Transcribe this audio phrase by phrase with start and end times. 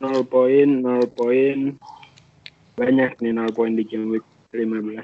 [0.00, 1.58] 0 poin, 0 poin.
[2.76, 5.00] Banyak nih 0 poin di game week 15.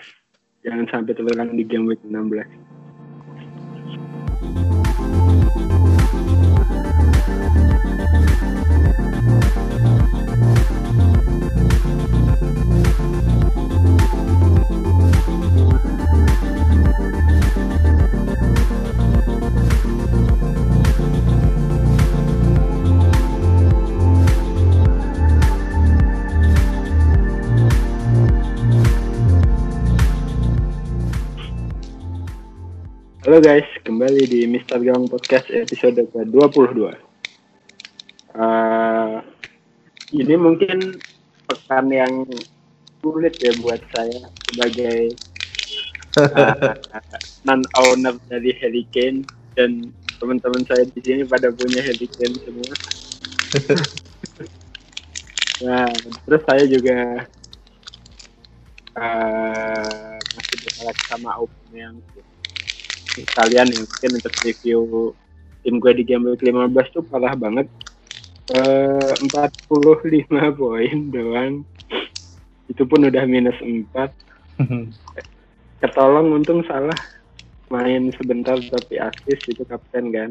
[0.62, 2.81] Jangan sampai terulang di game week 16.
[33.32, 34.76] Halo guys, kembali di Mr.
[34.84, 36.84] Gawang Podcast episode ke-22.
[38.36, 39.24] Uh,
[40.12, 41.00] ini mungkin
[41.48, 42.28] pekan yang
[43.00, 45.16] sulit ya buat saya sebagai
[46.20, 46.76] uh,
[47.48, 49.24] non-owner dari Harry Kane
[49.56, 52.72] dan teman-teman saya di sini pada punya Harry Kane semua.
[55.72, 55.88] nah,
[56.28, 57.24] terus saya juga
[59.00, 61.96] uh, masih bersalah sama Aubameyang
[63.12, 64.80] sekalian nih mungkin untuk review
[65.62, 67.68] tim gue di game week 15 tuh parah banget.
[68.50, 70.26] Uh, 45
[70.58, 71.62] poin doang.
[72.66, 73.94] Itu pun udah minus 4
[75.82, 76.96] ketolong untung salah.
[77.72, 80.30] Main sebentar tapi aktif itu kapten kan.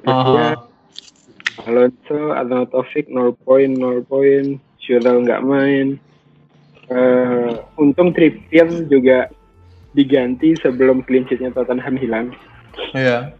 [0.00, 0.32] Terus uh.
[0.32, 0.48] ya
[1.68, 4.56] Alonso atau Taufik 0 poin 0 poin.
[4.82, 6.00] Syurel nggak main.
[6.90, 9.30] Uh, untung Trippier juga
[9.92, 12.26] diganti sebelum clean sheet-nya Tottenham hilang.
[12.96, 13.32] Iya.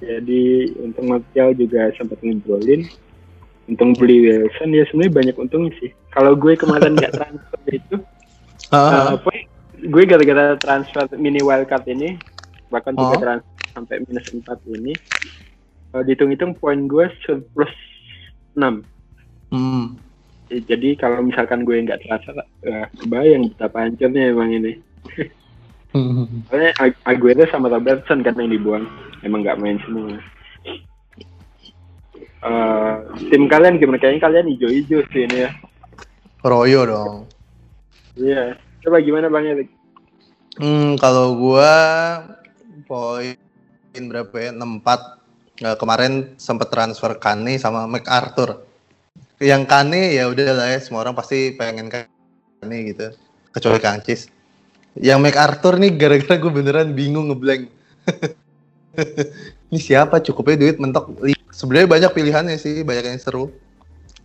[0.00, 2.88] Jadi untung Martial juga sempat ngegolin.
[3.68, 5.90] Untung beli Wilson ya sebenarnya banyak untungnya sih.
[6.10, 7.96] Kalau gue kemarin nggak transfer itu,
[8.74, 9.30] uh, apa?
[9.78, 12.18] Gue gara-gara transfer mini wildcard ini,
[12.66, 13.22] bahkan juga uh.
[13.22, 14.42] transfer sampai minus 4
[14.74, 14.94] ini,
[15.94, 17.70] uh, dihitung-hitung poin gue surplus
[18.58, 18.82] 6.
[19.54, 19.94] Hmm.
[20.50, 24.82] Jadi kalau misalkan gue nggak transfer, uh, kebayang betapa hancurnya emang ini.
[25.90, 26.70] Soalnya
[27.02, 28.86] Aguero sama Robertson kan yang dibuang.
[29.26, 30.22] Emang nggak main semua.
[32.40, 34.00] Uh, tim kalian gimana?
[34.00, 35.50] Kayaknya kalian hijau-hijau sih ini ya.
[36.40, 37.14] Royo dong.
[38.16, 38.56] Iya.
[38.56, 38.62] Yeah.
[38.80, 39.68] Coba gimana Bang Erik?
[40.56, 41.72] Hmm, kalau gua
[42.88, 43.36] poin
[43.92, 44.50] berapa ya?
[44.56, 45.20] 64.
[45.60, 48.64] Nah, kemarin sempat transfer Kane sama MacArthur.
[49.36, 53.12] Yang Kane ya udah lah ya, semua orang pasti pengen Kane gitu.
[53.52, 54.39] Kecuali Kang Cis
[54.98, 57.70] yang MacArthur nih gara-gara gue beneran bingung ngeblank.
[59.70, 61.14] ini siapa cukupnya duit mentok.
[61.54, 63.54] Sebenarnya banyak pilihannya sih, banyak yang seru.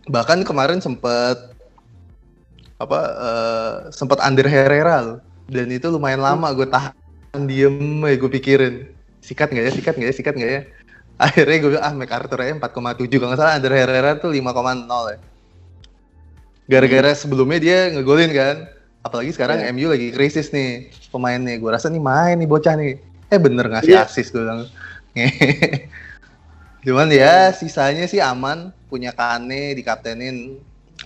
[0.10, 1.54] Bahkan kemarin sempet
[2.82, 5.22] apa uh, sempet Under Herrera.
[5.46, 8.76] Dan itu lumayan lama gue tahan diem ya gue pikirin.
[9.22, 10.62] Sikat nggak ya, sikat nggak ya, sikat nggak ya.
[11.16, 13.08] Akhirnya gue bilang, ah MacArthur aja 4,7.
[13.22, 15.18] Kalau nggak salah Under Herrera tuh 5,0 ya.
[16.66, 18.75] Gara-gara sebelumnya dia ngegolin kan
[19.06, 19.70] apalagi sekarang yeah.
[19.70, 22.98] MU lagi krisis nih pemainnya gue rasa nih main nih bocah nih
[23.30, 24.10] eh bener ngasih yeah.
[24.10, 24.66] asis gue bilang
[26.86, 30.58] cuman ya sisanya sih aman punya Kane dikaptenin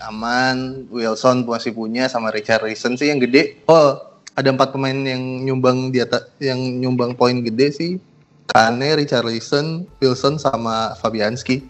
[0.07, 3.99] aman Wilson masih punya sama Richard Reason sih yang gede oh
[4.39, 7.91] ada empat pemain yang nyumbang di atas yang nyumbang poin gede sih
[8.49, 11.61] Kane, Richard Reason, Wilson sama Fabianski.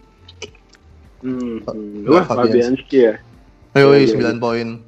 [1.20, 1.60] Hmm,
[2.08, 3.20] Wah, Fabianski ya.
[3.76, 4.80] Ayo, iya, iya, sembilan poin.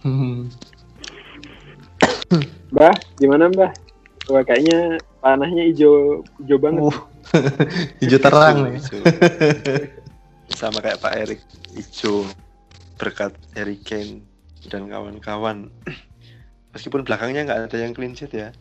[2.72, 3.72] Mbah, gimana Mbah?
[4.30, 6.82] Wah, kayaknya panahnya hijau hijau banget.
[6.86, 6.96] Uh,
[8.00, 8.80] hijau terang nih.
[10.60, 11.40] Sama kayak Pak Erik,
[11.76, 12.24] hijau
[12.96, 14.22] berkat Harry Kane
[14.70, 15.68] dan kawan-kawan.
[16.72, 18.54] Meskipun belakangnya nggak ada yang clean sheet ya.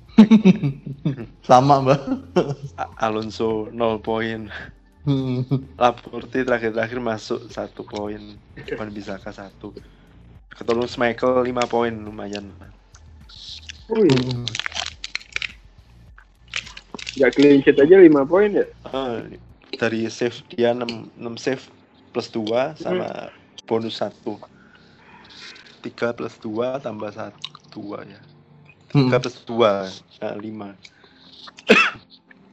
[1.46, 2.02] Sama mbak.
[2.98, 4.50] Alonso 0 poin.
[5.78, 8.34] Laporti terakhir-terakhir masuk satu poin.
[8.66, 9.78] Cuma bisa ke satu.
[10.56, 12.50] Ketolong Michael 5 poin lumayan.
[13.90, 14.10] Wih.
[14.10, 14.46] Hmm.
[17.18, 18.66] Gak clean sheet aja 5 poin ya?
[18.90, 19.26] Uh,
[19.76, 20.86] dari save dia 6,
[21.18, 21.64] 6 save
[22.14, 23.66] plus 2 sama hmm.
[23.66, 24.14] bonus 1.
[24.24, 27.34] 3 plus 2 tambah 1
[27.74, 28.22] 2 ya.
[28.94, 29.10] 3 hmm.
[29.10, 30.42] plus 2 nah 5.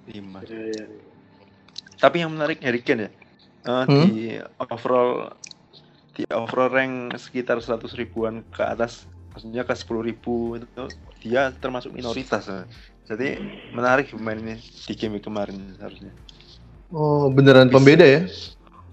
[0.07, 0.47] 5.
[0.47, 0.87] Ya, ya, ya.
[1.97, 3.11] Tapi yang menarik Harry Kane ya.
[3.67, 4.07] Uh, hmm?
[4.07, 5.35] di overall
[6.17, 9.05] di overall rank sekitar 100 ribuan ke atas
[9.37, 10.85] maksudnya ke 10 ribu itu
[11.21, 12.49] dia termasuk minoritas.
[13.05, 13.37] Jadi
[13.77, 16.11] menarik pemain ini di game kemarin harusnya
[16.91, 17.77] oh beneran Bisa.
[17.77, 18.23] pembeda ya?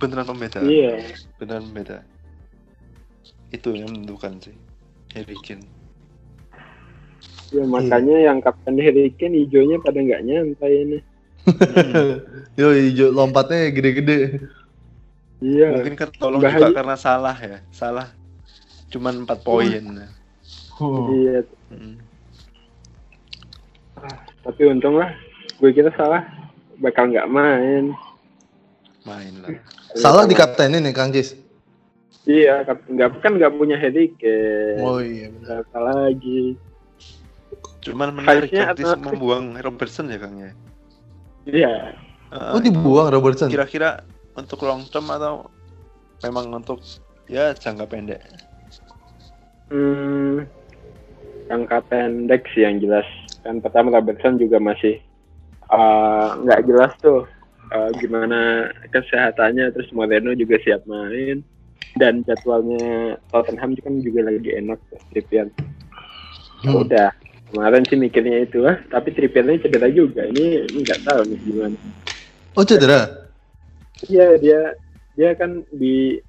[0.03, 0.59] Beneran pembeda.
[0.67, 0.93] Iya.
[1.39, 1.97] Beneran pembeda.
[3.55, 4.55] Itu yang menentukan sih
[5.15, 5.65] Harry Kane.
[7.53, 8.25] Ya makanya hmm.
[8.27, 10.99] yang kapten Harry Kane hijaunya pada nggak nyantai ini.
[11.47, 12.19] Hmm.
[12.59, 14.43] yo hijau lompatnya gede-gede
[15.44, 15.68] Iya.
[15.75, 16.72] Mungkin ketolong Bahaya.
[16.72, 17.60] juga karena salah ya.
[17.75, 18.07] Salah.
[18.88, 19.84] Cuman 4 poin.
[20.80, 21.12] Hmm.
[21.12, 21.44] Iya.
[21.68, 21.95] Hmm.
[24.48, 25.12] Tapi untung lah.
[25.60, 26.24] Gue kira salah
[26.80, 27.92] bakal nggak main.
[29.04, 29.51] Main lah.
[30.00, 31.36] Salah di kaptenin nih Kang Cis.
[32.24, 34.80] Iya, nggak kan nggak punya Harry Kane.
[34.80, 35.44] Oh iya benar.
[35.44, 36.56] Nggak salah lagi.
[37.84, 40.51] Cuman menarik Harusnya Curtis membuang Robertson ya Kang ya.
[41.44, 41.74] Iya.
[42.31, 43.51] Ah, Oh dibuang Robertson.
[43.51, 45.47] Kira-kira untuk long term atau
[46.25, 46.81] memang untuk
[47.30, 48.21] ya jangka pendek?
[49.69, 50.45] Hmm,
[51.50, 53.06] jangka pendek sih yang jelas.
[53.44, 55.01] Kan pertama Robertson juga masih
[55.69, 57.25] uh, nggak jelas tuh
[57.74, 59.74] uh, gimana kesehatannya.
[59.74, 61.41] Terus Moreno juga siap main.
[61.94, 64.81] Dan jadwalnya Tottenham kan juga lagi enak
[65.13, 65.45] Trippier.
[66.65, 66.81] Hmm.
[66.81, 67.13] Udah,
[67.53, 68.81] kemarin sih mikirnya itu lah.
[68.89, 70.25] Tapi Trippiernya cedera juga.
[70.25, 71.77] Ini nggak tahu nih gimana.
[72.57, 73.22] Oh cedera.
[74.09, 74.61] Iya dia
[75.13, 76.19] dia kan di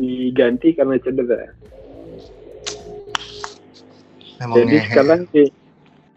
[0.00, 1.52] diganti karena cedera.
[4.40, 4.86] Emang Jadi ngehe.
[4.88, 5.44] sekarang di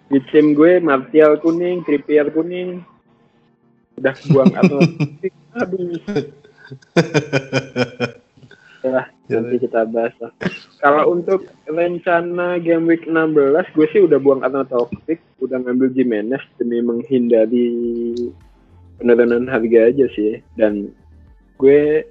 [0.07, 2.79] di tim gue Martial kuning, Trippier kuning,
[3.99, 4.79] udah buang atau
[5.59, 5.99] aduh.
[8.83, 9.07] Ya,
[9.39, 10.27] nanti kita bahas lah.
[10.83, 16.83] Kalau untuk rencana game week 16, gue sih udah buang Arnautovic, udah ngambil Jimenez demi
[16.83, 17.71] menghindari
[18.99, 20.43] penurunan harga aja sih.
[20.59, 20.91] Dan
[21.63, 22.03] gue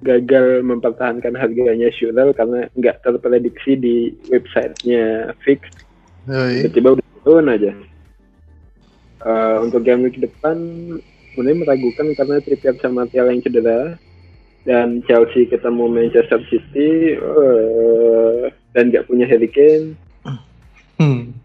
[0.00, 5.68] gagal mempertahankan harganya Shurel karena nggak terprediksi di websitenya fix
[6.30, 7.72] tiba-tiba udah turun aja.
[9.20, 10.56] Eh, untuk game week depan,
[11.36, 13.80] mulai meragukan karena Trippier sama Martial yang cedera
[14.64, 18.42] dan Chelsea ketemu Manchester City eh,
[18.72, 19.98] dan nggak punya Harry Kane.
[21.00, 21.36] Hmm.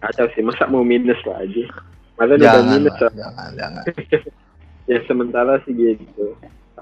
[0.00, 1.64] Kacau sih, masa mau minus lagi?
[2.16, 3.12] Masa udah Jangan, minus lah, lah.
[3.16, 3.84] jangan, jangan.
[4.88, 6.34] Ya sementara sih gitu.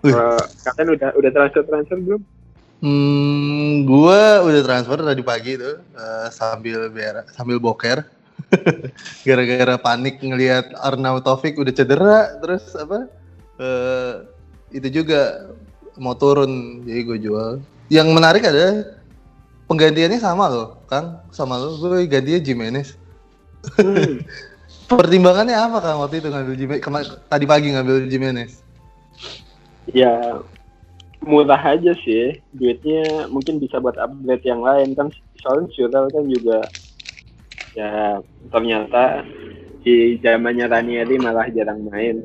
[0.07, 2.23] Eh, kalian udah udah transfer transfer belum?
[2.85, 8.07] Hmm, gua udah transfer tadi pagi tuh eh, sambil biar sambil boker.
[9.27, 13.11] Gara-gara panik ngelihat Arnautovic udah cedera terus apa?
[13.57, 14.15] eh
[14.77, 15.49] itu juga
[15.97, 17.53] mau turun jadi gue jual.
[17.89, 18.97] Yang menarik ada
[19.67, 21.81] penggantiannya sama loh, Kang, sama lo.
[21.81, 22.95] Gue gantinya Jimenez.
[23.81, 24.21] Hmm.
[24.87, 27.09] Pertimbangannya apa Kang waktu itu ngambil Jimenez?
[27.27, 28.63] tadi pagi ngambil Jimenez.
[29.87, 30.43] ya
[31.23, 36.59] murah aja sih duitnya mungkin bisa buat upgrade yang lain kan soalnya Shurel kan juga
[37.73, 38.19] ya
[38.51, 39.23] ternyata
[39.83, 42.19] di zamannya Ranieri malah jarang main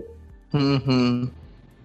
[0.49, 1.29] Hmm, hmm.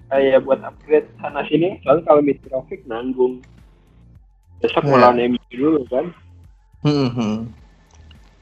[0.08, 3.44] kayak buat upgrade sana sini soalnya kalau Mitrovic nanggung
[4.58, 4.88] besok Ya.
[4.88, 6.08] mau lawan MU dulu kan
[6.80, 7.36] Hmm, hmm.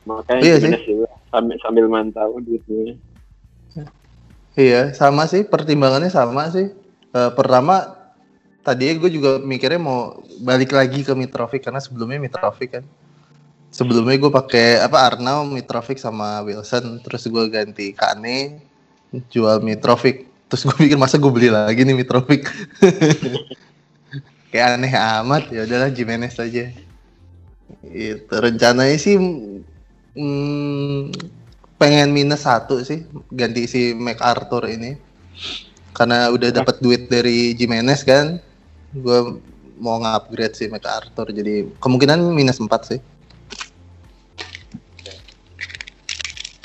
[0.05, 0.71] makanya Iya sih.
[0.71, 2.95] Jimenez juga sambil sambil mantau duitnya
[4.55, 6.71] Iya, sama sih pertimbangannya sama sih.
[7.11, 7.91] Eh, pertama
[8.63, 12.85] tadi gue juga mikirnya mau balik lagi ke Mitrovic karena sebelumnya Mitrovic kan.
[13.75, 18.63] Sebelumnya gue pakai apa Arnau, Mitrovic sama Wilson, terus gue ganti Kane,
[19.27, 20.31] jual Mitrovic.
[20.47, 22.47] Terus gue pikir masa gue beli lagi nih Mitrovic.
[24.55, 26.71] Kayak aneh amat ya udahlah Jimenez aja.
[27.83, 29.19] Itu rencananya sih
[30.15, 31.11] mm,
[31.79, 34.97] pengen minus satu sih ganti si MacArthur ini
[35.95, 38.39] karena udah dapat duit dari Jimenez kan
[38.95, 39.19] gue
[39.79, 43.01] mau nge-upgrade si MacArthur jadi kemungkinan minus 4 sih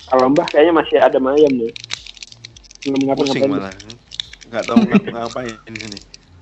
[0.10, 1.74] kalau Mbah kayaknya masih ada mayam nih
[2.79, 3.74] Pusing ngapa-ngapain malah.
[4.48, 6.00] Nggak tahu ngap- ngapain ini.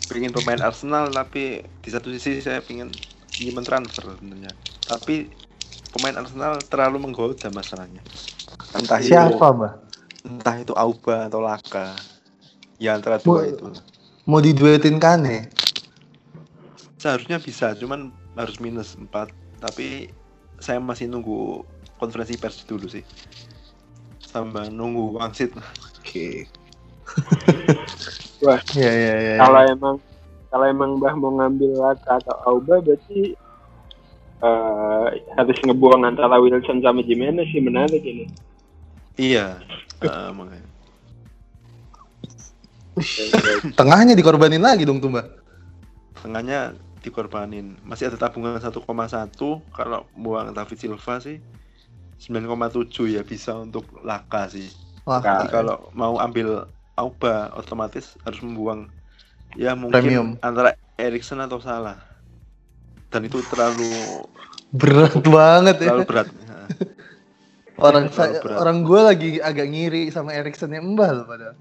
[0.08, 2.94] Pengen pemain Arsenal tapi di satu sisi saya pengen
[3.42, 4.54] ingin transfer sebenarnya.
[4.86, 5.28] Tapi
[5.92, 8.02] pemain Arsenal terlalu menggoda masalahnya.
[8.76, 9.74] Entah itu mbak
[10.28, 11.96] entah itu Auba atau Laka.
[12.78, 13.68] Ya antara dua Mau- itu.
[14.28, 15.48] mau diduetin Kane
[16.98, 19.30] Seharusnya bisa, cuman harus minus 4.
[19.62, 20.12] Tapi
[20.58, 21.64] saya masih nunggu
[22.02, 23.06] konferensi pers dulu sih.
[24.26, 25.54] Sama nunggu wangsit.
[26.08, 26.28] oke
[28.44, 28.60] Wah.
[28.76, 29.96] ya ya ya kalau emang
[30.52, 33.36] kalau emang Mbah mau ngambil Laka atau Auba berarti
[34.44, 38.26] eh, harus ngebuang antara Wilson sama Jimenez sih menarik ini.
[39.18, 39.58] Iya.
[40.06, 40.68] eh, makanya.
[43.80, 45.28] tengahnya dikorbanin lagi dong tuh mbak
[46.18, 46.74] tengahnya
[47.06, 48.74] dikorbanin masih ada tabungan 1,1
[49.72, 51.38] kalau buang David Silva sih
[52.18, 54.68] 9,7 ya bisa untuk Laka sih
[55.06, 56.66] wah Jadi kalau mau ambil
[56.98, 58.90] Auba otomatis harus membuang
[59.54, 60.28] ya mungkin Premium.
[60.42, 62.02] antara Erikson atau Salah
[63.12, 63.88] dan itu terlalu
[64.76, 66.68] berat banget ya terlalu berat Nah,
[67.88, 68.58] orang terlalu saya, berat.
[68.60, 71.56] orang gue lagi agak ngiri sama Erikson yang loh padahal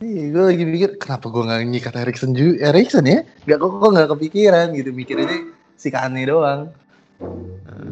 [0.00, 3.20] Iya, gue lagi mikir kenapa gue nggak nyikat Erikson juga Erikson ya?
[3.44, 5.28] Gak kok kok nggak kepikiran gitu mikirnya
[5.76, 6.72] si Kane doang.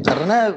[0.01, 0.57] Karena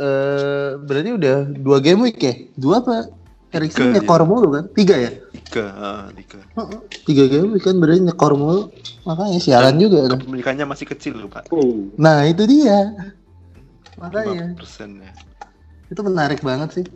[0.00, 2.32] eh berarti udah dua game week ya?
[2.56, 3.04] Dua apa?
[3.48, 4.64] Erikson Tiga, nyekor mulu kan?
[4.76, 5.10] Tiga ya?
[5.32, 6.40] Tiga, ah, tiga.
[6.52, 8.68] Heeh, Tiga game kan berarti nyekor mulu.
[9.08, 10.20] Makanya siaran juga kan.
[10.20, 11.48] Kepemilikannya masih kecil loh pak.
[11.48, 12.92] Oh, Nah itu dia.
[13.96, 15.12] Makanya persen ya.
[15.88, 16.86] itu menarik banget sih.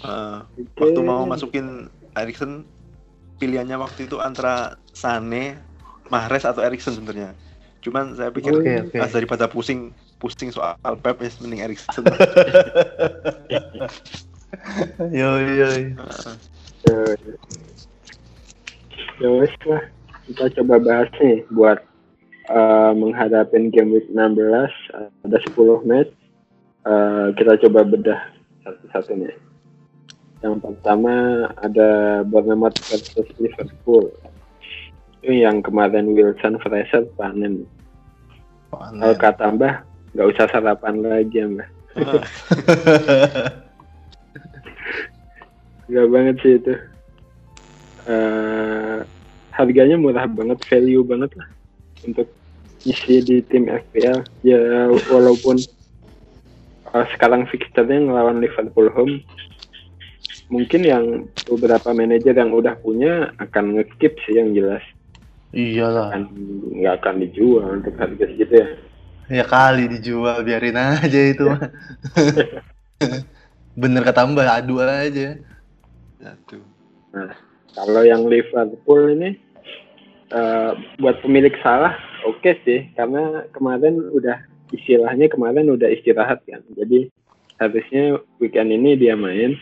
[0.00, 0.80] Ah, oke.
[0.80, 2.64] waktu mau masukin Erikson
[3.36, 5.60] pilihannya waktu itu antara Sane,
[6.08, 7.36] Mahrez atau Erikson sebenarnya.
[7.84, 8.96] Cuman saya pikir oke.
[8.96, 10.72] ah, daripada pusing pusing soal
[11.04, 12.00] Pep ya mending Erikson.
[15.18, 15.68] Yo yo.
[16.84, 17.14] Eh,
[19.22, 19.82] Ya wes lah,
[20.26, 21.78] kita coba bahas nih buat
[22.50, 24.34] eh, menghadapin game week 16
[25.22, 26.10] ada 10 match.
[26.84, 28.20] Eh, kita coba bedah
[28.66, 29.32] satu-satunya.
[30.42, 34.12] Yang pertama ada Bournemouth versus Liverpool.
[35.22, 37.64] Itu yang kemarin Wilson Fraser panen.
[38.74, 41.68] Kalau kata Mbah, nggak usah sarapan lagi Mbah.
[45.88, 46.74] Gak banget sih itu.
[48.08, 48.98] Eh
[49.54, 51.48] harganya murah banget, value banget lah
[52.02, 52.26] untuk
[52.82, 54.26] isi di tim FPL.
[54.42, 55.62] Ya walaupun
[56.90, 59.22] eh, sekarang fixturenya ngelawan Liverpool home,
[60.50, 61.04] mungkin yang
[61.46, 64.82] beberapa manajer yang udah punya akan ngekip sih yang jelas.
[65.54, 66.12] Iyalah.
[66.12, 66.34] Kan
[66.74, 68.68] nggak akan dijual untuk harga segitu ya.
[69.24, 71.62] Ya kali dijual biarin aja itu mah.
[73.80, 75.38] Bener kata Mbak adu aja.
[76.24, 76.58] Satu.
[77.76, 79.36] Kalau yang Liverpool ini
[80.32, 81.92] eh, buat pemilik salah
[82.24, 84.40] oke sih karena kemarin udah
[84.72, 86.64] istilahnya kemarin udah istirahat kan.
[86.72, 87.12] Jadi
[87.60, 89.54] harusnya weekend ini dia main.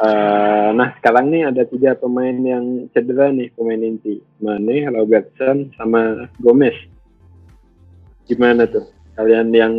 [0.00, 6.26] Eh, nah sekarang nih ada tiga pemain yang cedera nih pemain inti Mane, Robertson, sama
[6.42, 6.74] Gomez.
[8.26, 8.86] Gimana tuh
[9.18, 9.74] kalian yang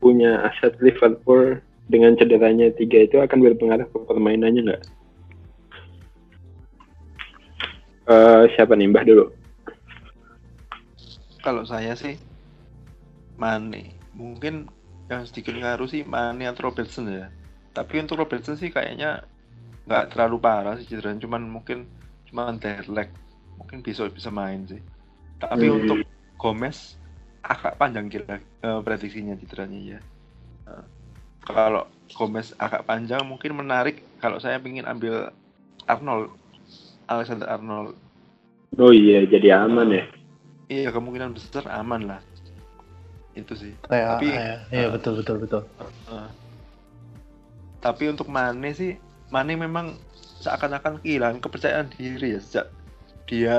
[0.00, 4.82] punya aset Liverpool dengan cederanya tiga itu akan berpengaruh ke permainannya nggak?
[8.08, 9.24] Eh, siapa nih Mbah dulu?
[11.44, 12.16] Kalau saya sih
[13.36, 13.96] Mane.
[14.16, 14.68] Mungkin
[15.08, 17.28] yang sedikit ngaruh sih Mane atau Robertson ya.
[17.72, 19.24] Tapi untuk Robertson sih kayaknya
[19.88, 21.88] nggak terlalu parah sih cedera, cuman mungkin
[22.28, 22.60] cuman
[22.92, 23.08] leg.
[23.56, 24.80] Mungkin besok bisa main sih.
[25.40, 25.76] Tapi Hmm.
[25.80, 25.98] untuk
[26.40, 26.96] Gomez
[27.44, 30.00] agak panjang kira eh, prediksinya cederanya ya.
[31.42, 35.30] Kalau Gomez agak panjang mungkin menarik kalau saya ingin ambil
[35.84, 36.32] Arnold
[37.06, 37.94] Alexander Arnold
[38.76, 40.04] Oh iya, jadi aman ya.
[40.68, 42.20] iya kemungkinan besar aman lah
[43.32, 45.62] itu sih Kayak Tapi- ya, iya betul betul betul.
[46.12, 46.28] Eh,
[47.78, 48.98] tapi untuk Mane sih
[49.30, 49.96] Mane memang
[50.40, 52.66] seakan-akan kehilangan kepercayaan diri ya sejak
[53.24, 53.58] dia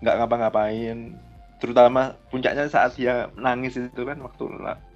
[0.00, 1.14] nggak ngapa-ngapain
[1.60, 4.44] terutama puncaknya saat dia nangis itu kan waktu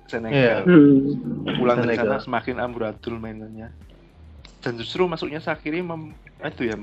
[0.05, 1.17] Senegal Hmm.
[1.57, 2.21] pulang dari Senegal.
[2.21, 3.73] sana semakin amburadul mainannya
[4.61, 6.77] dan justru masuknya Sakiri mem, itu ya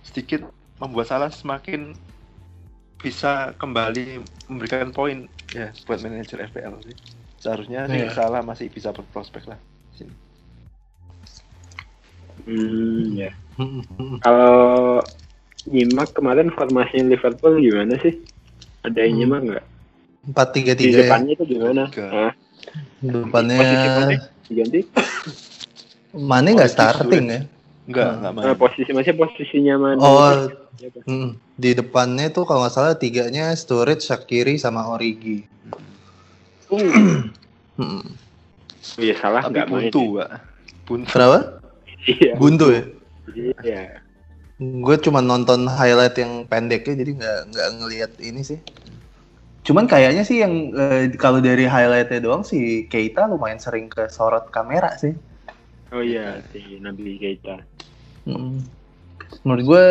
[0.00, 0.44] sedikit
[0.80, 1.92] membuat salah semakin
[3.00, 6.96] bisa kembali memberikan poin ya buat manajer FPL sih
[7.40, 8.12] seharusnya sih Iya.
[8.12, 9.60] salah masih bisa berprospek lah
[9.92, 10.12] sini
[12.40, 13.30] Hmm, ya.
[13.60, 13.84] Hmm.
[14.24, 15.04] Kalau
[15.68, 18.16] nyimak kemarin formasinya Liverpool gimana sih?
[18.80, 19.18] Ada yang Hmm.
[19.20, 19.64] nyimak nggak?
[20.24, 21.00] Empat tiga Di tiga ya.
[21.04, 21.82] depannya itu gimana?
[21.92, 22.32] Tiga.
[23.00, 24.16] Depannya Mane
[24.48, 24.80] diganti?
[26.14, 27.40] Mane nggak starting ya.
[27.90, 28.16] enggak Hmm.
[28.20, 29.98] enggak main Nah, posisi masih posisinya mana?
[29.98, 30.30] Oh,
[31.06, 31.34] hmm.
[31.58, 35.46] di depannya tuh kalau nggak salah tiganya Sturridge, Shakiri sama Origi.
[36.70, 38.04] Hmm.
[38.96, 39.90] Oh iya salah tapi nggak main.
[39.90, 40.30] buntu pak
[40.86, 41.38] buntu Kenapa?
[42.08, 42.32] Iya.
[42.40, 42.82] Buntu ya.
[43.62, 43.82] Iya.
[44.60, 48.58] Gue cuma nonton highlight yang pendeknya jadi nggak nggak ngelihat ini sih.
[49.60, 54.48] Cuman kayaknya sih yang eh, kalau dari highlightnya doang si Keita lumayan sering ke sorot
[54.48, 55.12] kamera sih.
[55.92, 57.60] Oh iya si Nabi Keita.
[58.24, 58.64] Mm.
[59.44, 59.84] Menurut gue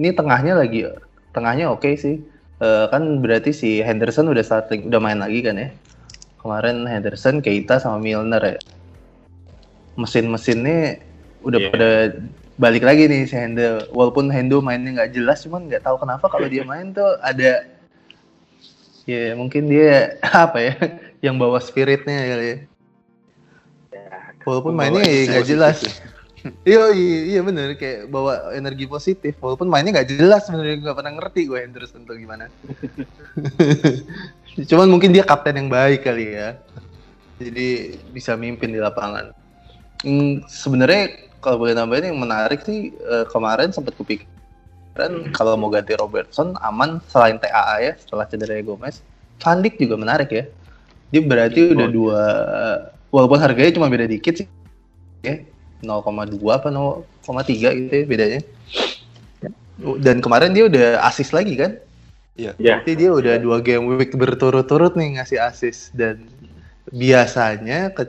[0.00, 0.88] ini tengahnya lagi
[1.36, 2.24] tengahnya oke sih.
[2.56, 5.68] Eh, kan berarti si Henderson udah starting udah main lagi kan ya.
[6.40, 8.58] Kemarin Henderson, Keita sama Milner ya.
[9.98, 11.02] Mesin-mesinnya
[11.42, 11.68] udah Iya.
[11.74, 11.90] pada
[12.56, 13.84] balik lagi nih si Hendo.
[13.92, 17.75] Walaupun Hendo mainnya nggak jelas, cuman nggak tahu kenapa kalau dia main tuh ada
[19.06, 20.74] ya mungkin dia apa ya
[21.22, 22.58] yang bawa spiritnya kali ya.
[24.46, 25.78] Walaupun mainnya ya nggak jelas.
[26.62, 29.34] Iya, iya, iya bener kayak bawa energi positif.
[29.42, 32.46] Walaupun mainnya nggak jelas sebenarnya nggak pernah ngerti gue Henderson tuh gimana.
[34.70, 36.54] Cuman mungkin dia kapten yang baik kali ya.
[37.42, 39.34] Jadi bisa mimpin di lapangan.
[40.06, 43.98] Hmm, sebenarnya kalau boleh nambahin yang menarik sih eh, kemarin sempat
[44.96, 49.04] kepikiran kalau mau ganti Robertson aman selain TAA ya setelah cedera Gomez.
[49.36, 50.44] Van Dijk juga menarik ya.
[51.12, 52.22] Dia berarti udah dua
[53.12, 54.48] walaupun harganya cuma beda dikit sih
[55.20, 55.44] ya
[55.84, 57.04] 0,2 apa 0,3
[57.52, 58.40] gitu ya bedanya.
[60.00, 61.76] Dan kemarin dia udah asis lagi kan?
[62.40, 62.56] Iya.
[62.56, 66.24] Ya, Berarti dia udah dua game week berturut-turut nih ngasih asis dan
[66.88, 68.08] biasanya ke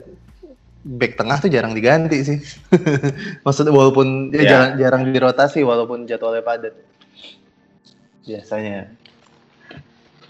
[0.88, 2.40] back tengah tuh jarang diganti sih.
[3.46, 4.48] Maksudnya walaupun ya, Ya.
[4.48, 6.74] jarang jarang dirotasi walaupun jadwalnya padat.
[8.24, 8.92] Biasanya.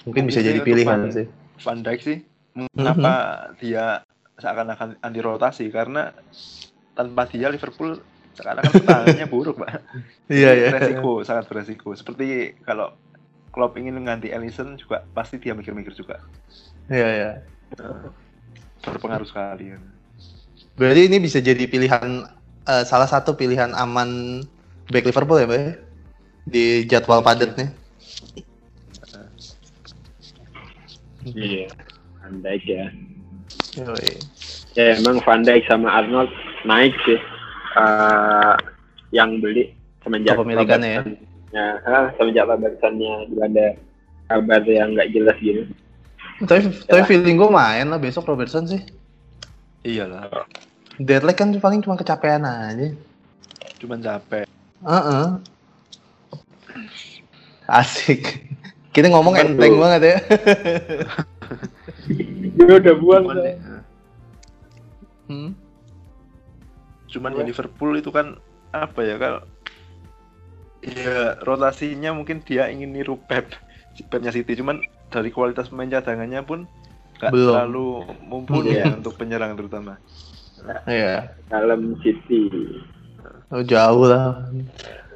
[0.03, 1.27] Mungkin bisa Tapi jadi pilihan Van- sih.
[1.59, 2.17] Van Dijk sih
[2.73, 3.13] mengapa
[3.55, 4.01] dia
[4.35, 6.09] seakan-akan anti rotasi karena
[6.93, 8.01] tanpa dia Liverpool
[8.33, 9.81] seakan-akan pertahanannya buruk pak
[10.25, 10.67] Iya ya.
[10.71, 12.93] resiko sangat beresiko seperti kalau
[13.49, 16.21] Klopp ingin mengganti Alisson juga pasti dia mikir-mikir juga
[16.87, 17.31] Iya ya.
[18.79, 19.77] berpengaruh sekali ya.
[20.77, 22.29] Berarti ini bisa jadi pilihan
[22.69, 24.41] eh, salah satu pilihan aman
[24.93, 25.57] back Liverpool ya, Mbak?
[25.59, 25.73] ya?
[26.47, 27.69] Di jadwal padat nih.
[31.33, 31.67] iya.
[32.21, 32.85] Van Dijk ya.
[33.81, 34.11] Yoi.
[34.77, 36.29] Ya emang Van Dijk sama Arnold
[36.63, 37.19] naik sih.
[37.77, 38.55] Eh,
[39.11, 39.73] yang beli
[40.05, 41.01] semenjak Kepemilikannya ya?
[41.55, 42.45] Ya, ah, semenjak
[43.27, 43.67] juga ada
[44.27, 45.63] kabar yang nggak jelas gitu.
[46.45, 48.81] Tapi tapi feeling gue main lah besok Robertson sih.
[49.87, 50.27] Iyalah
[50.99, 52.91] Deadline kan paling cuma kecapean aja.
[53.79, 54.49] cuman capek
[54.83, 55.25] Heeh.
[57.65, 58.45] Asik.
[58.93, 60.17] Kita ngomong enteng banget ya.
[62.57, 63.25] Dia udah buang.
[63.25, 63.57] cuman, saya.
[65.27, 65.51] Hmm.
[67.11, 68.39] cuman ya Liverpool itu kan
[68.71, 69.43] apa ya kalau
[70.83, 73.51] ya rotasinya mungkin dia ingin niru Pep
[74.07, 74.79] Pepnya City cuman
[75.11, 76.63] dari kualitas pemain cadangannya pun
[77.17, 77.53] nggak Belum.
[77.53, 77.87] terlalu
[78.23, 78.83] mumpuni Iya.
[78.85, 79.97] ya untuk penyerang terutama
[80.85, 81.31] Iya.
[81.47, 82.49] Dalam City
[83.47, 84.43] Oh, jauh lah.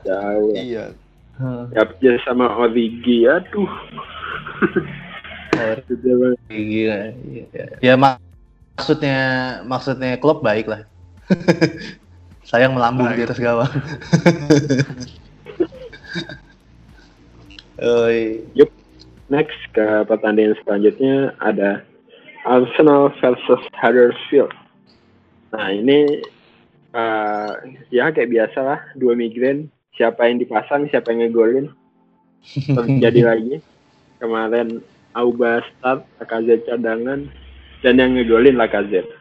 [0.01, 0.55] jauh.
[0.55, 0.93] iya
[1.35, 1.73] Hmm.
[1.73, 1.81] Ya
[2.21, 3.65] sama Origi, aduh.
[5.89, 6.37] Sudah banget.
[6.53, 6.99] Gila.
[7.25, 7.65] Iya.
[7.81, 8.21] Ya mak-
[8.77, 9.17] maksudnya
[9.65, 10.85] maksudnya klub baik lah.
[12.45, 13.73] Sayang melambung di atas gawang.
[17.81, 18.45] Oi.
[19.31, 21.81] Next ke pertandingan selanjutnya ada
[22.45, 24.53] Arsenal versus Huddersfield.
[25.53, 26.23] Nah ini
[26.95, 27.51] eh,
[27.93, 29.69] ya kayak biasa lah dua migrain.
[29.91, 31.67] Siapa yang dipasang, siapa yang ngegolin.
[32.55, 33.55] Terjadi lagi.
[34.21, 34.79] Kemarin
[35.11, 37.27] Auba start, Lacazette cadangan,
[37.83, 39.11] dan yang ngegolin Lacazette.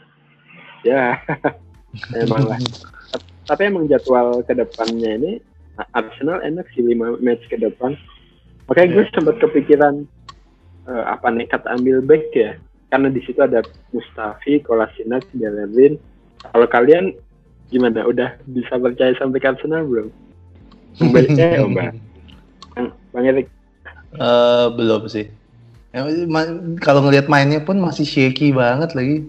[0.87, 1.19] Ya,
[2.23, 2.61] emang lah.
[3.51, 5.33] Tapi emang jadwal ke depannya ini
[5.97, 7.99] Arsenal enak sih 5 match ke depan.
[8.71, 10.07] Makanya gue sempat kepikiran
[10.87, 12.55] eh, apa nekat ambil back ya.
[12.91, 13.63] Karena di situ ada
[13.95, 15.95] Mustafi, Kolasinac, Bellerin.
[16.43, 17.15] Kalau kalian
[17.71, 18.03] gimana?
[18.03, 20.09] Udah bisa percaya sampai ke Arsenal belum?
[21.01, 21.09] Oh,
[21.71, 21.95] Mbak.
[22.75, 23.47] Bang- Bang Erik,
[24.11, 25.31] Eh, belum sih.
[25.95, 26.03] Ya,
[26.83, 29.27] kalau ngelihat mainnya pun masih shaky banget lagi.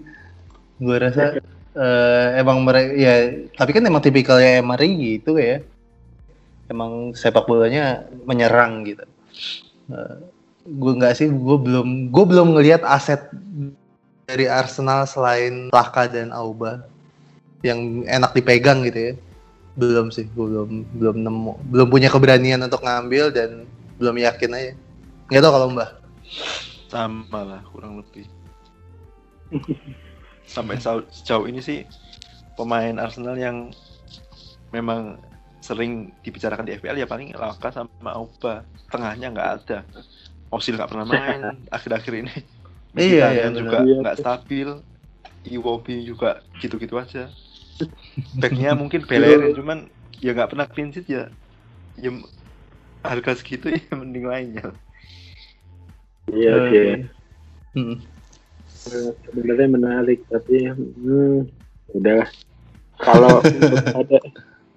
[0.82, 1.38] Gue rasa
[1.78, 3.14] eh, emang mereka ya,
[3.54, 5.62] tapi kan emang tipikalnya Emery gitu ya.
[6.66, 9.06] Emang sepak bolanya menyerang gitu.
[10.66, 13.20] Gue nggak sih, gue belum, gue belum ngelihat aset
[14.26, 16.86] dari Arsenal selain Laka dan Auba
[17.66, 19.14] yang enak dipegang gitu ya.
[19.74, 23.64] Belum sih, gue belum belum nemu, belum punya keberanian untuk ngambil dan
[23.98, 24.72] belum yakin aja.
[25.30, 25.90] Nggak tau kalau Mbak.
[26.92, 28.28] sama lah kurang lebih
[30.44, 31.88] sampai sejauh ini sih
[32.56, 33.72] pemain Arsenal yang
[34.72, 35.16] memang
[35.62, 39.78] sering dibicarakan di FPL ya paling Laka sama Auba tengahnya nggak ada
[40.52, 42.34] Osil nggak pernah main akhir-akhir ini.
[42.92, 44.68] Iya, iya, Mkhitaryan juga nggak stabil
[45.48, 47.32] Iwobi juga gitu-gitu aja.
[48.36, 49.88] Backnya mungkin Bellerin cuman
[50.20, 51.32] ya nggak pernah clean sheet ya.
[51.96, 52.12] Ya
[53.00, 54.76] harga segitu ya mending lainnya.
[56.28, 57.08] Iya sih.
[57.72, 57.96] Hmm.
[58.92, 61.48] Eh, Sebenarnya menarik, tapi hmm,
[61.96, 62.28] udah.
[63.00, 63.40] Kalau
[63.96, 64.18] ada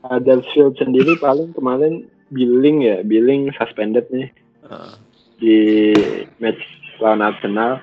[0.07, 4.31] ada Field sendiri paling kemarin billing ya, billing suspended nih.
[4.65, 4.93] Eh,
[5.39, 5.91] di
[6.39, 6.62] match
[7.00, 7.82] lawan Arsenal.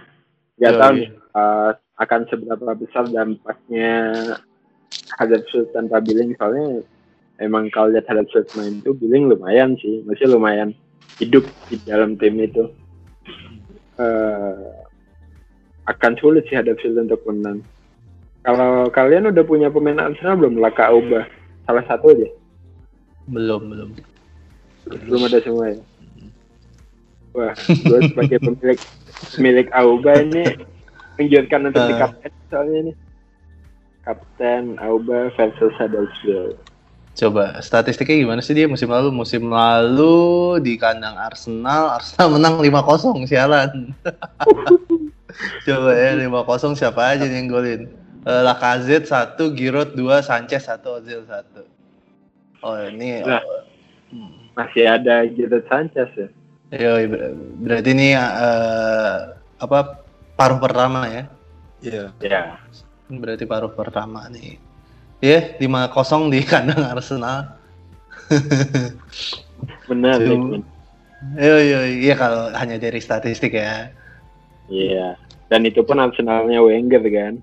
[0.61, 1.09] Gak Oh, tahu iya.
[1.12, 3.91] eh, akan seberapa besar dampaknya
[5.17, 6.85] Huddersfield tanpa billing soalnya
[7.41, 10.73] emang kalau lihat Huddersfield main itu billing lumayan sih, masih lumayan
[11.21, 12.69] hidup di dalam tim itu.
[14.01, 14.71] Eh,
[15.91, 17.61] akan sulit sih Huddersfield untuk menang.
[18.43, 20.59] Kalau kalian udah punya pemain Arsenal belum?
[20.59, 21.31] Laka Auba,
[21.62, 22.27] salah satu aja.
[23.31, 23.91] Belum, belum.
[25.07, 25.79] Belum ada semua ya.
[27.33, 28.81] Wah, gue sebagai pemilik
[29.33, 30.45] pemilik Auba ini
[31.16, 32.01] menjadikan untuk di Ah.
[32.05, 32.92] kapten soalnya ini.
[34.03, 36.59] Kapten Auba versus Huddersfield.
[37.12, 39.12] Coba statistiknya gimana sih dia musim lalu?
[39.12, 43.92] Musim lalu di kandang Arsenal, Arsenal menang 5-0 sialan.
[45.68, 47.88] Coba ya 5-0 siapa aja yang golin?
[48.23, 51.64] Uh, Lacazette 1, Giroud 2, Sanchez 1, Ozil 1.
[52.62, 53.42] Oh ini Nah.
[54.55, 56.29] Masih ada Giroud Sanchez ya.
[56.73, 59.17] Yo, ber- berarti ini eh,
[59.61, 60.01] apa
[60.41, 61.23] paruh pertama ya?
[61.85, 62.05] Iya.
[62.25, 62.43] Ya.
[63.13, 64.57] Berarti paruh pertama nih.
[65.21, 67.61] Ya, 5-0 di kandang Arsenal.
[69.91, 70.65] Benar, Lekman.
[71.39, 73.93] Yo yo, iya kalau hanya dari statistik ya.
[74.67, 75.15] Iya.
[75.47, 77.35] Dan itu pun Arsenalnya Wenger kan.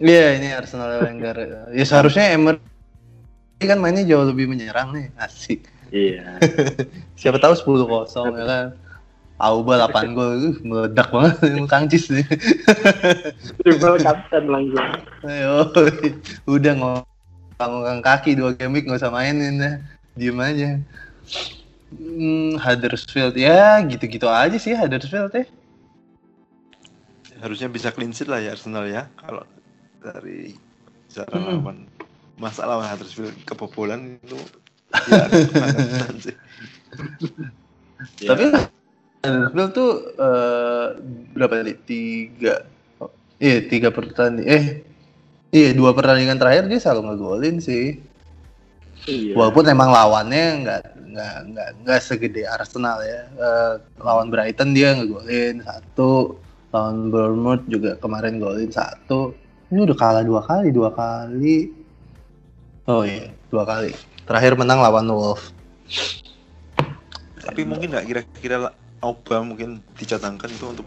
[0.00, 1.36] Iya, ini Arsenal Wenger.
[1.76, 2.58] ya seharusnya Emery
[3.62, 5.68] kan mainnya jauh lebih menyerang nih, asik.
[5.88, 6.38] Iya.
[7.20, 8.66] Siapa tahu 10-0 ya kan.
[9.38, 12.26] Auba 8 gol, uh, meledak banget emang Kang Cis nih.
[13.62, 14.88] Triple captain langsung.
[15.22, 15.70] Ayo,
[16.58, 19.74] udah ngomong kaki dua game week nggak usah mainin dah.
[20.18, 20.82] Diem aja.
[21.94, 25.46] Hmm, Huddersfield ya gitu-gitu aja sih Huddersfield ya.
[27.38, 29.06] Harusnya bisa clean sheet lah ya Arsenal ya.
[29.22, 29.46] Kalau
[30.02, 30.58] dari
[31.06, 31.62] cara Hmm.
[31.62, 31.78] lawan
[32.34, 34.34] masa lawan Huddersfield kebobolan itu
[34.92, 36.36] ya sih.
[38.22, 38.34] Ya.
[38.34, 38.44] Tapi
[39.18, 40.86] Huddersfield tuh eh,
[41.34, 41.76] berapa nih?
[41.82, 42.64] Tiga.
[43.02, 43.10] oh,
[43.42, 44.48] iya tiga pertandingan.
[44.48, 44.64] Eh
[45.50, 47.98] iya dua pertandingan terakhir dia selalu ngegolin sih.
[49.06, 49.34] Iya.
[49.34, 53.26] Walaupun emang lawannya nggak nggak nggak nggak segede Arsenal ya.
[53.26, 53.72] Eh,
[54.02, 56.38] lawan Brighton dia ngegolin satu,
[56.70, 59.34] lawan Bournemouth juga kemarin golin satu.
[59.68, 61.74] Ini udah kalah dua kali, dua kali.
[62.88, 63.92] Oh iya, dua kali.
[64.28, 65.56] Terakhir menang lawan Wolves.
[67.40, 70.84] Tapi mungkin nggak kira-kira Auba mungkin dicadangkan itu untuk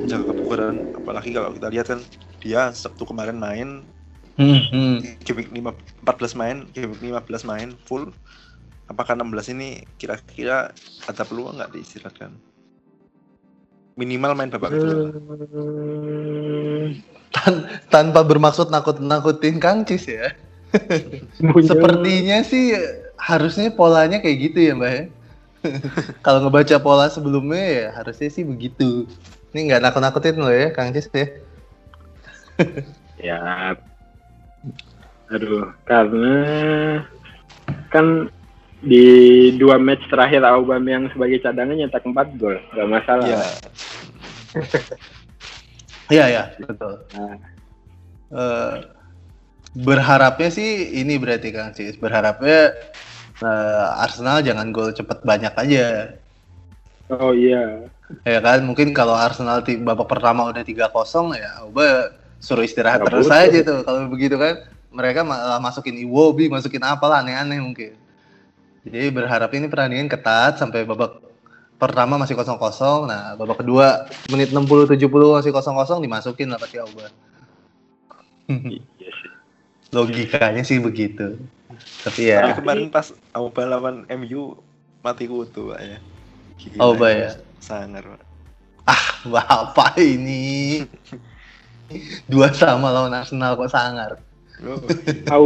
[0.00, 2.00] menjaga kebugaran apalagi kalau kita lihat kan
[2.38, 3.82] dia Sabtu kemarin main
[4.36, 4.96] Hmm, hmm.
[5.24, 5.72] game week 5
[6.04, 8.12] 14 main, game week 15 main full.
[8.84, 10.76] Apakah 16 ini kira-kira
[11.08, 12.36] ada peluang nggak diistirahatkan?
[13.96, 15.08] Minimal main babak kedua.
[15.08, 17.00] Hmm.
[17.32, 20.36] Tan- tanpa bermaksud nakut-nakutin Kang Cis ya.
[21.64, 22.74] Sepertinya sih
[23.16, 25.04] harusnya polanya kayak gitu ya Mbak ya.
[26.24, 29.08] Kalau ngebaca pola sebelumnya ya harusnya sih begitu.
[29.50, 31.26] Ini nggak nakut-nakutin loh ya Kang Cis ya.
[33.16, 33.40] Ya.
[35.32, 36.36] Aduh, karena
[37.90, 38.30] kan
[38.84, 43.26] di dua match terakhir Aubameyang sebagai cadangan nyetak 4 gol, nggak masalah.
[43.26, 43.42] Iya.
[46.06, 47.02] Iya ya betul.
[47.10, 47.34] Nah,
[48.26, 48.72] Eh,
[49.76, 52.00] berharapnya sih ini berarti Kang Cis.
[52.00, 52.72] Berharapnya
[53.38, 56.16] eh, Arsenal jangan gol cepet banyak aja.
[57.12, 57.86] oh iya,
[58.22, 63.10] Ya kan, mungkin kalau Arsenal di babak pertama udah 3-0 ya Uba suruh istirahat Nggak
[63.10, 63.42] terus butuh.
[63.42, 63.78] aja tuh.
[63.82, 64.54] Kalau begitu kan
[64.94, 67.92] mereka malah masukin Iwobi, masukin apalah aneh-aneh mungkin.
[68.86, 71.18] Jadi berharap ini pertandingan ketat sampai babak
[71.76, 72.56] pertama masih 0-0.
[73.10, 77.06] Nah, babak kedua menit 60 70 masih 0-0 dimasukin lah pasti Auba.
[79.96, 81.40] Logikanya sih begitu.
[82.04, 84.52] Tapi ya Tapi kemarin pas Auba lawan MU
[85.00, 85.98] mati kutu Pak ya.
[86.60, 87.30] Gila, Auba itu ya?
[87.58, 88.22] Sangar Pak.
[89.32, 90.84] apa ini?
[92.28, 94.20] Dua sama lawan Arsenal kok sangar.
[94.60, 94.80] Oh,
[95.32, 95.44] Au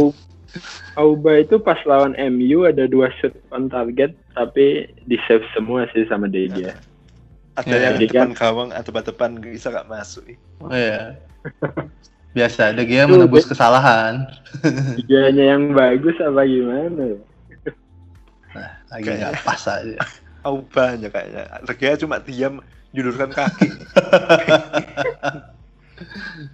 [0.99, 6.03] Auba itu pas lawan MU ada dua shoot on target tapi di save semua sih
[6.11, 6.75] sama Deja.
[7.55, 10.23] ada Ya, yang depan kan- gawang atau depan bisa nggak masuk.
[10.59, 11.15] Oh iya.
[12.31, 14.23] Biasa, De Gea Itu menebus kesalahan.
[14.95, 17.19] Liganya yang bagus apa gimana?
[18.87, 19.31] Lagi Kayaknya.
[19.31, 19.97] nggak pas aja.
[20.41, 21.43] Auba aja kayaknya.
[21.63, 23.67] Regea cuma diam judurkan kaki.
[23.67, 24.59] Ya,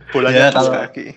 [0.13, 1.07] Bolanya atas kalau- kaki.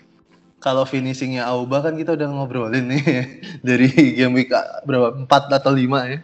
[0.61, 3.01] Kalau finishingnya Auba kan kita udah ngobrolin nih
[3.67, 5.17] dari game week ah, berapa?
[5.25, 6.19] 4 atau 5 ya.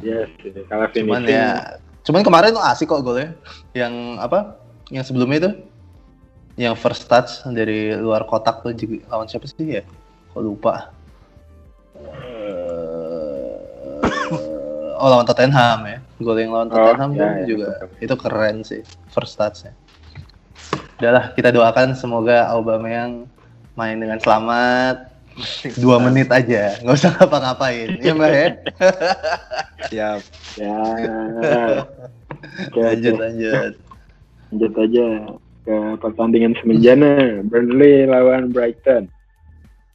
[0.00, 1.12] Iya sih, kalau finishing.
[1.12, 3.36] Cuman ya, cuman kemarin tuh asik kok golnya.
[3.76, 4.61] Yang apa?
[4.92, 5.50] Yang sebelumnya itu
[6.60, 9.82] yang first touch dari luar kotak tuh juga lawan siapa sih ya?
[10.36, 10.92] Kok lupa.
[11.96, 13.56] Eh,
[15.00, 15.98] oh lawan Tottenham ya.
[16.20, 18.04] Gol yang lawan Oh, Tottenham ya, tuh ya, juga betul.
[18.04, 19.72] itu keren sih first touch-nya.
[21.00, 23.26] Udahlah kita doakan semoga Aubameyang
[23.74, 25.08] main dengan selamat
[25.80, 28.48] dua menit aja nggak usah ngapa-ngapain ya mbak ya
[29.88, 30.20] Siap.
[30.60, 30.76] Ya.
[32.76, 33.72] Lanjut lanjut
[34.52, 35.06] lanjut aja
[35.64, 39.08] ke pertandingan semenjana Burnley lawan Brighton.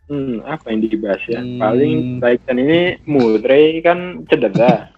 [0.09, 1.45] Hmm, apa yang dibahas ya?
[1.45, 1.61] Hmm.
[1.61, 4.89] Paling Brighton ini Murray kan cedera.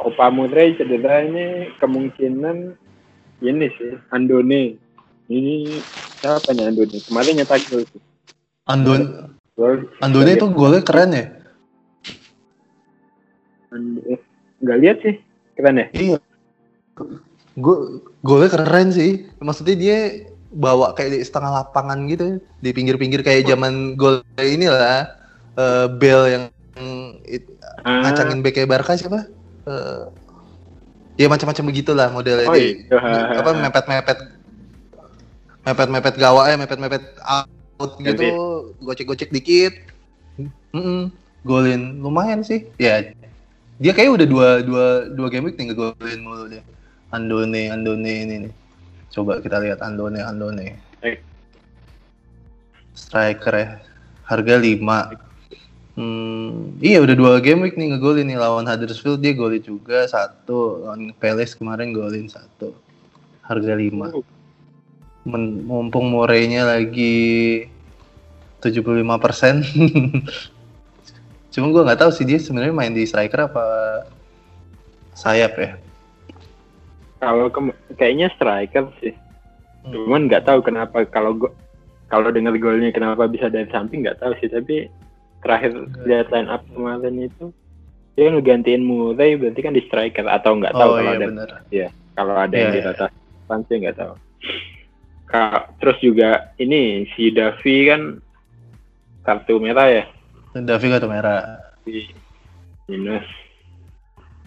[0.00, 2.72] Opa Murray cedera ini kemungkinan
[3.44, 4.80] ini sih Andone.
[5.28, 5.54] Ini
[6.24, 6.96] siapa nih Andone?
[7.04, 8.00] Kemarin nyetak gol tuh.
[8.64, 11.24] Andon Gol Andone itu golnya keren ya.
[14.08, 14.20] eh,
[14.64, 15.14] nggak lihat sih
[15.52, 16.16] keren ya Iya.
[17.60, 17.76] Gue
[18.24, 19.28] golnya keren sih.
[19.38, 19.98] Maksudnya dia
[20.50, 25.06] bawa kayak di setengah lapangan gitu di pinggir-pinggir kayak zaman gol inilah
[25.54, 26.44] eh Bell yang
[27.22, 27.46] it-
[27.80, 29.24] Ah, ngacangin bek Barca siapa?
[29.64, 30.02] Eh,
[31.16, 32.76] ya macam-macam begitulah modelnya Oh, dia.
[32.76, 33.40] iya.
[33.40, 34.18] Apa mepet-mepet
[35.64, 38.26] mepet-mepet gawak ya mepet-mepet out gitu
[38.80, 39.72] gocek-gocek dikit
[40.72, 41.12] Mm-mm,
[41.44, 43.12] golin lumayan sih ya
[43.80, 46.64] dia kayak udah dua dua dua game week nih ngegolin mulu dia
[47.10, 48.52] Andone Andone ini nih
[49.10, 50.78] coba kita lihat Andone Andone
[52.94, 53.68] striker ya.
[54.28, 55.28] Harga 5
[55.98, 58.38] Hmm, iya udah dua game week nih ngegolin nih.
[58.38, 60.86] Lawan Huddersfield dia golin juga satu.
[60.86, 62.72] Lawan Palace kemarin golin satu.
[63.44, 64.24] Harga 5 Oh,
[65.26, 67.66] Men- mumpung Morey-nya lagi
[68.62, 69.60] 75 persen.
[71.52, 73.66] Cuma gue nggak tahu sih dia sebenarnya main di striker apa
[75.18, 75.70] sayap ya
[77.20, 77.46] kalau
[77.94, 79.14] kayaknya striker sih.
[79.80, 79.96] Hmm.
[79.96, 81.56] cuman nggak tahu kenapa kalau go-
[82.12, 84.48] kalau dengar golnya kenapa bisa dari samping nggak tahu sih.
[84.48, 84.88] Tapi
[85.40, 85.72] terakhir
[86.04, 87.48] lihat line up kemarin itu
[88.12, 91.48] dia ngegantiin Murray berarti kan di striker atau nggak tahu oh kalau iya ada benar.
[92.12, 92.90] kalau ada yang Iya, di iya.
[92.92, 94.12] atas depan sih nggak tahu.
[95.24, 96.82] Ka- terus juga ini
[97.16, 98.02] si Davi kan
[99.24, 100.04] kartu merah ya?
[100.52, 101.40] Davi kartu merah.
[102.84, 103.24] Minus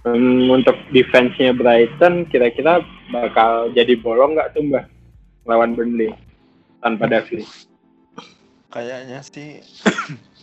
[0.04, 4.92] Hmm, untuk defense-nya Brighton kira-kira bakal jadi bolong nggak tuh mbak
[5.48, 6.12] lawan Burnley
[6.84, 7.48] tanpa Davi
[8.68, 9.64] Kayaknya sih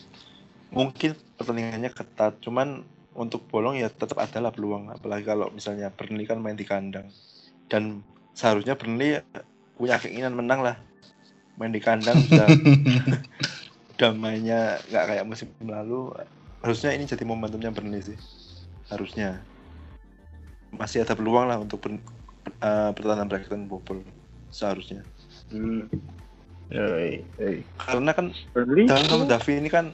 [0.76, 2.86] mungkin pertandingannya ketat, cuman
[3.18, 4.86] untuk bolong ya tetap ada lah peluang.
[4.94, 7.10] Apalagi kalau misalnya Burnley kan main di kandang.
[7.66, 8.06] Dan
[8.38, 9.18] seharusnya Burnley
[9.74, 10.76] punya keinginan menang lah.
[11.58, 12.46] Main di kandang sudah
[13.98, 16.14] udah mainnya nggak kayak musim lalu.
[16.62, 18.18] Harusnya ini jadi momentumnya Burnley sih.
[18.94, 19.42] Harusnya.
[20.74, 22.02] Masih ada peluang lah untuk ber-
[22.62, 24.02] eh, pertahanan Brighton bobol
[24.50, 25.02] seharusnya.
[25.50, 25.88] hmm.
[26.70, 27.56] Yoi, yoi.
[27.80, 29.90] Karena kan Burnley Dan sama Davi ini kan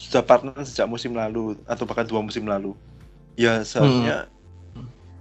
[0.00, 2.74] sudah partner sejak musim lalu atau bahkan dua musim lalu.
[3.36, 4.28] Ya seharusnya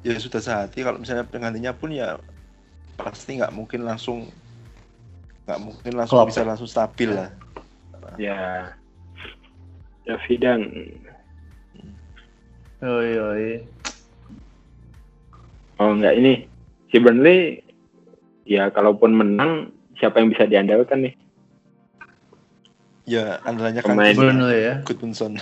[0.02, 2.17] ya sudah sehati kalau misalnya penggantinya pun ya
[2.98, 4.26] pasti nggak mungkin langsung
[5.46, 6.30] nggak mungkin langsung Klopp.
[6.32, 7.30] bisa langsung stabil lah.
[8.17, 8.74] ya
[10.06, 10.62] Davi dan
[12.82, 13.48] Yoi, yoi.
[15.82, 16.46] Oh nggak ini
[16.88, 17.65] si Burnley
[18.44, 19.52] ya kalaupun menang
[19.96, 21.15] siapa yang bisa diandalkan nih
[23.04, 24.13] Ya andalannya kan Pemain.
[24.13, 25.41] Burnley ya Goodmanson.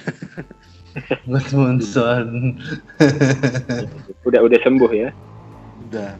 [1.29, 2.55] Goodmanson
[4.27, 5.09] udah udah sembuh ya
[5.85, 6.15] Udah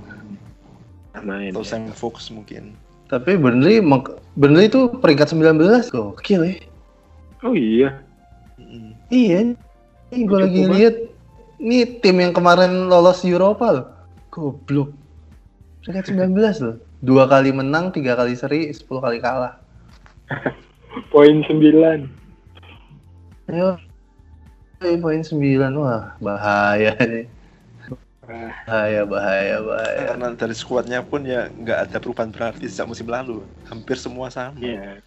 [1.19, 1.69] main atau ya.
[1.69, 2.75] Sam Fox mungkin.
[3.07, 6.55] tapi Burnley mak- Burnley itu peringkat 19 gokil ya
[7.41, 7.89] oh iya
[8.59, 8.91] Mm.
[9.07, 9.55] Iya,
[10.11, 10.95] ini gue lagi lihat
[11.57, 13.87] ini tim yang kemarin lolos Eropa loh.
[14.29, 14.93] Goblok.
[15.83, 16.77] Peringkat 19 loh.
[16.99, 19.57] Dua kali menang, tiga kali seri, 10 kali kalah.
[21.13, 22.05] poin 9
[23.49, 23.81] Ayo.
[24.79, 25.33] Eh, poin 9
[25.75, 27.25] wah bahaya nih.
[28.29, 30.01] Bahaya, bahaya, bahaya.
[30.13, 33.41] Karena dari skuadnya pun ya nggak ada perubahan berarti sejak musim lalu.
[33.65, 34.53] Hampir semua sama.
[34.61, 35.01] Iya.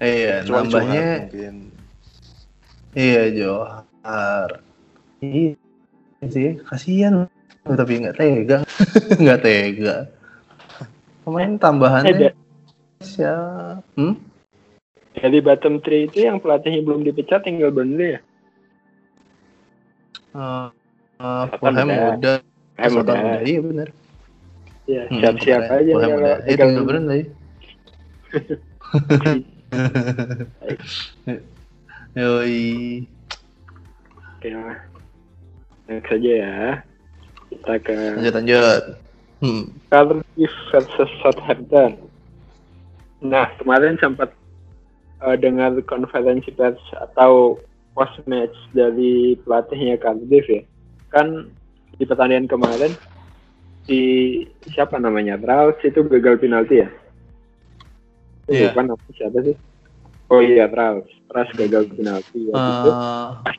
[0.00, 1.54] Iya, Kecuali nambahnya Johar mungkin.
[2.96, 4.50] iya Johar.
[5.20, 7.28] Iya sih, kasihan
[7.68, 8.58] Oh, tapi nggak tega,
[9.22, 9.96] nggak tega.
[11.24, 12.38] Pemain tambahannya da-
[13.04, 13.84] siapa?
[13.96, 14.30] Hmm?
[15.20, 18.20] dari bottom 3 itu yang pelatihnya belum dipecat tinggal Burnley ya
[20.30, 20.70] Uh,
[21.18, 22.38] uh, Fulham udah.
[22.78, 23.42] Fulham udah.
[23.42, 23.90] iya benar.
[24.86, 26.36] Hmm, siap-siap kemarin aja Fulham udah.
[26.46, 27.22] Eh, tinggal Burnley.
[32.14, 32.62] Yoi.
[34.38, 34.48] Oke.
[35.90, 36.86] Next aja ya.
[37.50, 38.82] Kita ke Lanjut lanjut.
[39.40, 39.64] Hmm.
[39.90, 41.96] Versus Southampton.
[43.20, 44.32] Nah, kemarin sempat
[45.20, 47.60] eh, dengar konferensi pers atau
[47.92, 50.62] post match dari pelatihnya Cardiff ya.
[51.12, 51.50] Kan
[51.98, 52.92] di pertandingan kemarin
[53.84, 54.00] si
[54.70, 55.36] siapa namanya?
[55.40, 56.88] Raus itu gagal penalti ya?
[58.48, 58.72] Iya.
[58.72, 59.56] Lupa nama siapa sih?
[60.30, 61.08] Oh iya, Raus.
[61.28, 62.48] Raus gagal penalti.
[62.48, 62.54] ya.
[62.54, 63.56] Itu Eh,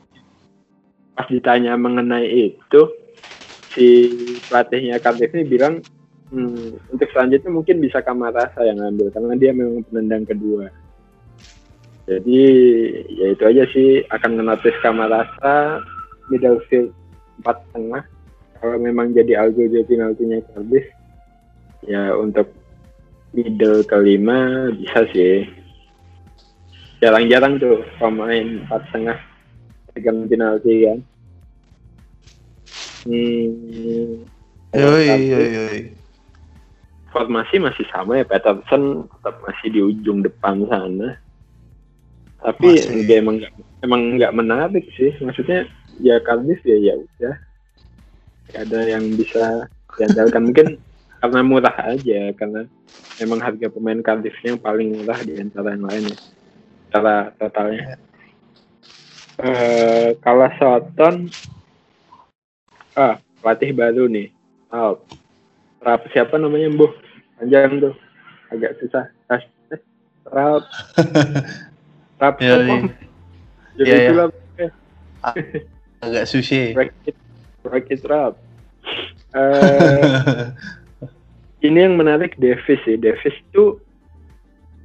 [1.12, 2.80] pas ditanya mengenai itu
[3.72, 3.86] si
[4.48, 5.80] pelatihnya Cardiff ini bilang
[6.32, 10.72] "Hmm, untuk selanjutnya mungkin bisa Kamarasa yang ngambil karena dia memang penendang kedua.
[12.08, 12.42] Jadi
[13.14, 15.84] ya itu aja sih akan menotis Kamarasa
[16.32, 16.90] middle field
[17.40, 18.02] empat tengah.
[18.62, 20.86] Kalau memang jadi algo jadi penaltinya Cardiff
[21.84, 22.48] ya untuk
[23.36, 25.44] middle kelima bisa sih.
[27.02, 29.18] Jarang-jarang tuh pemain empat tengah
[29.92, 30.98] pegang penalti kan.
[33.02, 34.22] Hmm,
[34.72, 35.78] Yoi, yoi, yoi.
[37.12, 41.18] formasi masih sama ya Peterson tetap masih di ujung depan sana.
[42.42, 42.88] Tapi Masih.
[42.88, 43.52] enggak, emang nggak
[43.84, 45.12] emang nggak menarik sih.
[45.20, 45.66] Maksudnya
[46.00, 47.34] ya Cardiff ya ya udah.
[48.52, 49.66] Gak ada yang bisa
[49.98, 50.66] diandalkan mungkin
[51.20, 52.62] karena murah aja karena
[53.20, 56.18] memang harga pemain Cardiffnya paling murah di antara yang lain ya.
[56.88, 57.98] Secara totalnya.
[59.42, 61.28] Eh kalah Soton
[62.96, 64.28] ah pelatih baru nih.
[64.72, 64.96] Oh,
[65.82, 66.88] Rap siapa namanya Bu
[67.36, 67.94] panjang tuh.
[68.52, 69.08] Agak susah.
[69.32, 69.42] Eh,
[70.28, 70.62] Rap.
[72.22, 72.46] Rap apa?
[72.46, 72.78] iya.
[73.76, 74.26] Jadi itulah
[76.02, 76.74] Agak sushi.
[76.76, 77.16] bracket
[77.64, 78.34] bracket Rap.
[79.32, 80.44] Eh,
[81.66, 83.00] ini yang menarik Davis sih.
[83.00, 83.80] Davis tuh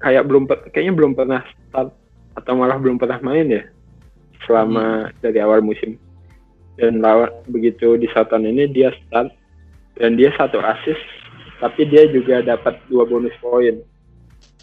[0.01, 1.91] kayak belum kayaknya belum pernah start
[2.37, 3.63] atau malah belum pernah main ya?
[4.45, 5.99] Selama dari awal musim
[6.77, 9.33] dan lawan begitu di Soton ini dia start
[9.97, 11.01] dan dia satu assist
[11.57, 13.81] tapi dia juga dapat dua bonus poin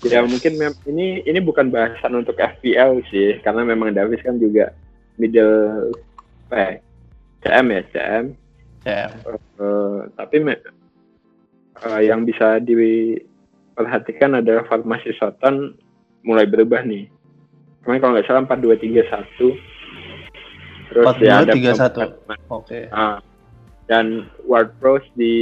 [0.07, 4.71] ya mungkin mem- ini ini bukan bahasan untuk FPL sih karena memang Davis kan juga
[5.19, 5.91] middle
[6.51, 6.73] apa ya,
[7.43, 8.25] CM ya CM
[8.85, 9.09] Ya.
[9.25, 10.61] Eh, tapi me-
[11.81, 15.73] eh, yang bisa diperhatikan adalah formasi Soton
[16.21, 17.09] mulai berubah nih.
[17.85, 19.57] Kemarin kalau nggak salah 4-2-3-1.
[20.95, 21.27] Terus 4-2-3-1.
[21.27, 21.55] ya ada
[22.55, 22.79] Oke.
[22.95, 23.19] Ah,
[23.91, 25.35] dan Ward Prowse di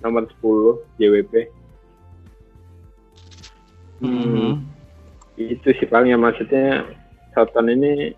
[0.00, 1.32] nomor 10 JWP.
[4.00, 4.64] Mhm.
[5.36, 6.84] Itu sih paling yang maksudnya
[7.36, 8.16] Soton ini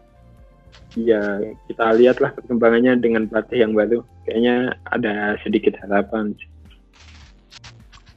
[0.95, 4.07] ya kita lihatlah perkembangannya dengan pelatih yang baru.
[4.25, 6.33] Kayaknya ada sedikit harapan.
[6.39, 6.49] sih.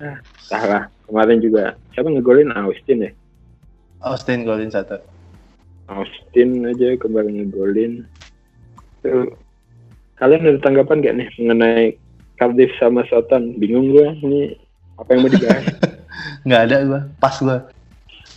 [0.02, 0.84] Ah, salah.
[1.10, 3.12] Kemarin juga siapa ngegolin Austin ya?
[4.02, 4.98] Austin golin satu.
[5.92, 8.06] Austin aja kemarin ngegolin.
[10.22, 11.86] Kalian ada tanggapan gak nih mengenai
[12.38, 13.58] Cardiff sama Soton?
[13.58, 14.42] Bingung gue ini
[14.98, 15.66] apa yang mau dibahas?
[16.46, 17.58] Nggak ada gua, pas gua.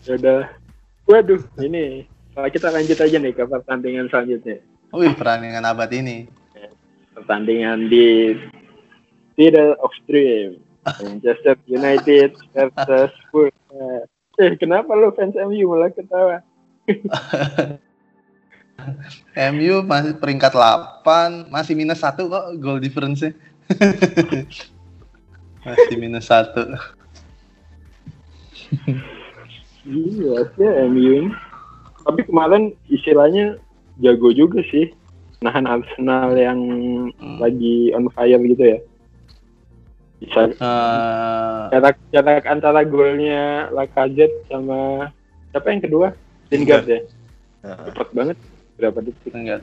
[0.04, 0.48] ya udah.
[1.04, 4.58] Waduh, ini Nah, kita lanjut aja nih ke pertandingan selanjutnya.
[4.90, 6.26] Wih, perandingan abad ini.
[7.14, 8.34] Pertandingan di
[9.38, 10.58] Theater of Dream.
[10.82, 13.54] Manchester United versus Spurs.
[14.34, 16.42] Eh, kenapa lo fans MU malah ketawa?
[19.54, 23.32] MU masih peringkat 8, masih minus satu kok goal difference-nya.
[25.64, 26.68] masih minus satu.
[29.84, 31.30] Iya, sih MU ini.
[32.04, 33.56] Tapi kemarin istilahnya
[34.00, 34.92] jago juga sih.
[35.40, 36.60] Nahan Arsenal yang
[37.20, 37.36] Hmm.
[37.36, 38.78] lagi on fire gitu ya.
[40.18, 45.12] Bisa Eh, jarak jarak antara golnya Lacazette sama
[45.52, 46.08] siapa yang kedua?
[46.48, 47.00] Lingard ya.
[47.62, 48.36] Cepat banget.
[48.78, 49.32] Berapa detik?
[49.34, 49.62] enggak.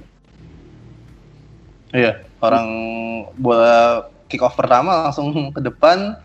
[1.91, 2.67] Iya, orang
[3.36, 6.15] bola kick off pertama langsung ke depan.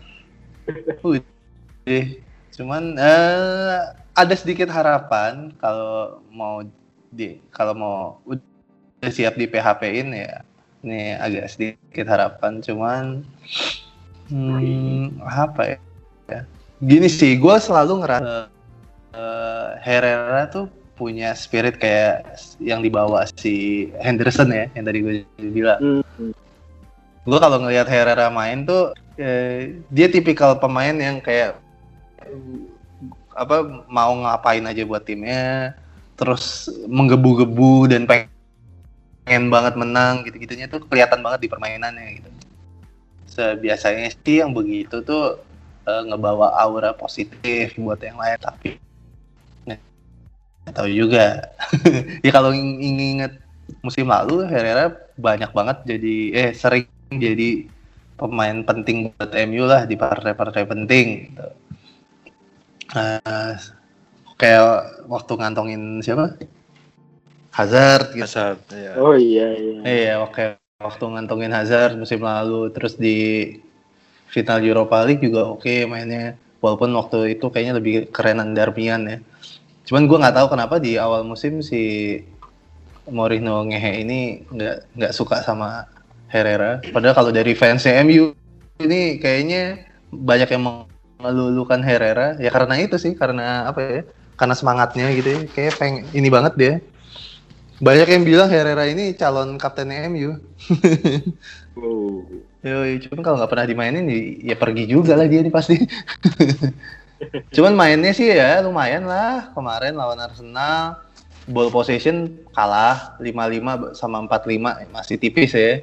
[1.03, 2.23] Wih,
[2.55, 3.83] cuman eh,
[4.15, 6.63] ada sedikit harapan kalau mau
[7.11, 10.47] di kalau mau udah siap di PHP-in ya.
[10.87, 13.27] Ini agak sedikit harapan, cuman
[14.31, 15.79] hmm, apa ya?
[16.31, 16.41] ya.
[16.79, 18.47] Gini sih, gue selalu ngerasa
[19.19, 22.25] eh, Herrera tuh punya spirit kayak
[22.59, 25.15] yang dibawa si Henderson ya, yang tadi gue
[25.53, 25.79] bilang.
[25.79, 26.33] Hmm.
[27.29, 31.61] Gue kalau ngelihat Herrera main tuh, eh, dia tipikal pemain yang kayak
[33.37, 35.77] apa mau ngapain aja buat timnya,
[36.17, 42.31] terus menggebu-gebu dan pengen banget menang gitu-gitunya tuh kelihatan banget di permainannya gitu.
[43.37, 45.37] Sebiasanya sih yang begitu tuh
[45.85, 48.81] eh, ngebawa aura positif buat yang lain tapi
[50.75, 51.55] tahu juga.
[52.27, 53.33] ya kalau ing- inget
[53.83, 57.67] musim lalu Herrera banyak banget jadi eh sering jadi
[58.17, 61.47] pemain penting buat MU lah di partai-partai penting gitu.
[62.97, 63.53] Eh,
[64.41, 64.65] kayak
[65.11, 66.39] waktu ngantongin siapa?
[67.57, 68.25] Hazard gitu.
[68.29, 68.93] Hazard, ya.
[69.01, 69.75] Oh iya iya.
[69.83, 70.43] Iya, oke.
[70.77, 73.17] Waktu ngantongin Hazard musim lalu, terus di
[74.29, 76.37] final Europa League juga oke mainnya.
[76.61, 79.19] Walaupun waktu itu kayaknya lebih kerenan Darmian ya.
[79.87, 82.19] Cuman gue nggak tahu kenapa di awal musim si
[83.07, 85.87] Mourinho ngehe ini nggak nggak suka sama
[86.27, 86.83] Herrera.
[86.91, 88.35] Padahal kalau dari fansnya MU
[88.83, 90.63] ini kayaknya banyak yang
[91.23, 92.35] mengelulukan Herrera.
[92.43, 94.03] Ya karena itu sih, karena apa ya?
[94.35, 95.41] Karena semangatnya gitu ya.
[95.55, 96.75] Kayak peng ini banget dia.
[97.79, 100.37] Banyak yang bilang Herrera ini calon kapten MU.
[101.77, 102.25] Oh.
[102.65, 104.17] Yoi, cuman kalau nggak pernah dimainin ya,
[104.49, 105.77] ya pergi juga lah dia nih pasti.
[107.53, 111.01] Cuman mainnya sih ya lumayan lah kemarin lawan Arsenal.
[111.47, 115.81] Ball possession kalah 5-5 sama 4-5 masih tipis ya.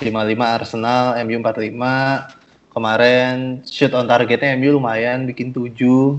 [0.00, 0.10] 5-5
[0.40, 2.72] Arsenal, MU 45.
[2.74, 5.70] Kemarin shoot on targetnya MU lumayan bikin 7.
[5.84, 6.18] Uh,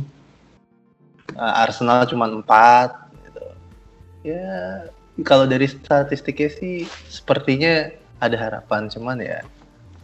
[1.35, 2.45] Arsenal cuma 4
[3.25, 3.45] gitu.
[4.23, 4.87] Ya
[5.23, 6.75] kalau dari statistiknya sih
[7.07, 7.89] sepertinya
[8.21, 9.43] ada harapan cuman ya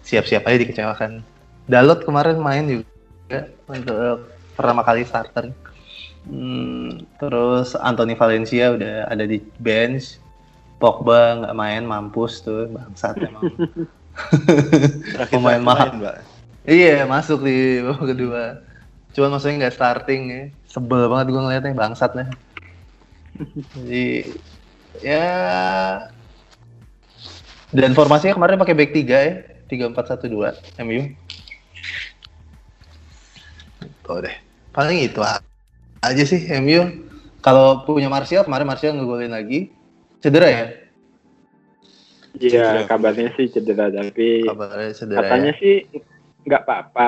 [0.04, 1.22] siap-siap aja dikecewakan.
[1.70, 5.54] Dalot kemarin main juga untuk pertama kali starter.
[6.22, 10.22] Hmm, terus Anthony Valencia udah ada di bench.
[10.82, 13.54] Pogba nggak main mampus tuh bangsat emang.
[15.30, 15.94] Pemain mahal.
[16.66, 18.44] Iya masuk di babak kedua.
[19.14, 20.44] Cuman maksudnya nggak starting ya.
[20.66, 22.30] Sebel banget gue ngeliatnya bangsat nih.
[23.78, 24.08] Jadi
[25.02, 25.30] ya
[27.72, 29.34] dan formasinya kemarin pakai back 3 ya.
[29.72, 31.16] 3-4-1-2 MU.
[34.06, 34.36] Tuh deh.
[34.72, 35.20] Paling itu
[36.02, 36.82] aja sih MU.
[37.42, 39.74] Kalau punya Martial, kemarin Martial ngegolin lagi.
[40.22, 40.66] Cedera ya?
[42.38, 45.60] Iya, kabarnya sih cedera, tapi kabarnya cedera katanya ya?
[45.62, 45.76] sih
[46.46, 47.08] nggak apa-apa.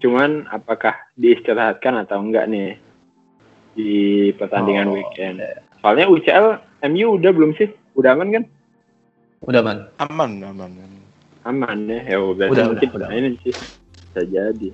[0.00, 2.76] Cuman apakah diistirahatkan atau enggak nih
[3.76, 3.92] di
[4.36, 5.40] pertandingan Oh, weekend?
[5.40, 5.60] iya.
[5.80, 6.46] Soalnya UCL
[6.84, 7.68] MU udah belum sih?
[7.96, 8.44] Udah aman kan?
[9.44, 9.78] Udah man.
[10.00, 10.70] Aman, aman.
[11.44, 12.16] Aman ya.
[12.16, 13.08] Ya udah, Udah, mungkin udah, udah.
[13.12, 13.52] mainin sih.
[13.52, 14.68] Bisa jadi.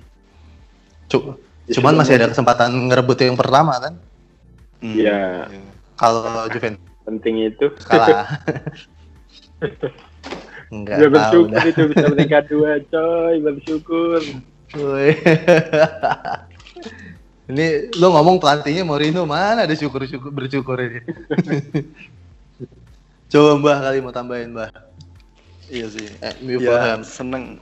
[1.11, 1.35] Cu- Ya,
[1.71, 3.93] Cuman masih ada kesempatan ngerebut yang pertama kan?
[4.81, 5.47] Hmm, Iya.
[5.95, 7.65] Kalau Juventus Penting itu.
[7.81, 8.27] kalah.
[10.71, 11.63] Enggak Ya tahu bersyukur dah.
[11.67, 13.35] itu bisa meningkat dua coy.
[13.41, 14.19] Bersyukur.
[14.71, 15.11] Woi.
[17.51, 21.03] Ini lo ngomong pelatihnya Mourinho mana ada syukur syukur bersyukur ini.
[23.31, 24.71] Coba Mbah kali mau tambahin Mbah.
[25.67, 26.07] Iya sih.
[26.19, 27.59] Eh, ya, seneng.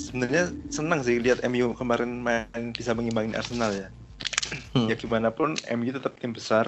[0.00, 3.88] Sebenarnya seneng sih lihat MU kemarin main bisa mengimbangin Arsenal ya.
[4.72, 4.88] Hmm.
[4.88, 6.64] Ya gimana pun MU tetap tim besar,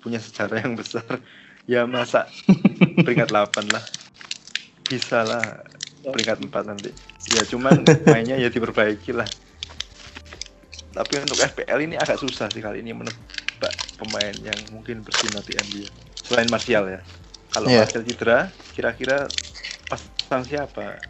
[0.00, 1.04] punya sejarah yang besar.
[1.66, 2.30] Ya masa
[3.02, 3.82] peringkat 8 lah.
[4.86, 5.66] Bisa lah
[6.06, 6.94] peringkat 4 nanti.
[7.34, 9.26] Ya cuman mainnya ya diperbaiki lah.
[10.94, 15.58] Tapi untuk FPL ini agak susah sih kali ini menebak pemain yang mungkin bersinar di
[15.58, 15.90] MU.
[16.22, 17.00] Selain Martial ya.
[17.50, 17.82] Kalau Iya.
[17.82, 18.38] Martial cedera,
[18.70, 19.26] kira-kira
[19.90, 21.02] pasang siapa?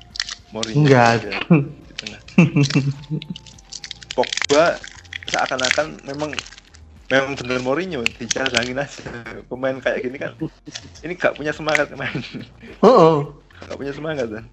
[0.55, 0.83] Mourinho.
[0.87, 1.27] Enggak.
[4.13, 4.65] Pogba
[5.27, 6.31] seakan-akan memang
[7.07, 9.03] memang bener Mourinho dijalangin aja
[9.47, 10.33] pemain kayak gini kan
[11.03, 12.19] ini gak punya semangat main
[12.83, 13.35] Oh,
[13.67, 14.45] gak punya semangat kan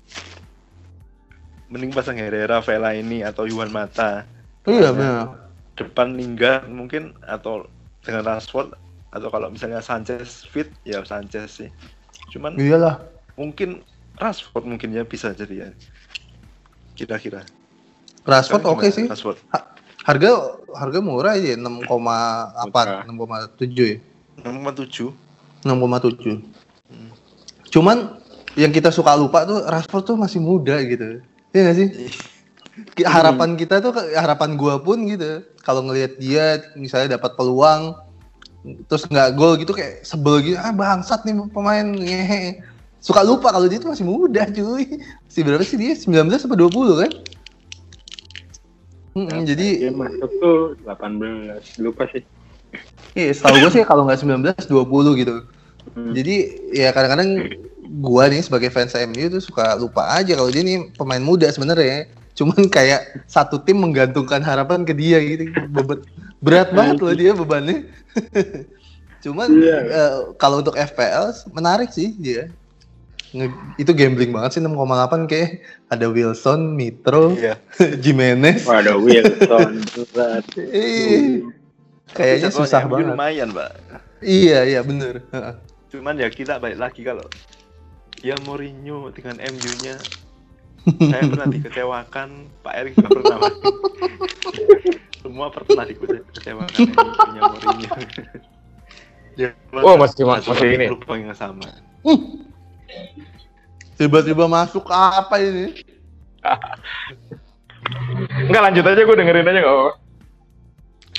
[1.70, 4.26] mending pasang Herrera, Vela ini atau Yuan Mata
[4.70, 5.50] iya benar.
[5.74, 7.66] depan Lingard mungkin atau
[8.06, 8.78] dengan Rashford
[9.10, 11.70] atau kalau misalnya Sanchez fit ya Sanchez sih
[12.30, 13.02] cuman Iyalah.
[13.38, 13.82] mungkin
[14.18, 15.70] Rashford mungkin ya bisa jadi ya
[16.93, 17.41] kira-kira
[18.24, 19.05] Rashford oke gimana sih.
[19.09, 19.39] Rashford
[20.03, 23.07] Harga harga murah aja 6, apa?
[23.07, 23.47] Murah.
[23.55, 23.97] 6,7 ya.
[24.43, 25.16] 6,7
[25.64, 26.43] 6,7.
[26.91, 27.09] Hmm.
[27.72, 28.20] Cuman
[28.59, 31.24] yang kita suka lupa tuh Rashford tuh masih muda gitu.
[31.55, 31.88] Iya gak sih?
[32.99, 35.39] Ki- Harapan kita tuh harapan gua pun gitu.
[35.64, 37.95] Kalau ngelihat dia misalnya dapat peluang
[38.88, 40.59] terus nggak gol gitu kayak sebel gitu.
[40.59, 42.59] Ah bangsat nih pemain ngehe.
[43.04, 45.04] Suka lupa kalau dia tuh masih muda cuy.
[45.28, 45.91] Si berapa sih dia?
[45.91, 47.12] 19 atau 20 kan?
[49.14, 52.24] Mm, jadi dia masuk tuh 18 lupa sih.
[53.14, 55.36] Iya, setahu gue sih kalau nggak 19, 20 gitu.
[55.93, 56.16] Hmm.
[56.16, 56.36] Jadi
[56.74, 57.54] ya kadang-kadang
[58.01, 62.10] gua nih sebagai fans MU tuh suka lupa aja kalau dia nih pemain muda sebenarnya.
[62.34, 65.51] Cuman kayak satu tim menggantungkan harapan ke dia gitu.
[65.70, 66.08] Bebet,
[66.41, 67.86] berat banget loh dia bebannya.
[69.24, 69.78] Cuman Iya.
[69.91, 72.49] eh, kalau untuk FPL menarik sih dia.
[73.34, 75.50] Nge- itu gambling banget sih 6,8 kayak
[75.90, 77.58] ada Wilson, Mitro, iya
[78.04, 78.62] Jimenez.
[78.64, 79.90] Waduh Wilson
[82.14, 83.10] kayaknya susah banget.
[83.10, 83.74] lumayan mbak
[84.22, 85.26] Iya, iya bener.
[85.28, 85.56] Heeh.
[85.90, 87.26] cuman ya kita balik lagi kalau
[88.22, 89.98] ya Mourinho dengan MU-nya
[91.10, 92.30] saya pernah dikecewakan
[92.62, 93.54] Pak Erik juga pernah Pak.
[95.22, 97.90] semua pernah dikecewakan MU-nya Mourinho
[99.36, 100.86] ya, Oh, masih- masih ini.
[100.88, 101.66] lubang yang sama
[103.98, 105.86] Tiba-tiba masuk apa ini?
[108.50, 109.94] Enggak lanjut aja gue dengerin aja nggak apa-apa.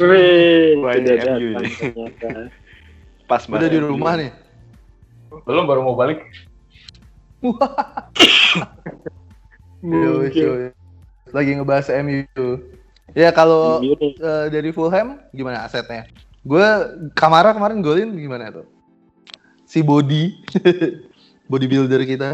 [0.02, 1.70] Wih, MU ini.
[3.30, 4.34] pas Udah di rumah nih.
[5.46, 6.18] Belum baru mau balik.
[9.84, 10.32] Mungkin.
[10.32, 10.68] yoi.
[11.30, 12.58] Lagi ngebahas MU.
[13.14, 16.10] Ya kalau eh, dari Fulham gimana asetnya?
[16.42, 16.64] Gue
[17.14, 18.66] Kamara kemarin golin gimana tuh?
[19.64, 20.44] Si Body,
[21.46, 22.30] bodybuilder kita.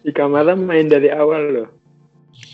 [0.00, 1.68] Di kamar main dari awal loh.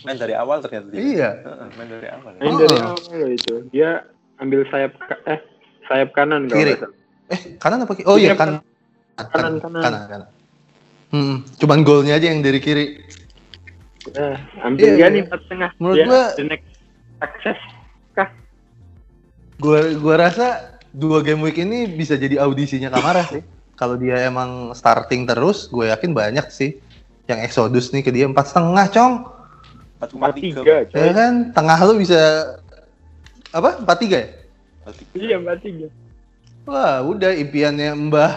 [0.02, 0.98] Main dari awal ternyata dia.
[0.98, 1.30] Iya.
[1.42, 2.32] Heeh, main dari awal.
[2.38, 2.58] Main Oh.
[2.58, 3.54] dari awal loh itu.
[3.70, 3.90] Dia
[4.38, 4.92] ambil sayap
[5.26, 5.38] eh
[5.86, 6.74] sayap kanan Kiri.
[7.28, 8.06] Eh, kanan apa kiri?
[8.06, 8.62] Oh iya, kan.
[9.16, 9.82] kanan, kanan.
[9.82, 10.28] Kanan, kanan.
[11.12, 13.04] Hmm, cuman golnya aja yang dari kiri.
[14.10, 14.34] Nah,
[14.64, 15.14] ambil Iya, dia iya.
[15.14, 15.70] nih empat tengah.
[15.76, 16.70] Menurut Dia gua- the next
[17.20, 17.60] success.
[19.62, 20.46] Gua gua rasa
[20.90, 23.44] dua game week ini bisa jadi audisinya Kamara sih.
[23.82, 26.78] Kalau dia emang starting terus, gue yakin banyak sih
[27.26, 29.26] yang exodus nih ke dia empat setengah, cong.
[29.98, 30.62] Empat tiga.
[30.94, 32.46] Ya kan, tengah lu bisa
[33.50, 33.82] apa?
[33.82, 34.28] Empat tiga ya?
[34.86, 35.10] Empat tiga.
[35.18, 35.86] Iya empat tiga.
[36.62, 38.32] Wah, udah impiannya Mbah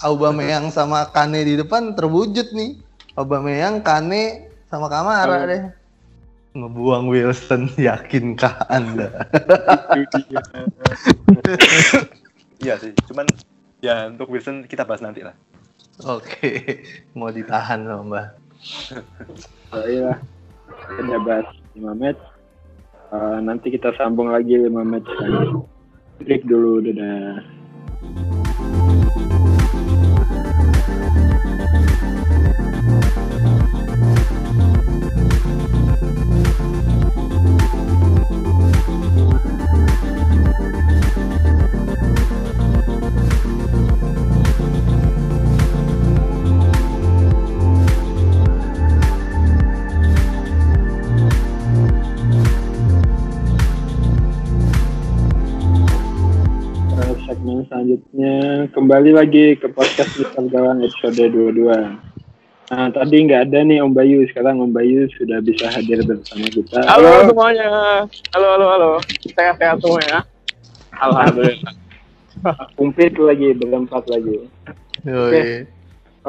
[0.00, 2.80] Aubameyang sama Kane di depan terwujud nih.
[3.20, 5.44] Aubameyang, Kane sama Kamara Oh.
[5.44, 5.62] deh.
[6.56, 9.28] Ngebuang Wilson, yakinkah Anda?
[9.92, 10.40] Itu dia.
[12.60, 13.24] Iya sih, cuman
[13.80, 15.36] ya untuk Wilson kita bahas nanti lah.
[16.04, 16.80] Oke,
[17.18, 18.26] mau ditahan loh Mbah.
[19.70, 20.18] Oh, iya.
[20.98, 21.46] Kita bahas
[21.78, 22.18] 5 match.
[23.14, 25.62] Eh, nanti kita sambung lagi 5 match lagi.
[26.26, 27.38] Break dulu, dadah.
[57.90, 61.74] Selanjutnya kembali lagi ke podcast Mister Gawang episode 22.
[62.70, 66.86] Nah, tadi nggak ada nih Om Bayu, sekarang Om Bayu sudah bisa hadir bersama kita.
[66.86, 67.66] Halo semuanya.
[68.30, 68.90] Halo, halo, halo.
[69.26, 70.22] Sehat-sehat semua ya.
[71.02, 71.74] Alhamdulillah.
[72.78, 74.38] Kumplit lagi, berempat lagi.
[75.02, 75.66] Yoi.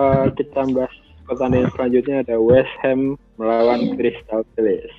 [0.01, 0.93] Eh, kita bahas
[1.29, 4.97] pertandingan selanjutnya ada West Ham melawan Crystal Palace.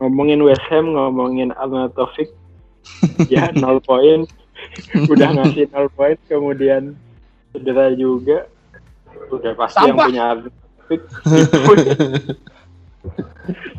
[0.00, 2.32] Ngomongin West Ham, ngomongin Arnold Taufik,
[3.28, 4.24] ya 0 poin.
[5.06, 6.96] Udah ngasih 0 poin, kemudian
[7.52, 8.48] cedera juga.
[9.30, 10.06] Udah pasti yang Sampah.
[10.08, 11.00] punya Arnold Taufik.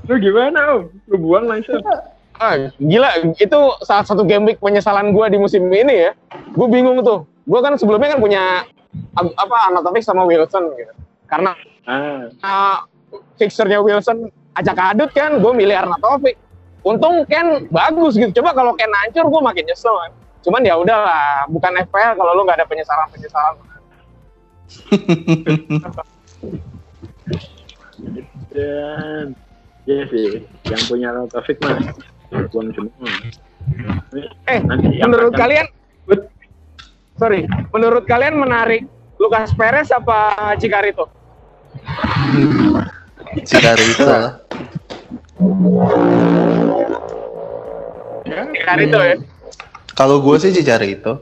[0.10, 0.82] Lu gimana Om?
[1.08, 1.80] Lu buang langsung.
[2.42, 6.12] Ah, gila, itu salah satu game week penyesalan gue di musim ini ya.
[6.52, 7.30] Gue bingung tuh.
[7.46, 8.44] Gue kan sebelumnya kan punya
[9.16, 10.94] apa Anatovic sama Wilson gitu.
[11.30, 11.54] Karena
[11.90, 12.78] Ah, uh,
[13.36, 16.38] fixernya Wilson acak adut kan, gue milih Arnautovic.
[16.82, 18.42] Untung Ken bagus gitu.
[18.42, 20.12] Coba kalau Ken hancur, gue makin nyesel kan.
[20.42, 23.56] Cuman ya udahlah, bukan FPL kalau lu nggak ada penyesalan-penyesalan.
[28.52, 29.26] dan
[29.86, 30.28] ya sih,
[30.66, 31.78] yang punya Taufik mah
[32.50, 33.12] buang semua.
[34.48, 35.66] Eh, Nanti yang menurut akan- kalian,
[37.16, 38.84] sorry, menurut kalian menarik
[39.22, 40.54] Lucas Perez apa?
[40.58, 41.06] Cicarito
[44.02, 44.42] lah.
[48.52, 49.16] Cicarito ya.
[50.02, 51.22] Kalau gue sih Cicarito.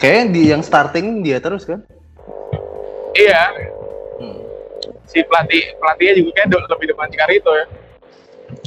[0.00, 1.84] Kayaknya di yang starting dia terus kan?
[3.12, 3.52] Iya,
[4.16, 4.40] Hmm.
[5.04, 7.66] si pelatih pelatihnya juga kayak lebih depan Cicarito ya.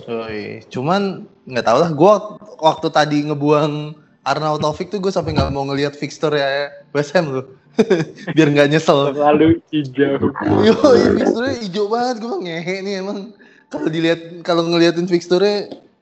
[0.05, 0.61] Yoi.
[0.69, 1.89] Cuman nggak tau lah.
[1.89, 2.13] Gue
[2.61, 7.33] waktu tadi ngebuang Arnaud Taufik tuh gue sampai nggak mau ngelihat fixture ya West Ham
[7.33, 7.49] loh.
[8.37, 9.09] Biar nggak nyesel.
[9.09, 10.21] terlalu hijau.
[10.61, 10.77] Yo,
[11.17, 13.33] fixture hijau banget gue ngehe nih emang.
[13.73, 15.41] Kalau dilihat kalau ngeliatin fixture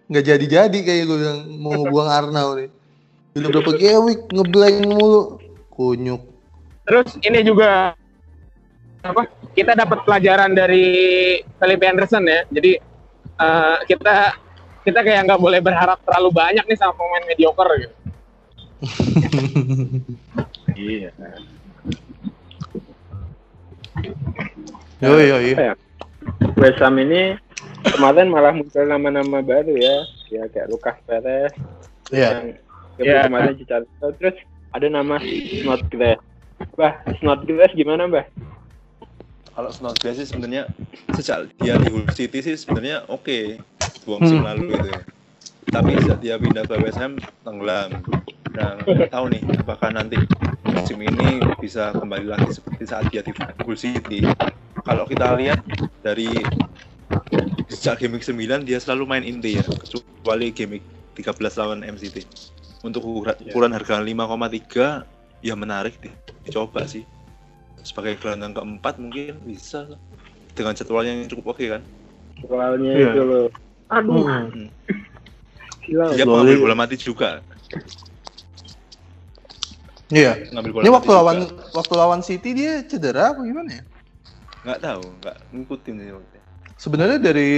[0.08, 2.70] nggak jadi-jadi kayak gue bilang mau ngebuang Arnaud nih.
[3.34, 5.24] Udah berapa game week ngeblank mulu.
[5.74, 6.22] Kunyuk.
[6.86, 7.98] Terus ini juga
[9.02, 9.26] apa?
[9.54, 10.86] Kita dapat pelajaran dari
[11.58, 12.46] Felipe Anderson ya.
[12.54, 12.72] Jadi
[13.42, 14.38] eh, kita
[14.84, 17.96] kita kayak nggak boleh berharap terlalu banyak nih sama pemain mediocre gitu.
[20.74, 21.14] Iya.
[24.98, 25.54] Yo yo yo.
[25.54, 25.78] Ya?
[26.58, 27.38] West Ham ini
[27.84, 29.96] kemarin malah muncul nama-nama baru ya,
[30.30, 31.52] ya kayak Lucas Perez,
[32.10, 32.30] Iya.
[32.98, 33.22] yang Iya.
[33.28, 34.36] kemarin Cicarito, terus
[34.72, 35.20] ada nama
[35.62, 36.20] Snodgrass.
[36.74, 38.26] Bah, Snodgrass gimana, Bah?
[39.54, 40.66] Kalau Snodgrass sih sebenarnya
[41.14, 43.62] sejak dia di Hull City sih sebenarnya oke
[44.02, 44.50] dua musim Hmm.
[44.50, 45.02] lalu gitu ya.
[45.70, 47.14] Tapi sejak dia pindah ke West Ham
[47.46, 48.02] tenggelam.
[48.54, 50.18] Nah, nggak tahu nih apakah nanti
[50.66, 53.30] musim ini bisa kembali lagi seperti saat dia di
[53.62, 54.26] Hull City.
[54.82, 55.62] Kalau kita lihat
[56.02, 56.34] dari
[57.68, 60.86] sejak game week 9 dia selalu main inti ya, kecuali game week
[61.16, 62.26] 13 lawan MCT.
[62.82, 65.08] Untuk ukuran, ukuran harga 5,3
[65.40, 66.12] ya menarik di-
[66.44, 67.08] dicoba sih
[67.80, 69.88] sebagai gelandang keempat mungkin bisa
[70.52, 71.82] dengan jadwal yang cukup oke kan
[72.40, 73.10] Soalnya Iya.
[73.10, 73.48] itu loh.
[73.88, 74.68] Aduh, Hmm.
[75.82, 76.06] gila.
[76.12, 76.26] dia Boleh.
[76.26, 77.40] mengambil bola mati juga
[80.10, 80.48] Iya.
[80.52, 81.18] ngambil bola Ini waktu juga.
[81.20, 81.38] lawan
[81.74, 83.84] waktu lawan City dia cedera apa gimana ya?
[84.64, 86.43] nggak tahu nggak ngikutin sih waktu itu.
[86.84, 87.52] Sebenarnya dari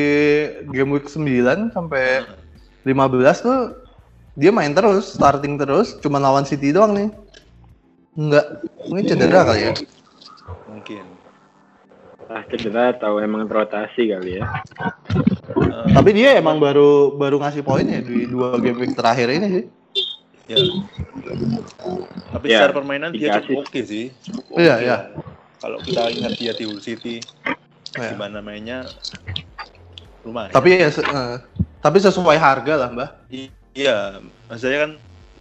[0.70, 2.22] game week 9 sampai
[2.86, 2.94] 15
[3.42, 3.74] tuh
[4.38, 7.10] dia main terus, starting terus, cuma lawan City doang nih.
[8.14, 8.46] Enggak,
[8.86, 9.74] mungkin cedera kali ya.
[10.70, 11.04] Mungkin.
[12.30, 14.46] Ah, cedera atau emang rotasi kali ya.
[15.96, 19.66] Tapi dia emang baru baru ngasih poin ya di dua game week terakhir ini sih.
[20.52, 20.58] ya.
[22.36, 24.12] Tapi Ya, secara permainan dia cukup oke sih.
[24.30, 24.84] Cukup oke Iya, ya.
[24.84, 24.98] iya.
[25.64, 27.24] Kalau kita ingat dia di Hull City,
[27.96, 28.12] Ya.
[28.12, 28.84] gimana mainnya
[30.28, 30.52] lumayan.
[30.52, 31.36] Tapi ya se- eh,
[31.80, 33.10] tapi sesuai harga lah, Mbah.
[33.32, 34.20] I- iya,
[34.52, 34.92] maksudnya kan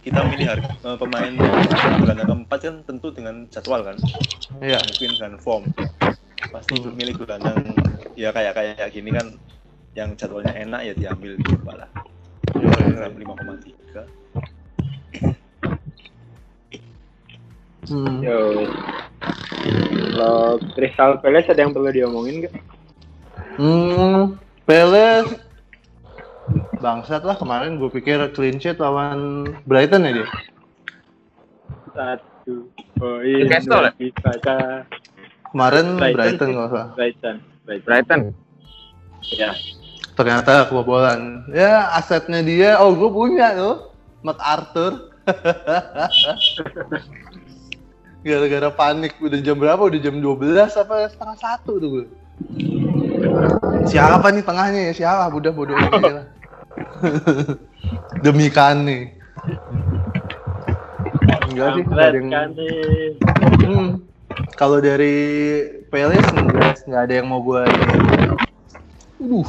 [0.05, 1.33] kita milih harga, eh, pemain
[1.99, 3.97] gelandang keempat kan tentu dengan jadwal kan,
[4.61, 4.79] Iya.
[4.79, 5.63] mungkin dengan form.
[6.53, 6.93] Pasti Hmm.
[6.95, 7.75] milih gelandang
[8.15, 9.27] ya kayak kayak gini kan
[9.97, 11.89] yang jadwalnya enak ya diambil coba lah.
[12.55, 14.07] Iya, Gram 5,3.
[17.85, 18.17] Hmm.
[18.21, 18.65] Yo.
[20.15, 22.53] Kalau Crystal Palace ada yang perlu diomongin nggak?
[23.55, 25.29] Hmm, Peles
[26.77, 30.27] bangsat lah kemarin gue pikir clean sheet lawan Brighton ya dia.
[31.95, 32.69] Satu
[32.99, 33.41] poin.
[33.41, 33.91] Newcastle ya?
[35.49, 36.53] Kemarin Brighton Brighton sih.
[36.53, 36.85] nggak usah.
[36.93, 37.35] Brighton.
[37.65, 37.89] Brighton.
[37.89, 38.19] Brighton.
[39.33, 39.51] Ya.
[40.15, 41.43] Ternyata kebobolan.
[41.51, 43.91] Ya asetnya dia, oh gue punya tuh,
[44.23, 45.11] MacArthur.
[48.25, 49.85] Gara-gara panik udah jam berapa?
[49.85, 52.05] Udah jam 12 apa setengah satu tuh gue.
[53.85, 54.93] Siapa nih tengahnya ya?
[54.97, 55.29] Siapa?
[55.29, 56.25] Udah bodoh aja.
[58.25, 59.13] Demi Kane.
[61.53, 62.29] Enggak sih, nggak ada yang...
[63.61, 63.89] Hmm.
[64.57, 65.15] Kalau dari
[65.93, 67.61] Peles nggak nggak ada yang mau gue.
[69.21, 69.45] Uh,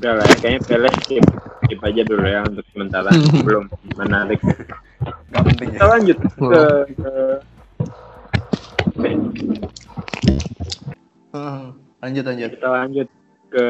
[0.00, 1.24] Udah lah, kayaknya Peles skip,
[1.72, 3.08] skip aja dulu ya untuk sementara.
[3.48, 3.64] Belum
[3.96, 4.44] menarik.
[5.32, 5.88] Nggak penting Kita ya.
[5.88, 6.60] lanjut ke,
[7.00, 7.12] ke
[11.32, 11.66] hmm.
[12.04, 12.50] lanjut lanjut.
[12.52, 13.08] kita lanjut
[13.48, 13.66] ke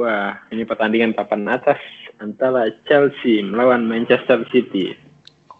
[0.00, 1.76] wah ini pertandingan papan atas
[2.16, 4.96] antara Chelsea melawan Manchester City.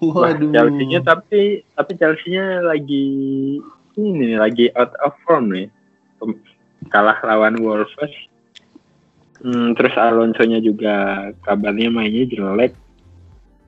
[0.01, 0.49] Wah, Waduh.
[0.49, 3.61] Chelsea-nya tapi tapi Chelsea-nya lagi
[4.01, 5.69] ini nih, lagi out of form nih.
[6.89, 7.93] Kalah lawan Wolves.
[9.39, 12.75] Hmm, terus Alonso-nya juga kabarnya mainnya jelek.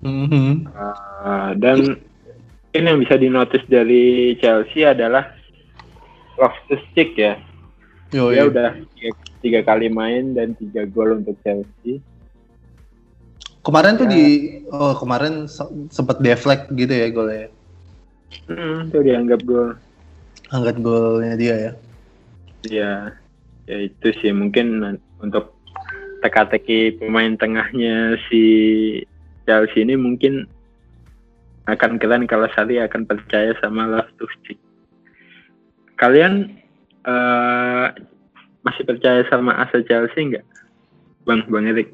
[0.02, 0.66] Mhm.
[0.72, 2.00] Uh, dan
[2.70, 5.30] mungkin yang bisa dinotis dari Chelsea adalah
[6.40, 7.38] Loftus Cheek ya.
[8.10, 8.50] Yo, Dia iya.
[8.50, 12.02] udah tiga, tiga kali main dan tiga gol untuk Chelsea.
[13.60, 14.12] Kemarin tuh Ya.
[14.16, 14.24] di
[14.72, 17.52] oh kemarin se- sempet deflect gitu ya golnya.
[18.48, 19.76] Hmm, itu dianggap gol.
[20.50, 21.72] Angkat golnya dia ya.
[22.66, 22.92] Ya,
[23.68, 24.82] ya itu sih mungkin
[25.20, 25.59] untuk
[26.20, 28.42] teka-teki pemain tengahnya si
[29.48, 30.46] Chelsea ini mungkin
[31.68, 34.58] akan keren kalau Sari akan percaya sama Loftus Cheek.
[35.96, 36.48] Kalian
[37.04, 37.86] eh,
[38.64, 40.46] masih percaya sama asa Chelsea nggak,
[41.24, 41.92] Bang Bang Erik?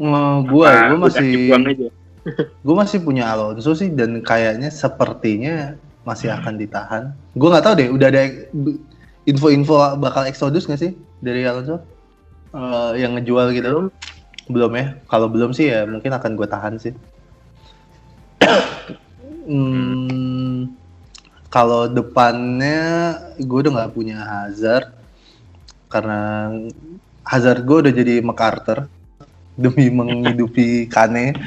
[0.00, 1.88] Oh, gua Apa gua masih aja?
[2.64, 5.76] gua masih punya Alonso sih dan kayaknya sepertinya
[6.08, 7.02] masih akan ditahan.
[7.36, 8.22] Gua nggak tahu deh, udah ada
[9.28, 11.84] info-info bakal Exodus nggak sih dari Alonso?
[12.50, 13.94] Eh, yang ngejual gitu?
[14.50, 14.98] Belum ya?
[15.06, 16.94] Kalau belum sih ya mungkin akan gue tahan sih.
[19.46, 20.66] hmm,
[21.46, 24.90] kalau depannya gue udah nggak punya Hazard
[25.86, 26.50] karena
[27.22, 28.90] Hazard gue udah jadi MacArthur
[29.54, 31.38] demi menghidupi Kane.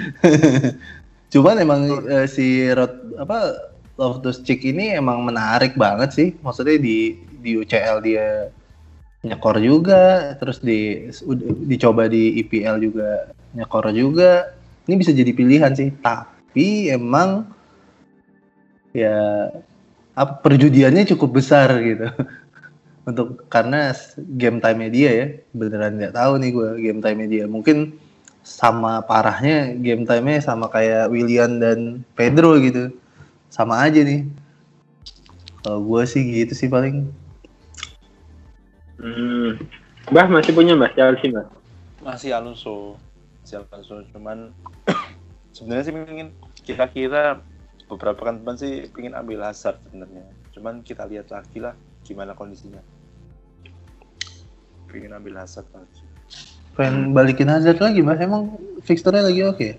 [1.36, 3.60] Cuman emang eh, si Rod apa
[4.00, 6.28] Loftus Cheek ini emang menarik banget sih.
[6.40, 8.48] Maksudnya di di UCL dia
[9.24, 11.08] nyekor juga, terus di
[11.64, 14.52] dicoba di IPL juga nyekor juga.
[14.84, 15.96] Ini bisa jadi pilihan sih.
[16.04, 17.48] Tapi emang
[18.92, 19.50] ya
[20.14, 22.12] apa perjudiannya cukup besar gitu.
[23.10, 23.96] Untuk karena
[24.40, 27.48] game time dia ya, beneran nggak tahu nih gue game time dia.
[27.48, 27.96] Mungkin
[28.44, 32.92] sama parahnya game time-nya sama kayak William dan Pedro gitu.
[33.48, 34.28] Sama aja nih.
[35.64, 37.23] Kalau gue sih gitu sih paling.
[39.04, 39.60] Hmm.
[40.16, 41.52] Mbah masih punya Mbah Chelsea Mbah?
[42.00, 42.96] Masih Alonso.
[43.44, 44.00] Masih Alonso.
[44.16, 44.56] Cuman
[45.56, 46.30] sebenarnya sih ingin
[46.64, 47.44] kira-kira
[47.92, 50.24] beberapa kan teman sih ingin ambil Hazard sebenarnya.
[50.56, 51.76] Cuman kita lihat lagi lah
[52.08, 52.80] gimana kondisinya.
[54.88, 56.00] Pengen ambil Hazard lagi.
[56.80, 58.56] Pengen balikin Hazard lagi mas, emang
[58.88, 59.70] fixturnya lagi oke?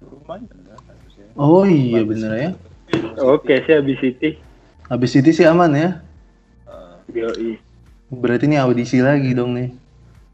[0.00, 1.26] Lumayan kan harusnya.
[1.36, 2.50] Oh iya bener ya.
[3.20, 4.40] Oke sih habis City.
[4.88, 5.90] Habis itu sih aman ya.
[7.12, 7.65] Yoi.
[8.06, 9.70] Berarti ini audisi lagi dong nih.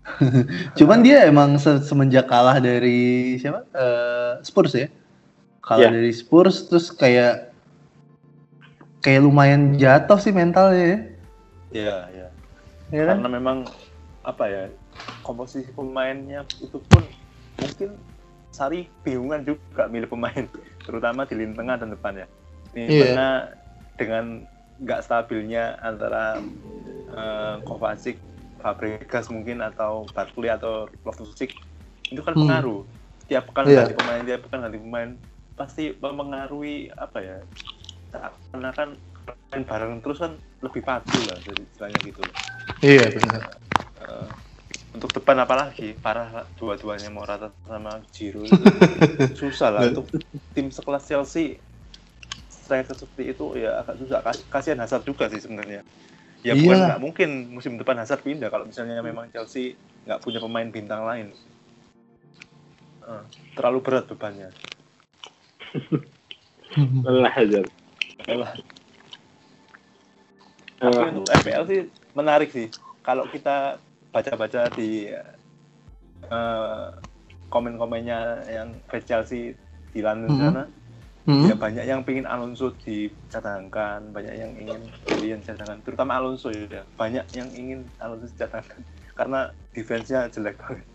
[0.79, 3.65] Cuman dia emang se- semenjak kalah dari siapa?
[3.73, 4.89] Eh, Spurs ya.
[5.63, 5.95] Kalah Iya.
[5.95, 7.55] dari Spurs terus kayak
[9.01, 10.99] kayak lumayan jatuh sih mentalnya ya.
[11.73, 12.29] Iya, iya.
[12.93, 13.23] Ya kan?
[13.23, 13.59] Karena memang
[14.23, 14.63] apa ya
[15.25, 17.03] komposisi pemainnya itu pun
[17.59, 17.97] mungkin
[18.53, 20.45] Sari bingungan juga milih pemain,
[20.85, 22.27] terutama di lini tengah dan depan ya.
[22.77, 23.01] Ini Iya.
[23.01, 23.29] karena
[23.97, 24.25] dengan
[24.81, 26.41] nggak stabilnya antara
[27.13, 28.17] eh, Kovacic,
[28.63, 31.53] Fabregas mungkin atau Barkley atau Loftus-Cheek
[32.13, 32.43] itu kan Hmm.
[32.47, 32.81] pengaruh.
[33.29, 33.85] Tiap pekan Iya.
[33.85, 35.11] ganti pemain, tiap pekan ganti pemain
[35.57, 37.39] pasti mempengaruhi apa ya?
[38.53, 38.89] Karena kan
[39.53, 40.33] main bareng terus kan
[40.65, 42.25] lebih padu lah jadi istilahnya gitu.
[42.83, 43.43] Iya benar.
[44.03, 44.29] Eh,
[44.93, 48.53] untuk depan apalagi parah lah, dua-duanya Morata sama Giroud
[49.41, 50.13] susah lah untuk
[50.53, 51.57] tim sekelas Chelsea
[52.73, 54.19] striker seperti itu ya agak susah.
[54.25, 55.85] Kas- kasihan Hazard juga sih sebenarnya.
[56.41, 59.77] Ya bukan nggak mungkin musim depan Hazard pindah kalau misalnya memang Chelsea
[60.09, 61.37] nggak punya pemain bintang lain.
[63.05, 64.49] Eh, terlalu berat bebannya.
[67.05, 67.61] Lelah aja
[68.25, 68.53] Yalah.
[70.81, 71.81] Tapi untuk FPL sih
[72.17, 72.73] menarik sih.
[73.05, 73.77] Kalau kita
[74.11, 75.13] baca-baca di
[76.23, 76.87] eh,
[77.53, 79.53] komen-komennya yang fans Chelsea
[79.93, 80.41] di London Mhm.
[80.41, 80.63] sana,
[81.23, 81.47] Hmm.
[81.47, 86.83] ya banyak yang pingin Alonso dicadangkan, banyak yang ingin Willian cadangan, terutama Alonso ya.
[86.99, 88.83] Banyak yang ingin Alonso dicadangkan
[89.15, 90.87] karena defense-nya jelek banget.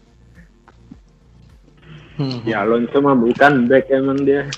[2.20, 2.44] Hmm.
[2.44, 4.50] ya Alonso mah bukan back emang dia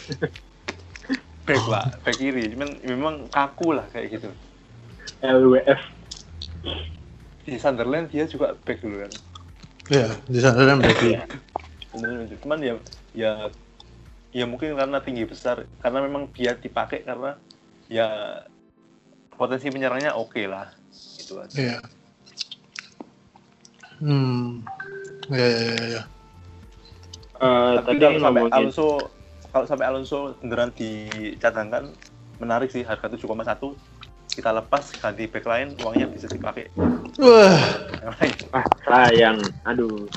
[1.50, 4.30] Back lah, back kiri, cuman memang kaku lah kayak gitu.
[5.26, 5.82] LWF
[7.42, 9.12] Di Sunderland dia juga back dulu kan.
[9.90, 11.18] Iya, di kan berarti.
[11.98, 12.74] Bener, cuman ya
[13.18, 13.32] ya
[14.30, 17.34] ya mungkin karena tinggi besar karena memang dia dipakai karena
[17.90, 18.42] ya
[19.34, 20.70] potensi penyerangnya oke lah
[21.18, 21.78] itu aja Iya.
[24.00, 24.64] Hmm.
[25.28, 26.04] Ya, ya, ya, ya.
[27.40, 28.88] Eh, tapi tadi kalau sampai ngomongin Alonso
[29.50, 31.84] kalau sampai Alonso beneran dicadangkan
[32.40, 33.76] menarik sih harga 7,1
[34.36, 36.68] kita lepas ganti back lain uangnya bisa dipakai
[37.20, 37.60] Wah,
[38.00, 40.08] yang lain ah sayang aduh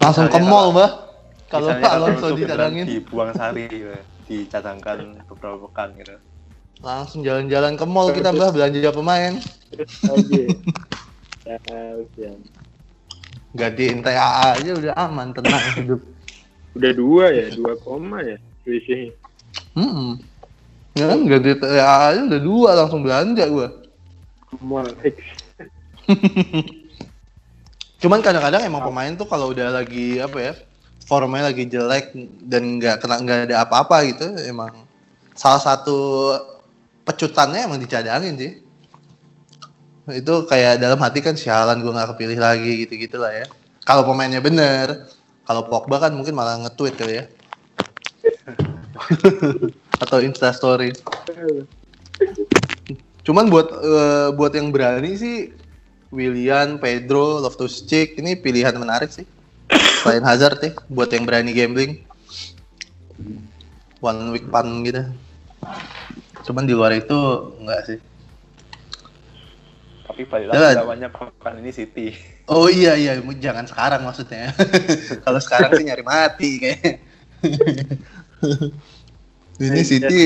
[0.00, 1.09] langsung ke mall, Mbah.
[1.50, 3.98] Kalau Misalnya Alonso dicadangin, dibuang sari ya,
[4.30, 6.14] dicadangkan beberapa pekan gitu
[6.80, 9.36] langsung jalan-jalan ke mall kita, Mbah, belanja pemain.
[9.68, 10.42] terus aja
[11.44, 12.40] Sayang.
[13.52, 16.00] Gantiin TAA aja udah aman, tenang hidup.
[16.70, 19.10] udah dua ya dua koma ya selisihnya
[19.74, 20.22] Hmm.
[20.94, 23.68] Ya kan ganti TAA aja udah dua langsung belanja gua.
[24.62, 25.18] Mall X
[28.02, 30.54] Cuman kadang-kadang emang pemain tuh kalau udah lagi apa ya
[31.10, 32.14] formnya lagi jelek
[32.46, 34.86] dan nggak kena nggak ada apa-apa gitu emang
[35.34, 35.98] salah satu
[37.02, 38.52] pecutannya emang dicadangin sih.
[40.06, 43.50] Itu kayak dalam hati kan sialan gue nggak kepilih lagi gitu gitulah ya.
[43.82, 45.10] Kalau pemainnya bener
[45.42, 47.24] kalau Pogba kan mungkin malah nge-tweet kali ya.
[50.06, 50.94] Atau instastory.
[53.26, 55.36] Cuman buat eh, buat yang berani sih
[56.14, 59.26] Willian, Pedro, Loftus-Cheek ini pilihan menarik sih.
[60.00, 62.00] Selain Hazard ya, buat yang berani gambling.
[64.00, 65.04] One week fun gitu.
[66.48, 67.18] Cuman di luar itu
[67.60, 68.00] enggak sih.
[70.10, 72.10] tapi balik lagi lawannya pekan ini City
[72.50, 74.50] Oh iya iya, jangan sekarang maksudnya.
[75.24, 76.98] Kalau sekarang sih nyari mati kayak.
[79.62, 80.22] ini City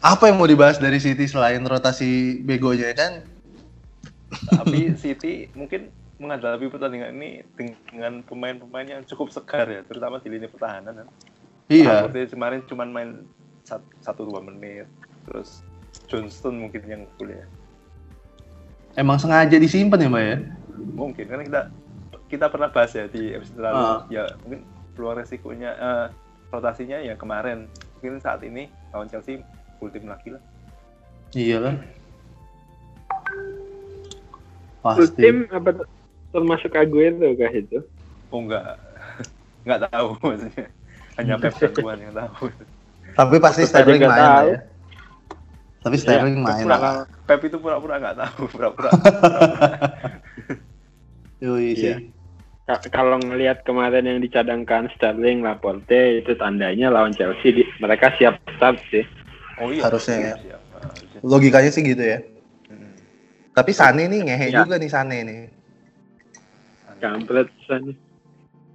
[0.00, 3.28] apa yang mau dibahas dari City selain rotasi begonya kan?
[4.48, 5.92] tapi City mungkin
[6.22, 11.08] menghadapi pertandingan ini dengan pemain-pemain yang cukup segar ya terutama di lini pertahanan kan.
[11.66, 12.06] Iya.
[12.06, 13.10] Seperti kemarin cuman main
[13.62, 14.86] sat- satu dua menit
[15.22, 15.62] terus
[16.06, 17.46] Johnston mungkin yang kuliah
[18.92, 20.36] Emang sengaja disimpan ya, Mbak ya?
[20.92, 21.62] mungkin karena kita
[22.26, 24.00] kita pernah bahas ya di episode lalu Ah.
[24.08, 24.60] ya mungkin
[24.92, 26.06] peluang resikonya eh,
[26.48, 29.40] rotasinya ya kemarin mungkin saat ini lawan Chelsea
[29.78, 30.42] full tim lagi lah
[31.32, 31.74] Iya lah.
[34.82, 35.16] Full Pasti.
[35.16, 35.70] tim apa
[36.32, 37.78] termasuk Aguero kah itu?
[38.28, 38.80] oh enggak
[39.64, 40.66] enggak tahu maksudnya
[41.14, 42.48] hanya Pep Tuan yang tahu
[43.12, 44.48] Tapi pasti Sterling nggak main lah tahu.
[44.48, 44.58] ya.
[45.82, 46.94] Tapi Sterling main pura, lah.
[47.28, 48.90] Pep itu pura-pura nggak tahu pura-pura
[51.38, 51.84] Yoi sih.
[51.84, 51.96] Iya.
[52.62, 58.38] Ka- Kalau ngelihat kemarin yang dicadangkan Sterling, Laporte itu tandanya lawan Chelsea di- mereka siap
[58.54, 59.02] start sih.
[59.58, 60.34] oh iya Harusnya ya.
[60.38, 60.60] Siap.
[60.72, 61.20] Ah, harusnya.
[61.20, 62.18] Logikanya sih gitu ya.
[62.70, 62.94] Hmm.
[63.52, 64.62] Tapi Sane nih ngehe Ya.
[64.62, 65.40] juga nih Sane nih.
[67.02, 67.90] Kampret sana.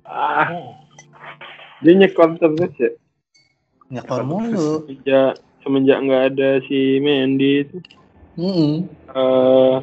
[0.04, 0.52] Ah.
[1.80, 2.92] Dia nyekor terus ya.
[3.88, 4.84] Nyekor mulu.
[4.84, 7.78] Semenjak semenjak nggak ada si Mendy itu.
[8.38, 8.86] Mm-mm.
[9.18, 9.76] eh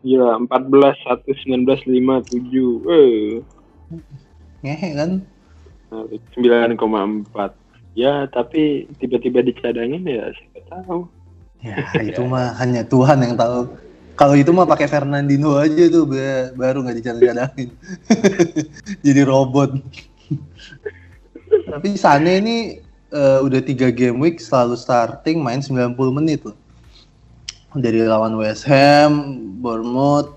[0.00, 3.44] gila 14 1 19 5 7 eh
[4.64, 5.10] Ngehe kan.
[5.92, 7.52] 9,4
[7.94, 11.06] Ya, tapi tiba-tiba dicadangin ya siapa tahu.
[11.62, 13.70] Ya itu mah hanya Tuhan yang tahu.
[14.14, 17.68] Kalau itu mah pakai Fernandinho aja tuh ba- baru nggak dicadang-cadangin.
[19.06, 19.74] Jadi robot.
[21.66, 22.56] Tapi Sane ini
[23.10, 26.54] eh, udah tiga game week selalu starting main 90 menit loh.
[27.74, 30.30] Dari lawan West Ham, Bournemouth,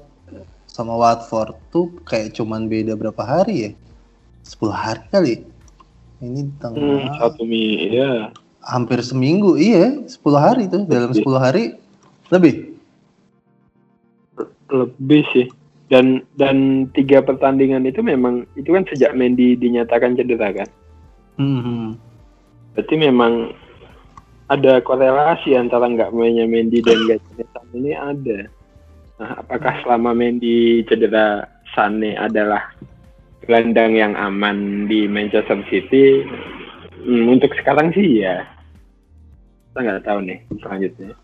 [0.65, 3.71] sama Watford tuh kayak cuman beda berapa hari ya?
[4.41, 5.34] 10 hari kali.
[6.17, 8.34] Ini Hmm, tengah satu mi, ya.
[8.57, 11.78] hampir seminggu, iya 10 hari tuh dalam 10 hari
[12.34, 12.76] lebih.
[14.72, 15.47] Lebih sih.
[15.88, 20.70] Dan dan tiga pertandingan itu memang itu kan sejak Mendy dinyatakan cedera kan.
[21.39, 21.95] Hmm.
[22.76, 23.55] Berarti memang
[24.51, 27.24] ada korelasi antara nggak mainnya Mendy dan nggak
[27.55, 28.39] Sane ini ada.
[29.18, 32.76] Nah, apakah selama Mendy cedera Sane adalah
[33.47, 36.28] gelandang yang aman di Manchester City?
[37.07, 38.43] Hmm, untuk sekarang sih ya.
[39.72, 41.15] Kita nggak tahu nih selanjutnya.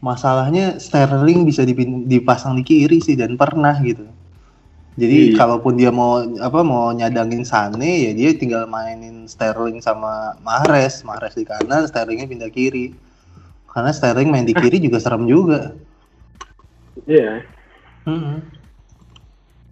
[0.00, 4.06] Masalahnya Sterling bisa dipin- dipasang di kiri sih dan pernah gitu.
[4.94, 5.38] Jadi Iya.
[5.42, 11.34] kalaupun dia mau apa mau nyadangin Sane ya dia tinggal mainin Sterling sama Mahrez, Mahrez
[11.34, 12.94] di kanan, Sterlingnya pindah kiri.
[13.74, 15.74] Karena Sterling main di kiri juga serem juga.
[17.10, 17.42] Iya.
[18.06, 18.46] Hmm.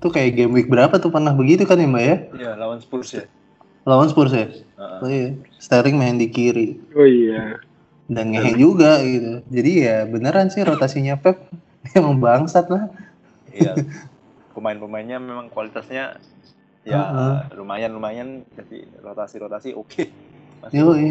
[0.02, 2.16] Tuh kayak game week berapa tuh pernah begitu kan ya Mbak ya?
[2.34, 3.24] Iya, lawan Spurs ya.
[3.86, 4.50] Lawan Spurs ya?
[4.50, 4.98] Heeh.
[4.98, 5.30] Oh, iya.
[5.62, 7.62] Sterling main di kiri Oh iya.
[8.12, 9.40] Dan ngehe juga gitu.
[9.48, 11.48] Jadi ya beneran sih rotasinya Pep
[11.98, 12.88] emang bangsat lah.
[13.50, 13.74] Iya.
[14.54, 16.20] Pemain-pemainnya memang kualitasnya
[16.84, 17.56] ya Heeh.
[17.56, 20.04] lumayan-lumayan jadi rotasi-rotasi oke.
[20.60, 21.10] Masih Yoi.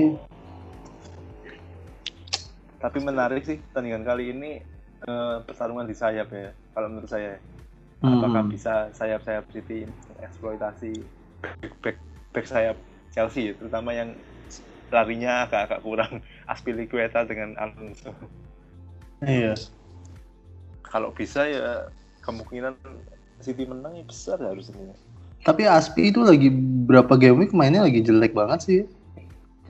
[2.81, 4.51] Tapi menarik sih pertandingan kali ini
[5.01, 6.53] eh, pertarungan di sayap ya.
[6.73, 7.41] Kalau menurut saya
[8.01, 8.49] apakah Hmm.
[8.49, 9.85] bisa sayap-sayap City
[10.17, 11.05] eksploitasi
[11.85, 11.97] back
[12.33, 12.77] back sayap
[13.13, 14.17] Chelsea ya, terutama yang
[14.89, 16.13] larinya agak-agak kurang
[16.51, 18.11] Aspilicueta dengan Alonso.
[19.23, 19.55] Iya.
[20.83, 21.87] Kalau bisa ya
[22.21, 22.75] kemungkinan
[23.39, 24.93] City menang ya besar harusnya.
[25.41, 26.53] Tapi Aspi itu lagi
[26.85, 28.79] berapa game week mainnya lagi jelek banget sih.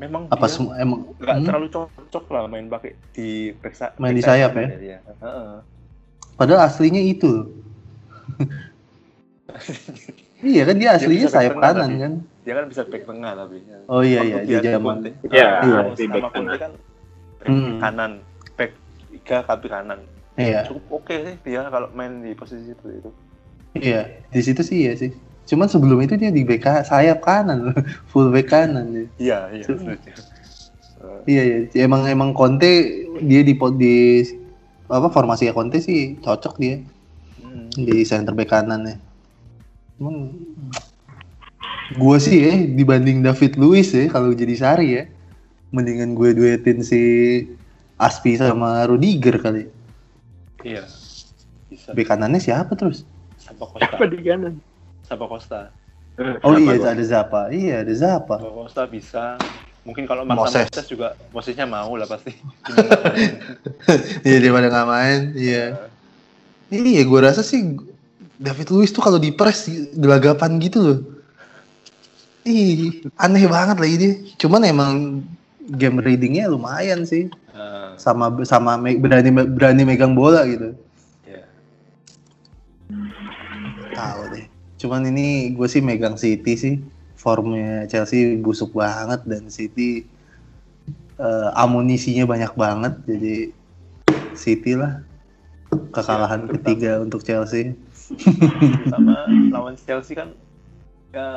[0.02, 1.46] Memang Apa dia semua emang nggak hmm?
[1.48, 4.68] terlalu cocok lah main pakai di back sa- Main di sayap ya?
[4.76, 4.98] dia.
[5.00, 5.62] Heeh.
[6.36, 7.48] Padahal aslinya itu.
[10.44, 11.96] iya kan dia aslinya bisa sayap kanan tadi.
[11.98, 12.14] kan.
[12.42, 13.58] Dia kan bisa back tengah tapi.
[13.86, 14.96] Oh iya iya dia di di zaman.
[15.30, 16.58] Iya, iya, di sama back Conte tengah.
[16.58, 16.72] kan
[17.38, 17.78] back Hmm.
[17.82, 18.12] kanan,
[18.54, 18.72] back
[19.10, 20.00] tiga kaki kanan.
[20.36, 20.62] Iya.
[20.66, 23.12] Cukup oke sih dia kalau main di posisi seperti itu.
[23.74, 25.12] Iya, di situ sih iya sih.
[25.44, 27.74] Cuman sebelum itu dia di back ka- sayap kanan,
[28.12, 29.06] full back kanan dia.
[29.18, 29.66] Iya, iya.
[29.66, 29.98] Eh,
[31.26, 32.70] Iya iya, emang emang Conte
[33.20, 33.96] dia di di
[34.86, 36.78] apa formasi ya Conte sih cocok dia
[37.42, 37.74] hmm.
[37.74, 38.96] di center back kanan ya.
[40.02, 40.34] Cuman
[41.94, 45.06] gue sih ya dibanding David Luiz ya kalau jadi Sari ya,
[45.70, 47.02] mendingan gue duetin si
[48.02, 49.70] Aspi sama Rudiger kali.
[50.66, 50.90] Iya.
[51.70, 51.94] Bisa.
[51.94, 53.06] Back kanannya siapa terus?
[53.38, 53.94] Sapa Costa.
[53.94, 54.58] Apa di kanan?
[55.06, 55.70] Sapa Costa.
[56.42, 56.90] Oh Siapa iya gua?
[56.98, 58.42] ada Zappa, iya ada Zappa.
[58.42, 59.38] Sapa Costa bisa.
[59.86, 60.66] Mungkin kalau Moses.
[60.66, 62.34] Moses juga Mosesnya mau lah pasti.
[64.26, 65.78] Iya daripada nggak main, iya.
[66.74, 67.78] Iya, gue rasa sih
[68.42, 71.00] David Luiz tuh kalau di press gelagapan gitu loh.
[72.42, 74.14] Ih, aneh banget lagi dia.
[74.42, 75.22] Cuman emang
[75.78, 77.30] game readingnya lumayan sih.
[77.54, 80.74] Eh, Sama sama me- berani berani megang bola gitu.
[81.22, 81.46] ya.
[83.94, 84.46] Tahu deh.
[84.82, 86.76] Cuman ini gue sih megang City sih.
[87.14, 90.10] Formnya Chelsea busuk banget dan City
[91.22, 92.98] eh, amunisinya banyak banget.
[93.06, 93.54] Jadi
[94.34, 95.06] City lah
[95.94, 97.78] kekalahan Siap, ketiga untuk Chelsea.
[98.94, 99.16] Sama
[99.52, 100.34] lawan Chelsea kan
[101.12, 101.28] ya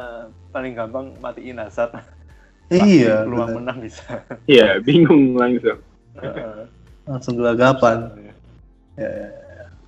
[0.54, 1.98] paling gampang matiin Hazard.
[2.72, 3.58] Iya, Peluang bener.
[3.60, 4.24] menang bisa.
[4.48, 5.78] Iya, bingung langsung.
[6.16, 6.64] Heeh.
[7.04, 8.08] langsung gelagapan.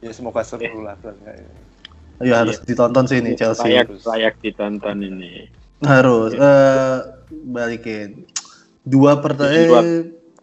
[0.04, 0.98] Ya semoga seru lah.
[2.20, 3.64] Ya harus ditonton sih ini Chelsea.
[3.72, 5.48] Layak, layak ditonton ini.
[5.80, 6.96] Harus eh
[7.48, 8.28] balikin.
[8.86, 9.82] Dua pertanyaan Dua.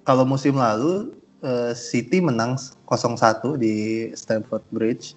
[0.03, 1.13] kalau musim lalu
[1.45, 2.57] eh, City menang
[2.89, 5.15] 0-1 di Stamford Bridge.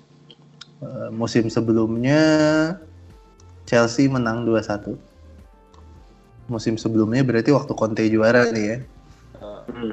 [0.77, 2.21] Eh, musim sebelumnya
[3.65, 4.93] Chelsea menang 2-1.
[6.53, 8.79] Musim sebelumnya berarti waktu Conte juara nih ya.
[9.41, 9.93] Hmm.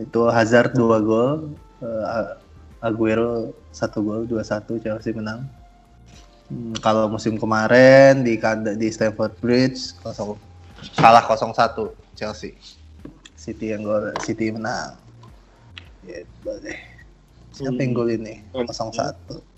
[0.00, 1.52] Itu Hazard 2 gol,
[1.84, 2.32] eh,
[2.80, 5.44] Aguero 1 gol, 2-1 Chelsea menang.
[6.48, 8.40] Hmm, kalau musim kemarin di
[8.80, 10.40] di Stamford Bridge kosong
[10.96, 12.56] kalah 0-1 Chelsea.
[13.36, 14.96] City yang gol City menang.
[16.00, 16.80] Gitu deh.
[17.52, 18.40] Siapa yang gol ini?
[18.56, 19.57] 0-1.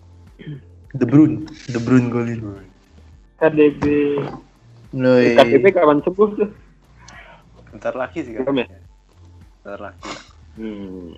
[0.91, 2.41] De Bruyne, De Bruyne golin.
[3.39, 3.83] KDB.
[4.93, 5.39] Loi.
[5.39, 6.51] KDB kapan sembuh tuh?
[7.71, 8.51] Bentar lagi sih kan.
[8.53, 8.67] Ya?
[9.63, 10.03] Bentar lagi.
[10.59, 11.15] Hmm.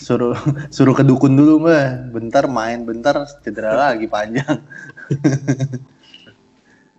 [0.00, 0.32] Suruh
[0.72, 2.14] suruh ke dukun dulu mbak.
[2.14, 4.62] Bentar main, bentar cedera lagi panjang.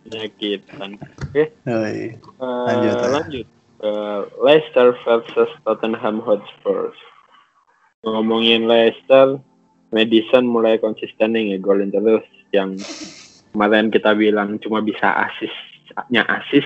[0.04, 1.00] Penyakitan.
[1.32, 1.98] Oke, Oi.
[2.12, 3.08] eh, Lanjut, ya.
[3.08, 3.48] lanjut.
[3.82, 6.92] Eh, Leicester versus Tottenham Hotspur.
[8.04, 9.40] Ngomongin Leicester,
[9.92, 12.24] Madison mulai konsisten nih ngegolin terus.
[12.56, 12.88] Yang
[13.52, 16.64] kemarin kita bilang cuma bisa asisnya asis,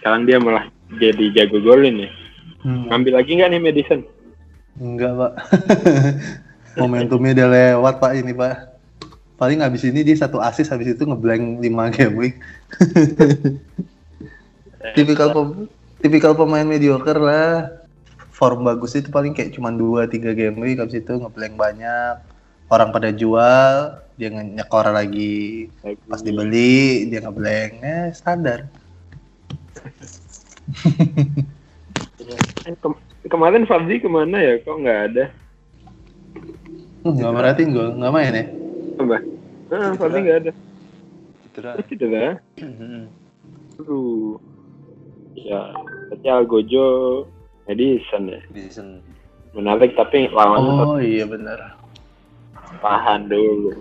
[0.00, 0.64] sekarang dia malah
[0.96, 2.10] jadi jago golin ya.
[2.64, 2.88] Hmm.
[2.90, 4.00] Ngambil lagi nggak nih Madison?
[4.80, 5.32] Enggak pak.
[6.80, 8.54] Momentumnya udah lewat pak ini pak.
[9.36, 12.36] Paling habis ini dia satu assist habis itu ngeblank 5 game week.
[14.96, 15.68] tipikal pem-
[16.00, 17.84] tipikal pemain mediocre lah.
[18.32, 22.35] Form bagus itu paling kayak cuma 2 3 game week habis itu ngeblank banyak.
[22.66, 25.70] Orang pada jual, dia nyekor lagi.
[26.10, 27.72] Pas dibeli dia ngeblank.
[27.78, 28.66] Eh, standar.
[32.66, 32.98] Eh, Kem-
[33.30, 34.58] kemarin Fabdi ke mana ya?
[34.58, 35.24] Kok nggak ada?
[37.06, 38.44] Hmm, Nggak merhatiin gue, nggak main ya?
[38.98, 39.18] Apa?
[39.70, 40.50] Ah, Fabdi nggak ada.
[41.46, 41.70] Cedera.
[41.86, 42.26] Cedera.
[42.58, 43.06] Hmm.
[43.78, 44.42] Aduh.
[45.38, 45.70] Ya,
[46.10, 46.86] berarti Algojo
[47.70, 48.40] Madison ya.
[48.50, 48.98] Di season
[49.54, 51.78] Menarik tapi lawannya Oh iya benar.
[52.80, 53.72] Tahan dulu.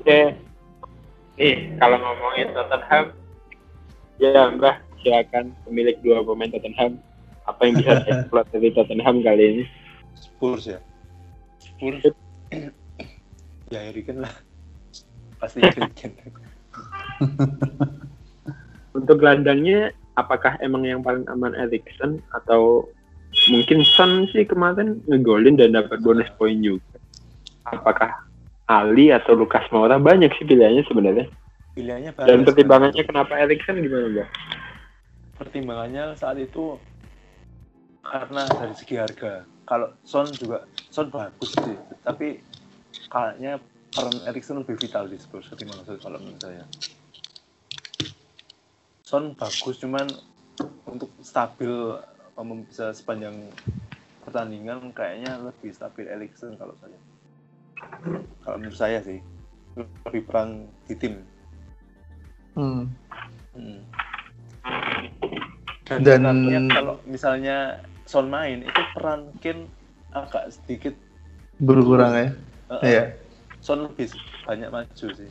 [0.00, 0.36] Oke.
[1.40, 3.04] Nih, kalau ngomongin Tottenham,
[4.20, 7.00] ya Mbah, silakan pemilik dua pemain Tottenham.
[7.48, 9.64] Apa yang bisa saya plot dari Tottenham kali ini?
[10.14, 10.78] Spurs ya.
[11.56, 12.04] Spurs.
[13.72, 14.34] ya Harry Kane lah.
[15.40, 16.28] Pasti Harry Kane.
[18.92, 22.84] Untuk gelandangnya, apakah emang yang paling aman Erikson atau
[23.48, 26.98] mungkin Son sih kemarin ngegolin dan dapat bonus poin juga.
[27.70, 28.29] Apakah
[28.70, 31.26] Ali atau Lukas Moura banyak sih pilihannya sebenarnya.
[31.74, 32.46] Pilihannya Dan banyak.
[32.46, 34.28] pertimbangannya kenapa Erikson gimana Mbak?
[35.40, 36.76] pertimbangannya saat itu
[38.04, 39.48] karena dari segi harga.
[39.64, 42.44] Kalau Son juga Son bagus sih, tapi
[43.08, 43.56] kayaknya
[43.88, 46.64] peran Erikson lebih vital di Spurs ketimbang Son kalau menurut saya.
[49.00, 50.06] Son bagus cuman
[50.84, 51.72] untuk stabil
[52.68, 53.36] bisa sepanjang
[54.24, 56.96] pertandingan kayaknya lebih stabil Erikson kalau saya.
[58.40, 59.20] Kalau menurut saya sih
[59.76, 61.14] lebih peran di tim.
[62.54, 62.90] Hmm.
[63.54, 63.80] Hmm.
[65.86, 69.66] Dan- Dan, artinya kalau misalnya Son main itu peran Kane
[70.10, 70.94] agak sedikit
[71.62, 72.28] Berkurang ya?
[72.70, 73.04] uh, Iya.
[73.60, 74.10] Son lebih
[74.46, 75.30] banyak maju sih.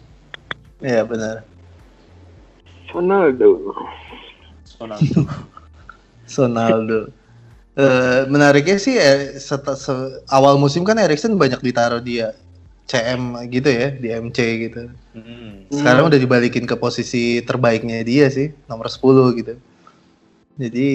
[0.80, 1.44] Iya benar.
[2.96, 3.76] Ronaldo.
[4.80, 5.20] Ronaldo.
[6.34, 7.00] Sonaldo.
[7.80, 12.36] Eh, menariknya sih eh, seta- se- awal musim kan Erikson banyak ditaruh dia
[12.92, 14.92] CM gitu ya di MC gitu.
[15.16, 15.64] Hmm.
[15.72, 19.56] Sekarang udah dibalikin ke posisi terbaiknya dia sih nomor 10 gitu.
[20.60, 20.90] Jadi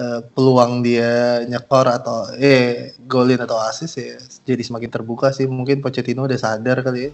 [0.00, 4.16] eh, peluang dia nyekor atau eh golin atau assist ya
[4.48, 5.44] jadi semakin terbuka sih.
[5.44, 7.12] Mungkin Pochettino udah sadar kali ya.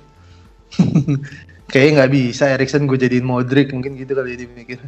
[1.73, 4.79] Kayaknya nggak bisa Erikson gue jadiin Modric mungkin gitu kali ya dia mikir.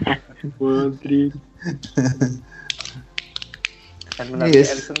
[0.58, 1.30] Modric.
[4.18, 4.70] dan menarik yes.
[4.74, 4.98] Ellison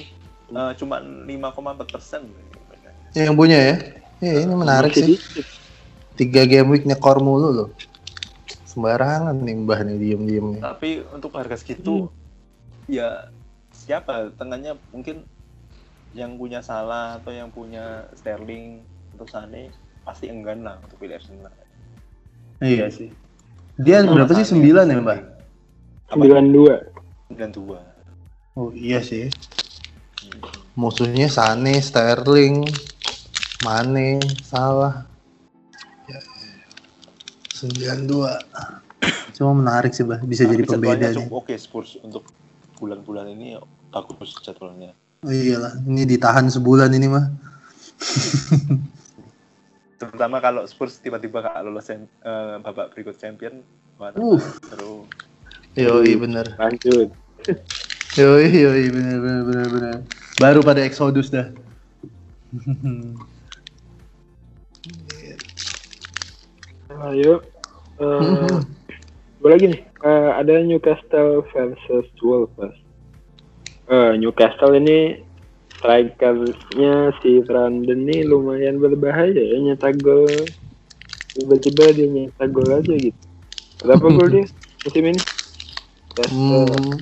[0.54, 2.22] uh, cuma 5,4 persen
[3.14, 3.74] yang punya ya
[4.18, 5.18] ya ini menarik sih
[6.18, 7.68] tiga game weeknya core mulu loh
[8.66, 12.90] sembarangan nih mbah nih diem diem tapi untuk harga segitu hmm.
[12.90, 13.30] ya
[13.70, 15.26] siapa tengahnya mungkin
[16.14, 18.86] yang punya salah atau yang punya Sterling
[19.18, 19.74] atau Sane
[20.06, 21.50] pasti enggan lah untuk pilih Arsenal.
[22.62, 23.10] Iya, iya sih.
[23.82, 24.46] Dia berapa sih?
[24.54, 25.20] sembilan ya, Mbak?
[26.14, 27.34] 92.
[27.34, 27.93] 92.
[28.54, 29.34] Oh iya sih.
[30.78, 32.62] Musuhnya Sane, Sterling,
[33.66, 35.02] Mane, salah.
[36.06, 36.22] Ya,
[37.50, 38.30] Sembilan dua.
[39.34, 41.18] Cuma menarik sih bah, bisa jadi Tapi pembeda nih.
[41.18, 42.30] cukup oke Spurs untuk
[42.78, 43.58] bulan-bulan ini
[43.90, 44.94] bagus jadwalnya.
[45.26, 47.26] Oh iyalah, ini ditahan sebulan ini mah.
[49.98, 52.06] Terutama kalau Spurs tiba-tiba gak lolos eh,
[52.62, 53.66] babak berikut champion,
[53.98, 54.38] wah, Uh.
[54.70, 55.10] seru.
[55.74, 56.54] Yoi bener.
[56.54, 57.10] Lanjut.
[58.14, 59.96] Yoi yoi bener bener bener bener.
[60.38, 61.50] Baru pada Exodus dah.
[67.10, 67.42] Ayo.
[67.98, 68.54] Eh,
[69.42, 69.82] gue lagi nih.
[69.82, 72.78] Eh, ada Newcastle versus Wolves.
[73.90, 75.18] Eh, Newcastle ini
[75.74, 80.30] strikernya si Brandon ini lumayan berbahaya ya nyetak gol.
[81.34, 83.22] Tiba-tiba dia nyetak gol aja gitu.
[83.82, 84.44] Berapa gol dia
[84.86, 85.18] musim ini?
[86.14, 86.94] Newcastle Hmm,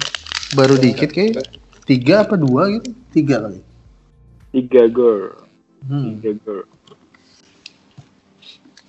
[0.52, 1.48] baru dikit kayak
[1.88, 2.90] tiga apa dua gitu?
[3.12, 3.60] Tiga kali.
[4.52, 5.32] tiga gol.
[5.88, 6.20] Hmm.
[6.20, 6.62] Tiga gol.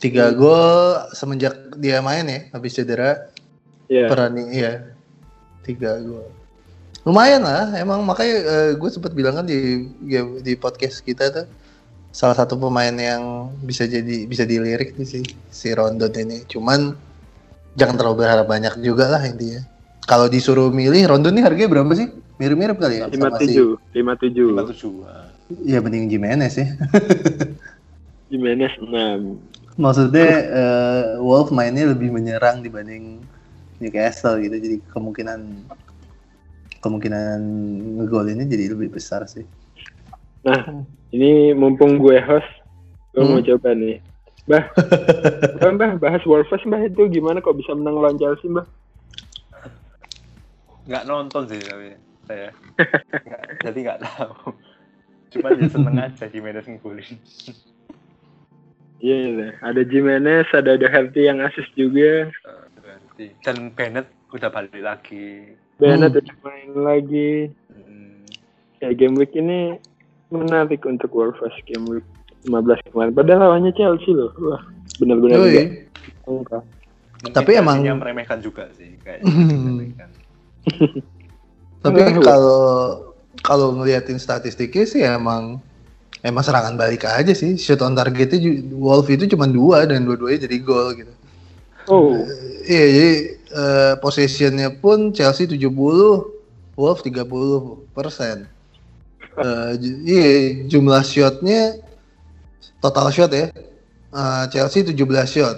[0.03, 3.31] Tiga gol semenjak dia main ya, habis cedera.
[3.87, 4.11] Ya.
[4.11, 4.91] Berani, iya.
[5.63, 6.27] tiga gol.
[7.03, 9.87] Lumayan lah, emang makanya gue sempat bilang kan di
[10.43, 11.47] di podcast kita tuh
[12.13, 16.43] salah satu pemain yang bisa jadi bisa dilirik nih sih si Rondon ini.
[16.47, 16.95] Cuman
[17.75, 19.63] jangan terlalu berharap banyak juga lah intinya.
[20.03, 22.07] Kalau disuruh milih Rondon ini harganya berapa sih?
[22.37, 23.07] Mirip-mirip kali ya?
[23.13, 25.27] lima sama si- tujuh lima tujuh lima tujuh ah.
[25.63, 26.67] Iya mending Jimenez ya.
[28.29, 29.21] Jimenez enam
[29.73, 30.29] Maksudnya
[30.61, 33.25] eh, Wolf mainnya lebih menyerang dibanding
[33.81, 34.55] Newcastle gitu.
[34.59, 35.39] Jadi kemungkinan
[36.83, 37.39] kemungkinan
[37.97, 39.47] ngegol ini jadi lebih besar sih.
[40.43, 40.83] Nah,
[41.15, 42.49] ini mumpung gue host,
[43.15, 43.47] gue mau Hmm.
[43.47, 44.03] coba nih.
[44.43, 44.67] Bah,
[45.63, 48.67] bah, bah, bahas Wolves bah itu gimana kok bisa menang lawan Chelsea, bah?
[50.83, 54.35] Nggak nonton sih tapi saya Nggak- jadi nggak tahu
[55.29, 56.65] cuma dia seneng aja Jimenez
[58.99, 59.49] Iya, iya.
[59.59, 62.31] ada Jimenez, ada Doherty yang asis juga.
[62.73, 66.23] Berarti dan Bennett udah balik lagi Bennett Hmm.
[66.23, 67.31] udah main lagi.
[67.67, 68.23] Hmm,
[68.79, 69.75] Ya, game week ini
[70.29, 72.07] menarik untuk Wolves game week
[72.43, 73.11] 15 kemarin.
[73.11, 74.31] Padahal lawannya Chelsea loh.
[74.37, 74.63] Wah,
[74.95, 75.51] benar-benar
[76.23, 76.63] enggak
[77.33, 80.07] Tapi emang- Chelsea-nya meremehkan juga sih meremehkan.
[81.83, 82.61] Tapi kalau
[83.43, 85.59] kalau ngeliatin statistiknya sih emang
[86.23, 87.59] emang serangan balik aja sih.
[87.59, 88.39] Shoot on targetnya
[88.71, 91.13] Wolf itu cuma dua dan dua-duanya jadi gol gitu.
[91.91, 92.15] Oh,
[92.63, 93.11] Iya, jadi
[93.51, 95.67] eh, possessionnya pun Chelsea 70,
[96.79, 98.47] Wolf 30 persen.
[99.75, 101.75] Ju- iya, jumlah shotnya
[102.79, 103.51] total shot ya.
[104.13, 104.95] Eh, Chelsea 17
[105.27, 105.57] shot,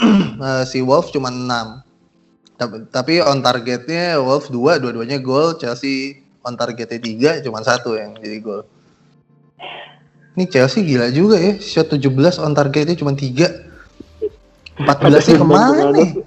[0.44, 1.88] Eh, si Wolf cuma 6.
[2.92, 5.56] Tapi, on targetnya Wolf 2, dua-duanya gol.
[5.56, 7.00] Chelsea on targetnya
[7.40, 8.68] 3, cuma satu yang jadi gol.
[10.36, 13.70] Ini Chelsea gila juga ya, shot 17 on targetnya cuma 3.
[14.80, 16.10] 14 nya ke mana nih?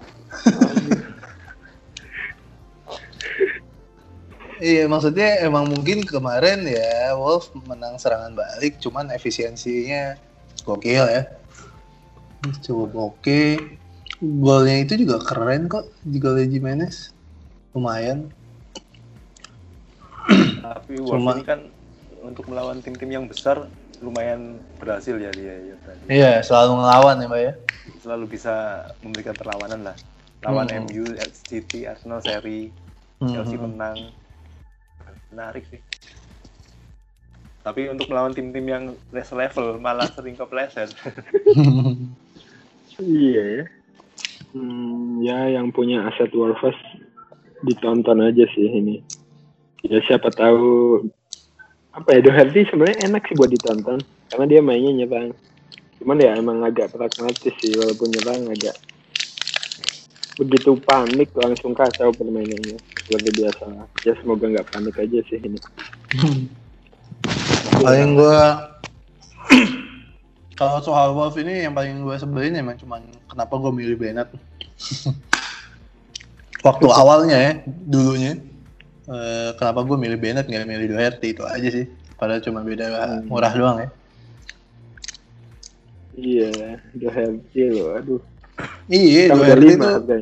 [4.64, 10.16] Iya maksudnya emang mungkin kemarin ya Wolf menang serangan balik cuman efisiensinya
[10.64, 11.28] gokil ya
[12.64, 13.60] cukup oke
[14.24, 17.12] golnya itu juga keren kok di golnya Jimenez.
[17.76, 18.32] Lumayan.
[20.64, 21.60] Tapi Cuma- ini kan
[22.24, 23.68] untuk melawan tim-tim yang besar
[24.00, 26.04] lumayan berhasil ya dia ya tadi.
[26.08, 27.54] Iya selalu ngelawan ya mbak ya.
[28.00, 28.54] Selalu bisa
[29.04, 29.96] memberikan perlawanan lah.
[30.44, 30.88] Lawan Hmm.
[30.88, 32.72] MU, City, Arsenal seri
[33.20, 34.12] Chelsea menang.
[35.32, 35.80] Menarik sih.
[37.64, 40.92] Tapi untuk melawan tim-tim yang level malah sering kepleset.
[43.02, 43.66] Iya ya.
[44.54, 46.78] Hmm, ya yang punya aset Wolves
[47.66, 49.01] ditonton aja sih ini.
[49.82, 51.01] Ya siapa tahu
[51.93, 53.97] apa ya Doherty sebenarnya enak sih buat ditonton
[54.30, 55.34] karena dia mainnya nyerang.
[55.97, 58.78] Cuman ya emang agak pragmatis sih walaupun nyerang agak
[60.34, 63.66] begitu panik langsung kacau permainannya seperti biasa.
[64.06, 65.58] Ya semoga nggak panik aja sih ini.
[67.82, 68.70] paling gua
[70.54, 74.30] kalau soal Wolf ini yang paling gue sebelin emang cuman kenapa gue milih Bennett.
[76.68, 78.38] Waktu awalnya ya dulunya.
[79.04, 81.86] Eh, kenapa gue milih Bennett nggak milih Doherty itu aja sih.
[82.16, 83.89] Padahal cuma beda murah doang ya.
[86.14, 88.22] Iya, Doherty loh, aduh.
[88.86, 90.18] iya Kan Doherty lima itu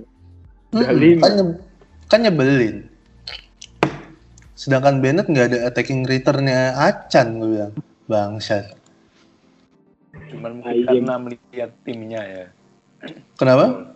[0.96, 1.20] lima.
[1.20, 1.32] kan,
[2.08, 2.88] kan nyebelin.
[4.56, 7.74] Sedangkan Bennett nggak ada attacking returnnya Acan gue bilang.
[8.08, 8.81] Bangsat
[10.32, 12.46] cuman mungkin karena melihat timnya ya
[13.36, 13.96] kenapa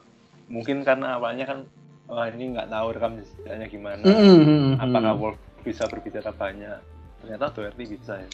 [0.51, 1.59] mungkin karena awalnya kan
[2.05, 4.77] wah ini nggak tahu rekam jejaknya gimana Mm-mm.
[4.77, 6.79] apakah Wolf bisa berbicara banyak
[7.23, 8.29] ternyata Doherty bisa ya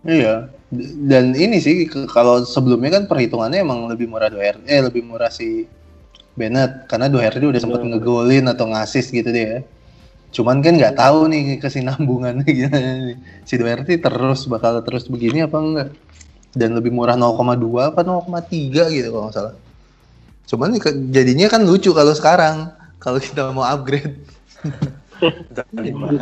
[0.00, 0.48] Iya.
[1.04, 5.68] Dan ini sih kalau sebelumnya kan perhitungannya emang lebih murah Doherty, eh lebih murah si
[6.32, 8.00] Bennett karena Doherty udah sempat Bener.
[8.00, 9.60] ngegolin atau ngasis gitu deh ya.
[10.32, 13.16] Cuman kan nggak tahu nih kesinambungannya gimana nih.
[13.44, 15.88] Si Doherty terus bakal terus begini apa enggak?
[16.50, 19.54] Dan lebih murah 0,2 apa 0,3 gitu kalau nggak salah.
[20.50, 24.18] Cuman ke- jadinya kan lucu kalau sekarang kalau kita mau upgrade.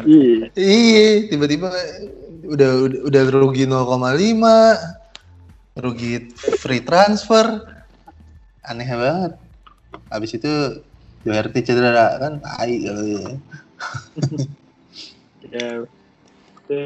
[0.09, 0.49] Iya.
[0.55, 1.69] Iya, tiba-tiba
[2.49, 2.71] udah
[3.05, 4.79] udah, rugi 0,5,
[5.77, 7.67] rugi free transfer,
[8.65, 9.33] aneh banget.
[10.09, 10.53] Habis itu
[11.27, 13.23] Doherty cedera kan, tai kalau ya.
[15.49, 16.85] Ya, oke.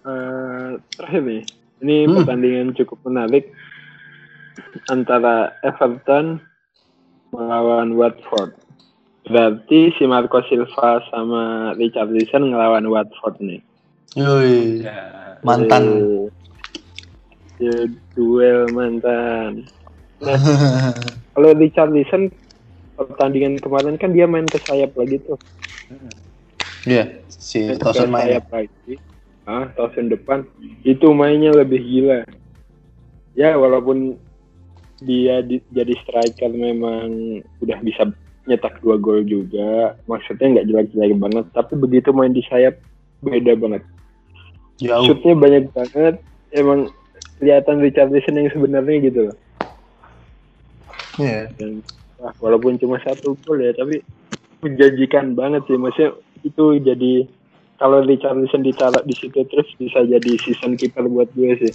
[0.00, 1.42] Eh, terakhir nih,
[1.80, 2.14] ini Hmm.
[2.20, 3.50] pertandingan cukup menarik
[4.86, 6.40] antara Everton
[7.30, 8.54] melawan Watford.
[9.24, 13.60] Berarti si Marco Silva sama Richarlison ngelawan Watford nih.
[14.16, 15.84] Yoi, ya mantan.
[15.86, 16.28] Eh,
[17.60, 17.84] Ya,
[18.16, 19.68] duel mantan.
[20.16, 20.40] Nah,
[21.36, 22.32] kalau Richarlison
[22.96, 25.36] pertandingan kemarin kan dia main ke sayap lagi tuh.
[26.88, 28.40] Iya, si Ketika Tosun main.
[28.40, 28.96] sayap lagi
[29.48, 30.44] ah Tosun depan.
[30.84, 32.24] Itu mainnya lebih gila.
[33.38, 34.18] Ya walaupun
[35.00, 38.12] dia di- jadi striker memang udah bisa
[38.44, 39.96] nyetak dua gol juga.
[40.04, 42.76] Maksudnya nggak jelek-jelek banget tapi begitu main di sayap
[43.24, 43.82] beda banget.
[44.80, 45.04] Jauh.
[45.04, 46.14] shootnya banyak banget.
[46.56, 46.88] Emang
[47.36, 49.36] kelihatan Richarlison yang sebenarnya gitu loh.
[51.20, 51.52] Iya.
[51.60, 51.84] dan
[52.16, 54.00] wah, walaupun cuma satu gol ya tapi
[54.64, 55.76] menjanjikan banget sih.
[55.76, 57.12] Maksudnya itu jadi
[57.80, 61.72] kalau Richarlison ditaruh di situ terus bisa jadi season keeper buat gue sih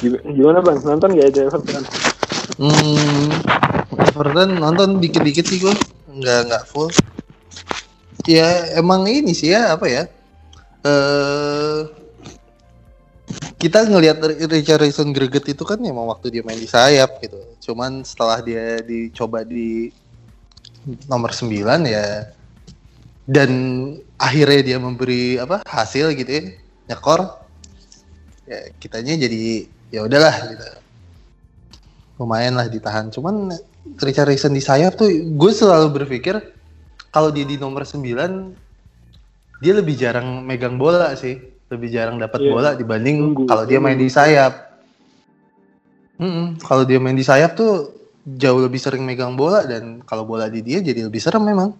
[0.00, 1.84] Gim- gimana bang nonton gak itu Everton
[2.56, 3.28] Hmm,
[4.16, 5.76] Everton nonton dikit-dikit sih gue,
[6.08, 6.88] nggak nggak full.
[8.24, 10.08] Ya emang ini sih ya apa ya?
[10.80, 11.80] Eh
[13.60, 17.36] kita ngelihat Richarlison greget itu kan emang waktu dia main di sayap gitu.
[17.60, 19.92] Cuman setelah dia dicoba di
[21.04, 22.35] nomor 9 ya
[23.26, 23.50] dan
[24.16, 26.42] akhirnya dia memberi apa hasil gitu ya
[26.90, 27.42] nyekor.
[28.46, 30.66] Ya kitanya jadi ya udahlah gitu.
[32.22, 33.10] Lumayan lah ditahan.
[33.10, 33.50] Cuman
[33.98, 36.38] Richarlison di sayap tuh gue selalu berpikir
[37.10, 38.02] kalau dia di nomor 9
[39.62, 41.36] dia lebih jarang megang bola sih.
[41.66, 42.50] Lebih jarang dapat Iya.
[42.54, 44.78] bola dibanding kalau dia main di sayap.
[46.16, 47.92] Mm-mm, kalau dia main di sayap tuh
[48.24, 51.74] jauh lebih sering megang bola dan kalau bola di dia jadi lebih serem memang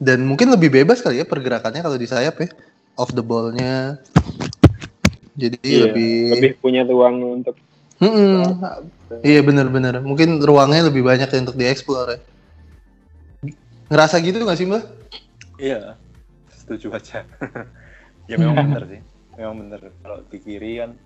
[0.00, 2.48] dan mungkin lebih bebas kali ya pergerakannya kalau di sayap ya
[2.96, 4.00] off the ball-nya
[5.36, 7.54] jadi Iya, lebih lebih punya ruang untuk
[8.00, 8.56] Mm-mm.
[9.20, 10.00] Iya bener-bener.
[10.00, 12.20] Mungkin ruangnya lebih banyak ya untuk dieksplor ya.
[13.92, 14.84] Ngerasa gitu nggak sih mbak?
[15.60, 16.00] Iya,
[16.48, 17.28] setuju aja.
[18.30, 19.00] ya memang bener sih,
[19.36, 19.92] memang bener.
[20.00, 20.96] Kalau di kiri kan,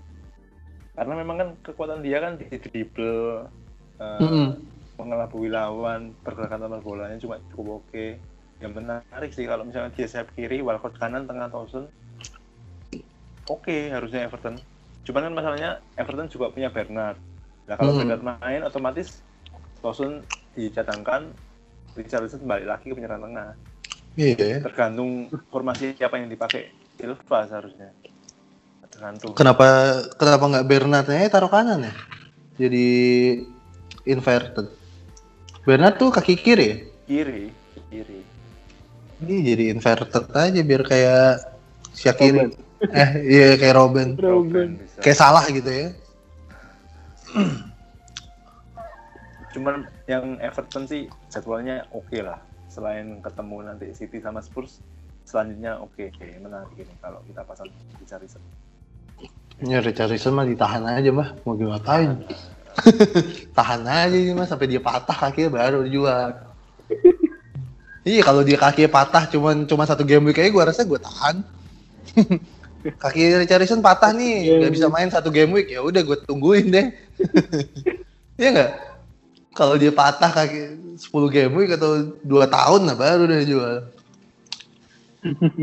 [0.95, 3.51] karena memang kan kekuatan dia kan di dribble,
[3.99, 4.49] eh, Mm-mm.
[4.95, 8.07] mengelabui lawan, pergerakan tanpa bolanya cuma cukup oke.
[8.63, 11.91] Yang menarik sih kalau misalnya dia sayap kiri, Walcott kanan, tengah Tosun,
[13.51, 14.57] oke harusnya Everton.
[15.05, 17.19] Cuman kan masalahnya Everton juga punya Bernard.
[17.69, 18.01] Nah kalau Hmm.
[18.05, 19.21] Bernard main, otomatis
[19.85, 20.25] Tosun
[20.57, 21.29] dicadangkan,
[21.95, 23.55] Richarlison balik lagi ke penyerang tengah
[24.15, 24.63] Iya.
[24.63, 27.91] tergantung formasi siapa yang dipakai Silva seharusnya
[28.87, 29.67] tergantung Kenapa
[30.15, 31.95] kenapa nggak Bernardnya taruh kanan ya?
[32.55, 32.87] Jadi
[34.07, 34.71] inverted.
[35.67, 36.67] Bernard tuh kaki kiri.
[36.71, 36.77] ya?
[37.11, 37.51] kiri
[37.91, 38.21] kiri
[39.25, 41.29] Ini jadi inverted aja biar kayak
[41.97, 42.53] Syakiri.
[42.53, 42.63] Robben.
[42.85, 44.13] Eh iya kayak Robin.
[44.77, 45.01] Bisa.
[45.01, 45.89] Kayak salah gitu ya.
[49.55, 54.83] cuman yang Everton sih jadwalnya oke lah selain ketemu nanti City sama Spurs
[55.23, 56.11] selanjutnya oke
[56.43, 57.71] menarik ini kalau kita pasang
[58.03, 58.43] Richarlison
[59.63, 61.31] Ya Richarlison mah ditahan aja mah.
[61.47, 62.19] Mau ngapain?
[63.57, 66.35] tahan aja ini mah sampai dia patah kakinya baru dijual.
[68.05, 71.43] iya kalau dia kakinya patah cuman cuma satu game week aja gua rasa gua tahan.
[72.85, 76.87] Kaki Richarlison patah nih, nggak bisa main satu game week ya udah gue tungguin deh.
[78.35, 78.73] Iya nggak?
[79.55, 83.77] Kalau dia patah kaki 10 game week atau 2 tahun nah baru dia jual.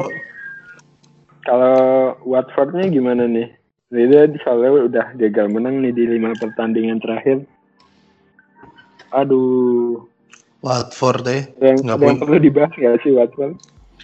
[1.47, 3.51] Kalau Watfordnya gimana nih?
[3.91, 7.43] Dia soalnya udah gagal menang nih di lima pertandingan terakhir.
[9.11, 10.07] Aduh,
[10.61, 11.41] Watford deh.
[11.57, 13.53] yang, Nggak ada yang punya- perlu dibahas gak sih Watford?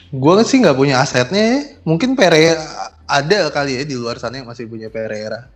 [0.08, 1.60] Gue sih nggak punya asetnya ya.
[1.86, 2.64] Mungkin Pereira
[3.06, 5.48] ada kali ya di luar sana yang masih punya Pereira.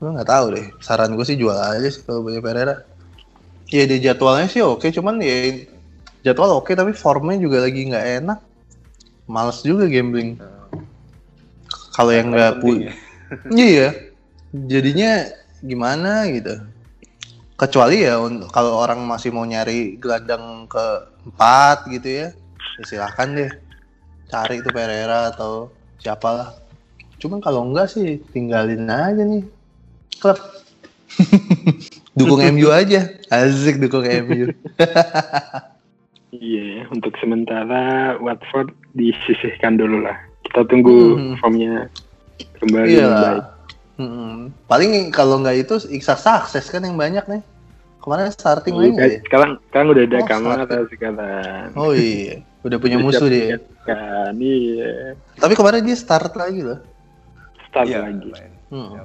[0.00, 0.66] Gue nggak tahu deh.
[0.80, 2.82] Saran gue sih jual aja sih kalau punya Pereira.
[3.66, 5.66] Ya di jadwalnya sih oke, cuman ya
[6.22, 8.38] jadwal oke tapi formnya juga lagi nggak enak.
[9.26, 10.38] Males juga gambling.
[11.90, 12.92] Kalau yang nggak punya,
[13.50, 13.88] iya.
[14.54, 15.26] Jadinya
[15.64, 16.60] gimana gitu.
[17.56, 20.84] Kecuali ya untuk kalau orang masih mau nyari gelandang ke
[21.24, 22.26] empat gitu ya,
[22.76, 23.48] ya silahkan deh
[24.28, 26.52] cari itu Pereira atau siapalah.
[27.16, 29.40] Cuman kalau enggak sih tinggalin aja nih
[30.20, 30.36] klub.
[32.18, 34.52] dukung MU aja, asik dukung MU.
[36.36, 40.20] Iya, untuk sementara Watford disisihkan dulu lah.
[40.44, 41.36] Kita tunggu Hmm.
[41.40, 41.88] formnya
[42.60, 43.44] kembali baik.
[43.96, 44.52] Mm-mm.
[44.68, 47.42] Paling kalau nggak itu Iksak sukses kan yang banyak nih.
[48.04, 49.18] Kemarin starting Iya, nggak ya?
[49.26, 51.66] sekarang sekarang udah ada Oh, Kamara sekarang.
[51.74, 53.58] Oh iya, udah punya Udah musuh dia.
[53.82, 55.16] Kan, iya.
[55.40, 56.78] Tapi kemarin dia start lagi loh.
[57.66, 58.30] Start Iya, lagi.
[58.70, 58.94] Hmm.
[58.94, 59.02] Ya.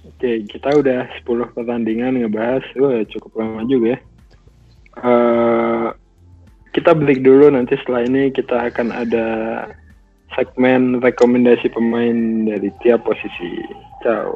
[0.00, 2.64] Oke, kita udah 10 pertandingan ngebahas.
[2.76, 3.98] Wah, cukup lama juga ya.
[5.00, 5.86] Eh,
[6.76, 9.26] kita break dulu nanti setelah ini kita akan ada
[10.34, 13.64] segmen rekomendasi pemain dari tiap posisi.
[14.02, 14.34] Ciao.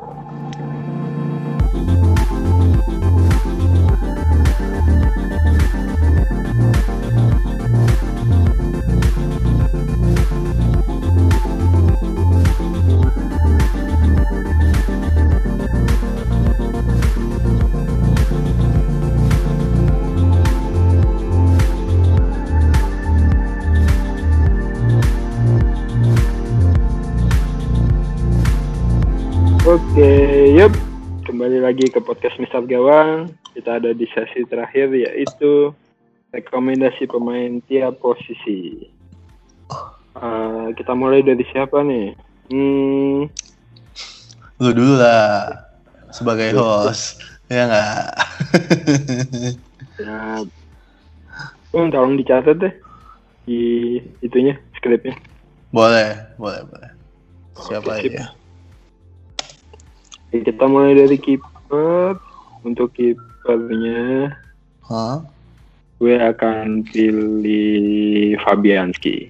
[31.45, 33.29] Lagi ke podcast Mister Gawang.
[33.53, 35.77] Kita ada di sesi terakhir yaitu
[36.33, 38.89] rekomendasi pemain tiap posisi.
[40.15, 42.17] Eh, kita mulai dari siapa nih?
[42.49, 43.29] Hmm,
[44.63, 45.53] Lu dulu lah
[46.09, 47.21] sebagai host.
[47.53, 48.05] Ya nggak?
[50.01, 50.41] ya,
[51.77, 52.75] oh, tolong dicatat deh
[53.45, 53.61] di
[54.25, 55.13] itunya skripnya.
[55.69, 56.91] boleh, boleh, boleh.
[57.61, 58.17] Siapa Oke, sip.
[58.17, 58.33] aja?
[60.35, 62.19] Kita mulai dari kiper.
[62.65, 64.33] Untuk kipernya,
[64.89, 65.21] Hah?
[66.01, 69.29] gue akan pilih Fabianski.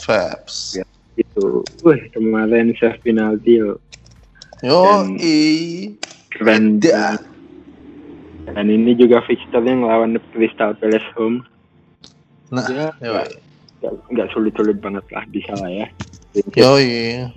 [0.00, 0.72] Fabs.
[0.80, 0.88] Ya.
[1.20, 3.76] Itu, wih kemarin save penalti loh.
[4.64, 5.36] Yo, Dan- i.
[6.32, 6.80] keren.
[8.48, 11.44] Dan ini juga fixturnya ngelawan Crystal Palace home.
[12.48, 13.20] Nah, Ya, yo,
[14.08, 15.86] nggak sulit-sulit banget lah bisa lah ya.
[16.56, 17.28] yo, i.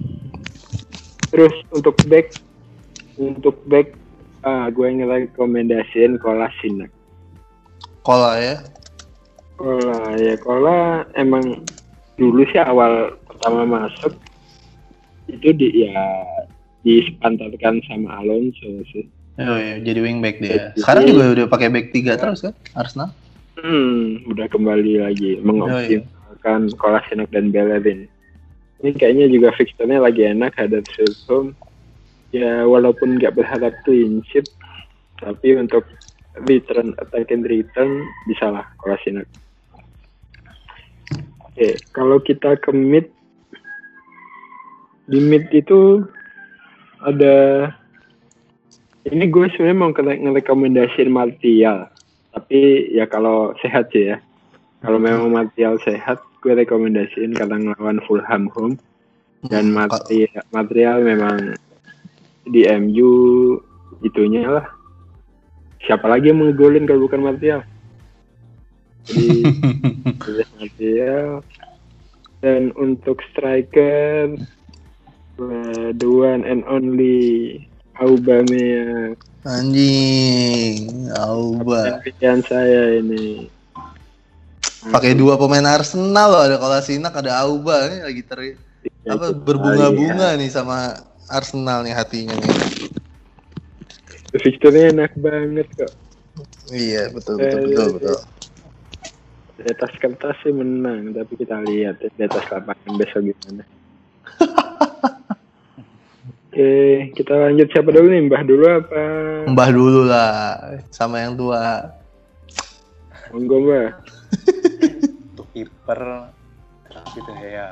[1.32, 2.36] Terus untuk back,
[3.16, 3.96] untuk back,
[4.44, 6.92] ah, gue ngerekomendasiin Kolasinac.
[8.04, 8.56] Kola ya.
[9.56, 11.64] Kola ya Kola emang
[12.18, 14.14] dulu sih awal pertama masuk
[15.30, 16.02] itu di ya
[16.82, 19.06] disepantarkan sama Alonso sih.
[19.40, 20.76] Yo, yo, jadi wingback dia.
[20.76, 23.10] Sekarang juga udah pakai back 3 terus kan Arsenal.
[23.62, 28.10] Hmm, udah kembali lagi mengoptimalkan Kolasinac dan Bellerin.
[28.82, 31.54] Ini kayaknya juga fixturnya lagi enak Huddersfield home.
[32.32, 34.48] Ya walaupun nggak berharap clean sheet,
[35.20, 35.84] tapi untuk
[36.48, 39.28] return attack and return bisa lah Kolasinac.
[41.52, 43.12] Oke, kalau kita ke mid,
[45.12, 46.08] di mid itu
[47.04, 47.68] ada
[49.10, 51.90] ini gue sebenarnya mau nge- ngerekomendasiin Martial
[52.32, 54.18] tapi ya kalau sehat sih ya
[54.80, 58.76] kalau memang Martial sehat gue rekomendasiin karena ngelawan Fulham home.
[59.42, 61.38] Dan Hmm, material, material memang
[62.46, 63.12] di MU
[64.06, 64.66] itunya lah.
[65.82, 67.66] Siapa lagi yang mau ngegolin kalau bukan Martial
[69.06, 69.30] jadi
[70.58, 71.30] Martial
[72.42, 74.34] dan untuk striker
[75.98, 77.58] the one and only
[78.02, 79.18] Aubameyang.
[79.42, 81.82] Anjing, Auba.
[81.86, 83.50] Dan pilihan saya ini
[84.90, 88.40] Pakai dua pemain Arsenal loh, ada Kolasinac, ada Auba ini lagi ter
[89.02, 90.94] Ya, apa berbunga-bunga nih sama
[91.30, 92.50] Arsenal nih hatinya nih.
[92.50, 92.56] ya.
[94.42, 95.92] Fixturnya enak banget kok.
[96.70, 98.18] Iya, betul betul betul betul.
[99.62, 103.64] Di atas kertas sih menang, tapi kita lihat ya, di atas lapangan besok gimana.
[106.52, 106.72] Oke,
[107.18, 108.22] kita lanjut siapa dulu nih?
[108.30, 109.02] Mbah dulu apa?
[109.50, 110.30] Mbah dulu lah
[110.94, 111.90] sama yang tua.
[113.34, 114.21] Monggo Mbah.
[115.32, 116.02] Untuk kiper
[117.16, 117.70] gitu ya.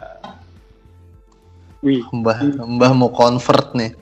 [1.79, 2.03] Wih.
[2.11, 3.95] Mbah Mbah mau convert nih.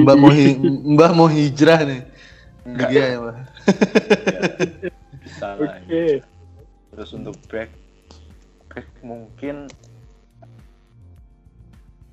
[0.00, 0.56] Mbah mau hi-
[0.96, 2.02] Mbah mau hijrah nih.
[2.64, 2.88] Enggak.
[2.88, 3.36] Ya, Mbah.
[5.60, 6.24] Oke.
[6.96, 7.68] Terus untuk back,
[8.72, 9.68] back mungkin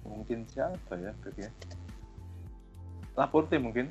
[0.04, 1.50] mungkin siapa ya back ya?
[3.16, 3.88] Laporte mungkin.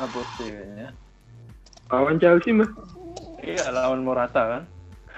[0.00, 0.88] Laporte kayaknya.
[1.92, 2.72] Lawan Chelsea mah.
[3.42, 4.62] Iya lawan Morata kan.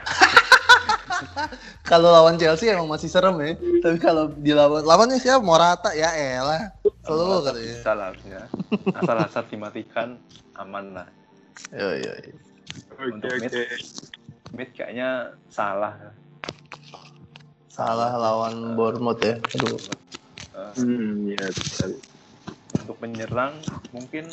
[1.84, 3.54] Kalau lawan Chelsea emang masih serem ya.
[3.78, 5.44] Tapi kalau dilawan lawannya siapa?
[5.44, 6.72] Morata ya elah.
[7.04, 7.60] Selalu katanya.
[7.70, 8.40] bisa lah harusnya.
[8.96, 10.08] Asal asal dimatikan
[10.56, 11.06] aman lah.
[11.70, 12.12] Yo yo.
[12.98, 13.52] Untuk mid.
[13.52, 13.64] oke.
[14.54, 15.08] Mid kayaknya
[15.46, 15.92] salah.
[17.68, 19.36] Salah lawan Bournemouth ya.
[19.54, 19.76] Aduh.
[20.54, 21.98] Eh, Hmm, ya betul.
[22.74, 23.54] untuk penyerang
[23.90, 24.28] mungkin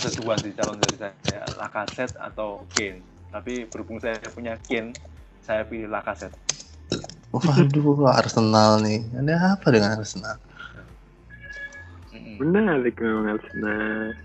[0.00, 4.96] ada dua sih calon dari saya Lacazette atau Kane tapi berhubung saya punya Kane
[5.44, 6.36] saya pilih Lacazette
[7.30, 9.06] Waduh, Arsenal nih.
[9.14, 10.34] Ada apa dengan Arsenal?
[12.42, 14.18] Menarik memang Arsenal.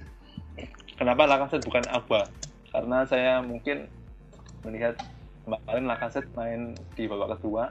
[0.95, 2.31] kenapa Lacazette bukan Alba
[2.71, 3.87] karena saya mungkin
[4.63, 4.95] melihat
[5.43, 7.69] kemarin Lacazette main di babak kedua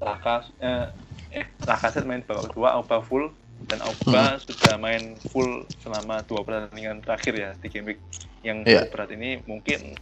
[0.00, 0.88] Laka eh,
[1.36, 3.30] eh, Lacazette main babak kedua Alba full
[3.66, 8.00] dan Alba sudah main full selama dua pertandingan terakhir ya di game week
[8.44, 8.86] yang Iya.
[8.92, 9.96] berat ini mungkin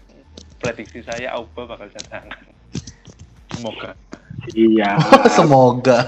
[0.59, 2.43] prediksi saya Alba bakal cadangan
[3.55, 3.95] semoga
[4.53, 5.01] Iya.
[5.41, 6.05] Semoga.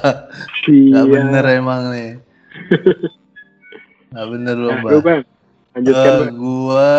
[0.69, 0.93] Iya.
[1.01, 2.11] Gak bener emang nih.
[4.13, 5.23] Gak bener loh, Nah, Bang.
[5.73, 6.35] Lanjutkan, Bang.
[6.37, 6.93] gua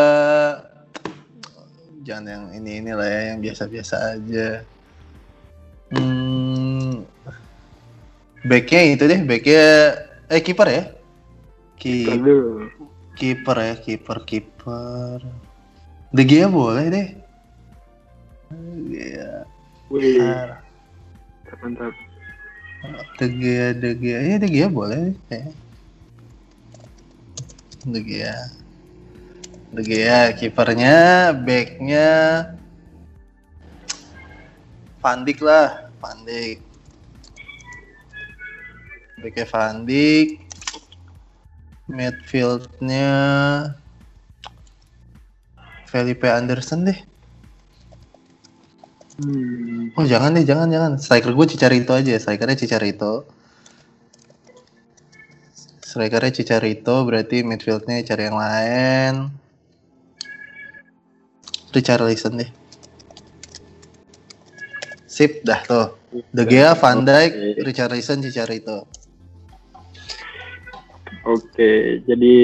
[2.01, 4.65] jangan yang ini ini lah ya, yang biasa-biasa aja.
[5.93, 7.03] Hmm,
[8.41, 9.67] backnya itu deh, backnya
[10.27, 10.83] eh kiper ya?
[11.77, 12.67] Ki Aduh.
[13.15, 15.19] kiper ya, kiper kiper.
[16.11, 17.07] De Gea boleh deh.
[18.91, 19.43] Iya.
[19.91, 20.59] Wih, Ah,
[21.63, 21.93] mantap.
[23.19, 25.15] De Gea, De Gea, ya De Gea boleh.
[25.31, 25.47] Ya.
[27.87, 28.35] De Gea.
[29.71, 32.09] De Gea, kipernya, backnya,
[35.03, 36.19] Van Dijk lah, Van
[39.17, 40.27] Backnya Van Dijk.
[41.87, 43.09] Midfieldnya
[45.87, 46.99] Felipe Anderson deh.
[49.17, 49.95] Hmm.
[49.97, 50.93] Oh jangan deh, jangan jangan.
[50.99, 53.25] Striker gue Cicarito aja, strikernya Cicarito.
[55.81, 59.13] Strikernya Cicarito, berarti midfieldnya cari yang lain.
[61.71, 62.51] Richarlison deh.
[65.07, 65.87] Sip dah tuh.
[66.35, 67.63] De Gea, Van Dijk.
[67.63, 68.85] Richarlison, Cicarito.
[71.27, 72.37] Oke, jadi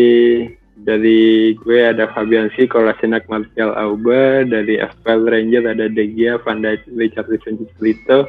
[0.76, 6.91] dari gue ada Fabianski, Kolasinac, Martial Auba, dari FPL Ranger ada De Gea, Van Dijk,
[6.91, 8.27] Richarlison, Cicelito,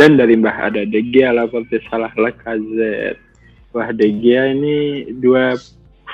[0.00, 3.20] dan dari Mbah ada De Gea, Laporte, Salah, Lacazette.
[3.76, 5.60] Wah, De Gea ini dua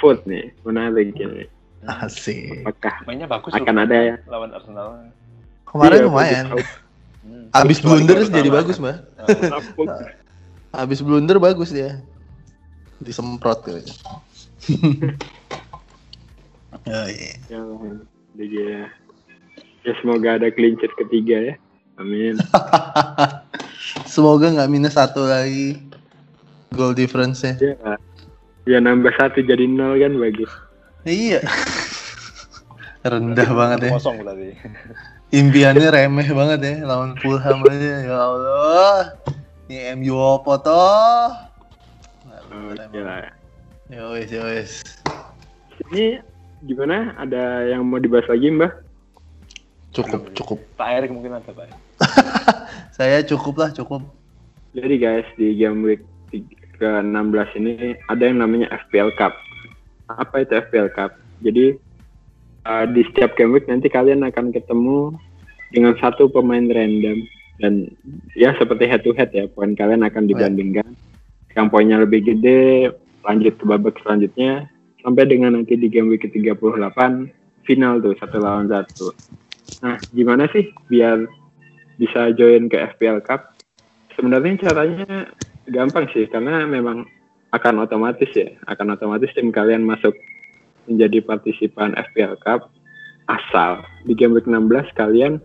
[0.03, 1.47] foot nih, menarik ini.
[1.87, 2.67] Asik.
[2.67, 4.15] Apakah Mainnya bagus akan ada ya?
[4.27, 5.07] lawan Arsenal.
[5.63, 6.45] Kemarin Iya, lumayan.
[7.55, 8.97] Abis blunder jadi bagus, Mbak.
[10.75, 12.03] Ah, Abis blunder bagus dia.
[12.99, 13.93] Disemprot gitu.
[16.91, 17.35] oh, iya.
[17.47, 17.61] Ya,
[18.39, 18.91] Gea.
[19.87, 21.55] Ya semoga ada clean sheet ketiga ya.
[21.99, 22.39] Amin.
[24.13, 25.79] Semoga nggak minus satu lagi
[26.75, 27.59] goal difference-nya.
[27.59, 27.75] Ya,
[28.67, 30.51] ya nambah satu jadi nol kan bagus.
[31.03, 31.43] Iya.
[33.11, 33.91] Rendah banget ya.
[33.99, 34.55] Kosong berarti.
[35.35, 37.95] Impiannya remeh banget ya lawan Fulham aja.
[38.05, 38.99] Ya Allah.
[39.69, 41.48] Ini MU apa toh?
[43.89, 44.71] Ya wes, ya wes.
[45.89, 46.21] Ini
[46.65, 47.17] gimana?
[47.21, 48.73] Ada yang mau dibahas lagi Mbak?
[49.93, 50.59] Cukup, cukup.
[50.77, 51.73] Pak Erik mungkin ada Pak.
[52.97, 54.05] Saya cukup lah, cukup.
[54.77, 56.03] Jadi guys di game week
[56.79, 59.35] ke-16 ini ada yang namanya FPL Cup.
[60.09, 61.17] Apa itu FPL Cup?
[61.41, 61.77] Jadi
[62.69, 65.17] uh, di setiap game week nanti kalian akan ketemu
[65.73, 67.25] dengan satu pemain random
[67.59, 67.91] dan
[68.39, 70.87] ya seperti head to head ya poin kalian akan dibandingkan.
[71.59, 72.95] Yang poinnya lebih gede
[73.27, 74.71] lanjut ke babak selanjutnya
[75.03, 76.99] sampai dengan nanti di game week ke-38
[77.67, 79.11] final tuh satu lawan satu.
[79.83, 81.27] Nah, gimana sih biar
[81.99, 83.59] bisa join ke FPL Cup?
[84.15, 85.27] Sebenarnya caranya
[85.67, 87.03] gampang sih karena memang
[87.51, 90.15] akan otomatis ya, akan otomatis tim kalian masuk
[90.87, 92.71] menjadi partisipan FPL Cup
[93.29, 95.43] asal di game week 16 kalian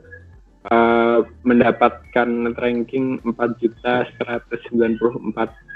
[0.71, 2.29] eh, mendapatkan
[2.61, 5.72] ranking 4 juta 194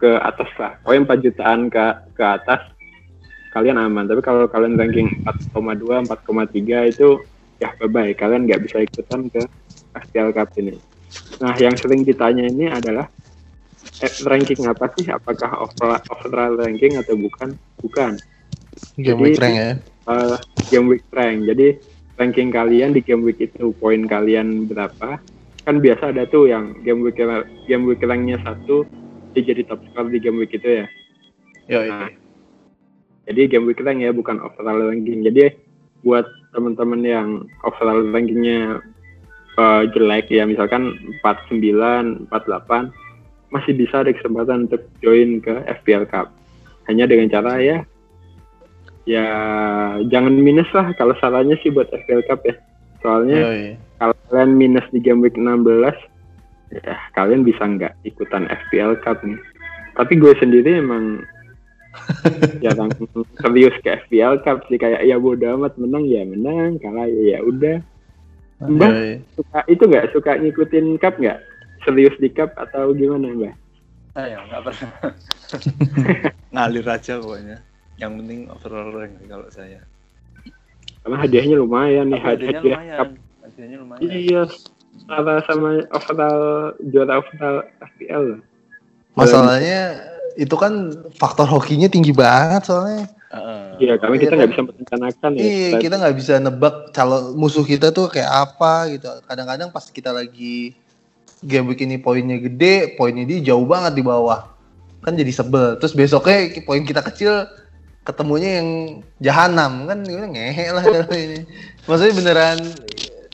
[0.00, 0.72] ke atas lah.
[0.80, 1.84] Pokoknya 4 jutaan ke
[2.16, 2.60] ke atas
[3.52, 4.08] kalian aman.
[4.08, 5.12] Tapi kalau kalian ranking
[5.52, 7.20] 4,2, 4,3 itu
[7.60, 8.10] ya bye bye.
[8.16, 9.44] Kalian nggak bisa ikutan ke
[9.92, 10.80] FPL Cup ini.
[11.42, 13.10] Nah, yang sering ditanya ini adalah
[14.00, 15.10] eh, ranking apa sih?
[15.10, 17.52] Apakah overall, overall ranking atau bukan?
[17.84, 18.16] Bukan.
[18.96, 19.70] Game Jadi- week rank ya.
[20.08, 20.38] Eh,
[20.72, 21.44] game week rank.
[21.44, 21.66] Jadi
[22.16, 25.20] ranking kalian di game week itu poin kalian berapa?
[25.66, 27.20] Kan biasa ada tuh yang game week
[27.68, 28.86] game week ranknya satu
[29.34, 30.86] dia jadi top score di game week itu ya.
[31.70, 32.10] Yo, Nah,
[33.30, 35.22] jadi game week rank ya bukan overall ranking.
[35.22, 35.54] Jadi
[36.02, 37.28] buat teman-teman yang
[37.62, 38.82] overall rankingnya
[39.54, 42.90] eh, jelek ya misalkan 49, 48
[43.50, 46.34] masih bisa ada kesempatan untuk join ke FPL Cup.
[46.90, 47.86] Hanya dengan cara ya
[49.08, 49.26] ya
[50.06, 52.54] jangan minus lah kalau salahnya sih buat FPL Cup ya.
[53.00, 53.66] Soalnya Yoi.
[54.02, 55.54] kalau kalian minus di game week 16
[56.70, 59.38] ya kalian bisa nggak ikutan FPL Cup nih
[59.98, 61.26] tapi gue sendiri emang
[62.64, 62.90] jarang
[63.42, 67.40] serius ke FPL Cup sih kayak ya bodo amat menang ya menang kalah ya ya
[67.42, 67.78] udah
[68.60, 69.12] Mbak Yoi.
[69.40, 71.40] suka itu nggak suka ngikutin cup nggak
[71.80, 73.56] serius di cup atau gimana mbak
[74.12, 74.92] Saya nggak pernah.
[76.52, 77.56] Ngalir aja pokoknya.
[77.96, 79.80] Yang penting overall rank kalau saya.
[81.00, 82.98] karena hadiahnya lumayan nih hadiahnya hadiah lumayan.
[83.00, 83.08] cup
[83.40, 84.02] Hadiahnya lumayan.
[84.04, 84.42] iya
[85.08, 88.40] sama sama overall juara overall FPL lah
[89.18, 89.80] Masalahnya
[90.38, 93.10] itu kan faktor hokinya tinggi banget soalnya.
[93.30, 93.62] Heeh.
[93.80, 94.54] Iya, kami Iya kita nggak kan?
[94.54, 95.42] bisa merencanakan ya.
[95.42, 99.06] Iya, kita nggak bisa nebak calon musuh kita tuh kayak apa gitu.
[99.26, 100.74] Kadang-kadang pas kita lagi
[101.42, 104.50] game week ini poinnya gede, poinnya dia jauh banget di bawah.
[105.02, 105.78] Kan jadi sebel.
[105.80, 107.48] Terus besoknya poin kita kecil,
[108.04, 108.68] ketemunya yang
[109.22, 110.84] jahanam kan gimana ngehe lah
[111.14, 111.46] ini.
[111.88, 112.58] Maksudnya beneran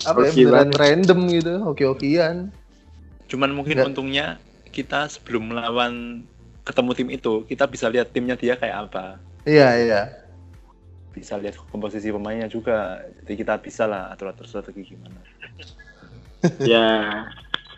[0.05, 2.53] apa ya, beneran random gitu, hoki-hokian.
[3.31, 3.89] Cuman mungkin Nggak.
[3.95, 4.27] untungnya
[4.71, 6.27] kita sebelum melawan
[6.67, 9.23] ketemu tim itu, kita bisa lihat timnya dia kayak apa.
[9.47, 10.03] Iya, iya.
[11.15, 13.01] Bisa lihat komposisi pemainnya juga.
[13.25, 15.23] Jadi kita bisa lah atur-atur strategi gimana.
[16.71, 16.87] ya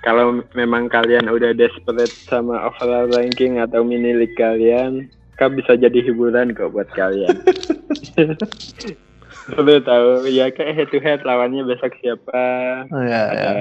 [0.02, 6.02] kalau memang kalian udah desperate sama overall ranking atau mini league kalian, kan bisa jadi
[6.02, 7.34] hiburan kok buat kalian.
[9.56, 12.44] Lu tahu ya kayak head to head lawannya besok siapa,
[12.92, 13.52] Oh, ya, ya.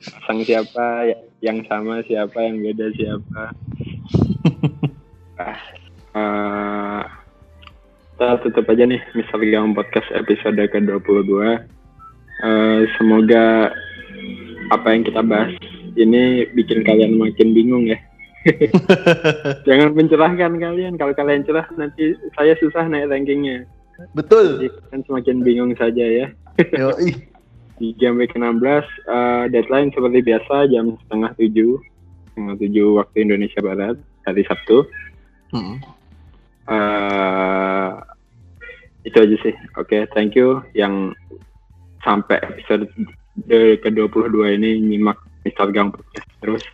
[0.00, 3.42] pasang siapa, ya- yang sama siapa, yang beda siapa.
[5.42, 5.58] ah,
[6.16, 7.00] eh,
[8.16, 11.30] kita tutup aja nih Mister Gang Podcast episode ke-22.
[12.38, 13.70] Eh, semoga
[14.72, 15.52] apa yang kita bahas
[15.94, 17.98] ini bikin kalian makin bingung ya.
[19.68, 20.94] Jangan mencerahkan kalian.
[20.96, 23.66] Kalau kalian cerah nanti saya susah naik rankingnya.
[24.14, 24.70] Betul.
[24.90, 26.26] Kalian semakin bingung saja ya.
[26.74, 27.14] Yoi.
[27.78, 31.78] Di game week 16 eh, deadline seperti biasa jam setengah tujuh
[32.30, 33.96] setengah tujuh waktu Indonesia Barat
[34.26, 34.86] hari Sabtu.
[35.54, 35.80] Mm.
[36.68, 37.92] eh
[39.08, 39.54] itu aja sih.
[39.80, 41.16] Oke, thank you yang
[42.04, 42.90] sampai episode
[43.48, 45.18] ke-22 ini nyimak.
[45.72, 46.64] Gang Podcast terus.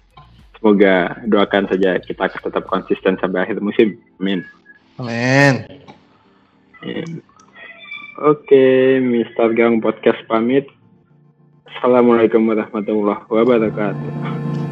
[0.59, 3.95] Semoga doakan saja kita tetap konsisten sampai akhir musim.
[4.19, 4.43] Amin.
[4.99, 5.63] Amin.
[8.21, 9.57] Oke, Mr.
[9.57, 10.69] Gang Podcast pamit.
[11.67, 14.64] Assalamualaikum warahmatullahi wabarakatuh.